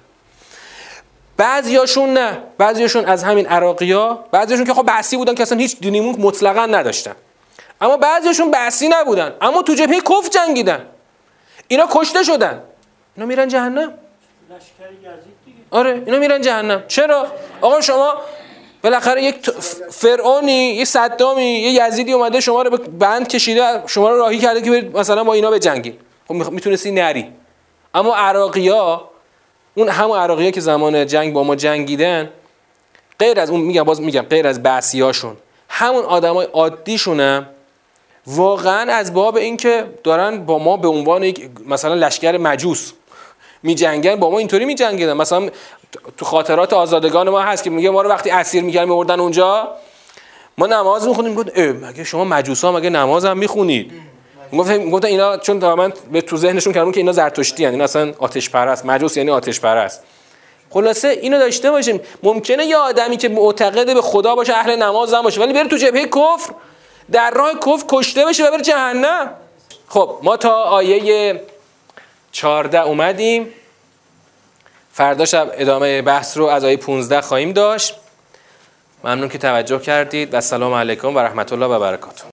بعضیاشون 1.37 2.13
نه. 2.13 2.37
بعضیاشون 2.57 3.05
از 3.05 3.23
همین 3.23 3.45
عراقیا 3.45 4.25
بعضیاشون 4.31 4.65
که 4.65 4.73
خب 4.73 4.83
بحثی 4.83 5.17
بودن 5.17 5.35
که 5.35 5.43
اصلا 5.43 5.57
هیچ 5.57 5.79
دینیمون 5.79 6.15
مطلقا 6.19 6.65
نداشتن. 6.65 7.15
اما 7.81 7.97
بعضیاشون 7.97 8.51
بحثی 8.51 8.87
نبودن. 8.87 9.33
اما 9.41 9.61
تو 9.61 9.73
جبهه 9.73 10.01
کفر 10.01 10.29
جنگیدن. 10.29 10.85
اینا 11.67 11.87
کشته 11.91 12.23
شدن. 12.23 12.63
اینا 13.15 13.25
میرن 13.25 13.47
جهنم؟ 13.47 13.93
آره 15.71 16.03
اینا 16.05 16.19
میرن 16.19 16.41
جهنم. 16.41 16.83
چرا؟ 16.87 17.27
آقا 17.61 17.81
شما 17.81 18.21
بالاخره 18.83 19.23
یک 19.23 19.49
فرعونی 19.91 20.73
یه 20.73 20.85
صدامی 20.85 21.43
یه 21.43 21.87
یزیدی 21.87 22.13
اومده 22.13 22.39
شما 22.39 22.61
رو 22.61 22.77
بند 22.77 23.27
کشیده 23.27 23.83
شما 23.87 24.09
رو 24.09 24.17
راهی 24.17 24.37
کرده 24.37 24.61
که 24.61 24.89
مثلا 24.93 25.23
با 25.23 25.33
اینا 25.33 25.51
بجنگید. 25.51 25.99
خب 26.27 26.33
می‌تونستی 26.33 26.91
نری. 26.91 27.25
اما 27.93 28.15
عراقیا 28.15 29.09
اون 29.75 29.89
همون 29.89 30.19
عراقیا 30.19 30.51
که 30.51 30.61
زمان 30.61 31.07
جنگ 31.07 31.33
با 31.33 31.43
ما 31.43 31.55
جنگیدن 31.55 32.29
غیر 33.19 33.39
از 33.39 33.49
اون 33.49 33.59
میگم 33.59 33.83
باز 33.83 34.01
میگم 34.01 34.21
غیر 34.21 34.47
از 34.47 34.63
بعثیاشون 34.63 35.37
همون 35.69 36.05
آدمای 36.05 36.47
عادیشونم 36.53 37.49
واقعا 38.27 38.93
از 38.93 39.13
باب 39.13 39.35
اینکه 39.35 39.85
دارن 40.03 40.45
با 40.45 40.59
ما 40.59 40.77
به 40.77 40.87
عنوان 40.87 41.23
یک 41.23 41.49
مثلا 41.67 41.93
لشکر 41.93 42.37
مجوس 42.37 42.91
میجنگن 43.63 44.15
با 44.15 44.29
ما 44.29 44.39
اینطوری 44.39 44.65
میجنگیدن. 44.65 45.13
مثلا 45.13 45.49
تو 46.17 46.25
خاطرات 46.25 46.73
آزادگان 46.73 47.29
ما 47.29 47.41
هست 47.41 47.63
که 47.63 47.69
میگه 47.69 47.89
ما 47.89 48.01
رو 48.01 48.09
وقتی 48.09 48.29
اسیر 48.29 48.63
می‌کردن 48.63 48.85
میوردن 48.85 49.19
اونجا 49.19 49.75
ما 50.57 50.67
نماز 50.67 51.07
می‌خونیم 51.07 51.35
گفت 51.35 51.57
مگه 51.57 52.03
شما 52.03 52.23
مجوسا 52.23 52.71
مگه 52.71 52.89
نماز 52.89 53.25
هم 53.25 53.37
می‌خونید؟ 53.37 53.91
گفت 54.91 55.05
اینا 55.05 55.37
چون 55.37 55.59
دائما 55.59 55.89
به 56.11 56.21
تو 56.21 56.37
ذهنشون 56.37 56.73
کردن 56.73 56.91
که 56.91 56.99
اینا 56.99 57.11
زرتشتی 57.11 57.65
ان 57.65 57.71
اینا 57.71 57.83
اصلا 57.83 58.13
آتش 58.19 58.49
پرست 58.49 58.85
مجوس 58.85 59.17
یعنی 59.17 59.31
آتش 59.31 59.59
پرست 59.59 60.03
خلاصه 60.69 61.07
اینو 61.07 61.39
داشته 61.39 61.71
باشیم. 61.71 62.01
ممکنه 62.23 62.65
یه 62.65 62.77
آدمی 62.77 63.17
که 63.17 63.29
معتقد 63.29 63.93
به 63.93 64.01
خدا 64.01 64.35
باشه 64.35 64.53
اهل 64.53 64.75
نماز 64.75 65.13
هم 65.13 65.21
باشه 65.21 65.41
ولی 65.41 65.53
بره 65.53 65.67
تو 65.67 65.77
جبهه 65.77 66.05
کفر 66.05 66.53
در 67.11 67.31
راه 67.31 67.53
کفر 67.53 67.85
کشته 67.89 68.25
بشه 68.25 68.47
و 68.47 68.51
بره 68.51 68.61
جهنم. 68.61 69.31
خب 69.87 70.17
ما 70.23 70.37
تا 70.37 70.63
آیه 70.63 71.41
14 72.31 72.81
اومدیم. 72.81 73.53
فردا 74.99 75.25
شب 75.25 75.51
ادامه 75.53 76.01
بحث 76.01 76.37
رو 76.37 76.45
از 76.45 76.65
آیه 76.65 76.77
15 76.77 77.21
خواهیم 77.21 77.51
داشت. 77.51 77.95
ممنون 79.03 79.29
که 79.29 79.37
توجه 79.37 79.79
کردید 79.79 80.33
و 80.33 80.41
سلام 80.41 80.73
علیکم 80.73 81.15
و 81.15 81.19
رحمت 81.19 81.53
الله 81.53 81.65
و 81.65 81.79
برکاته. 81.79 82.23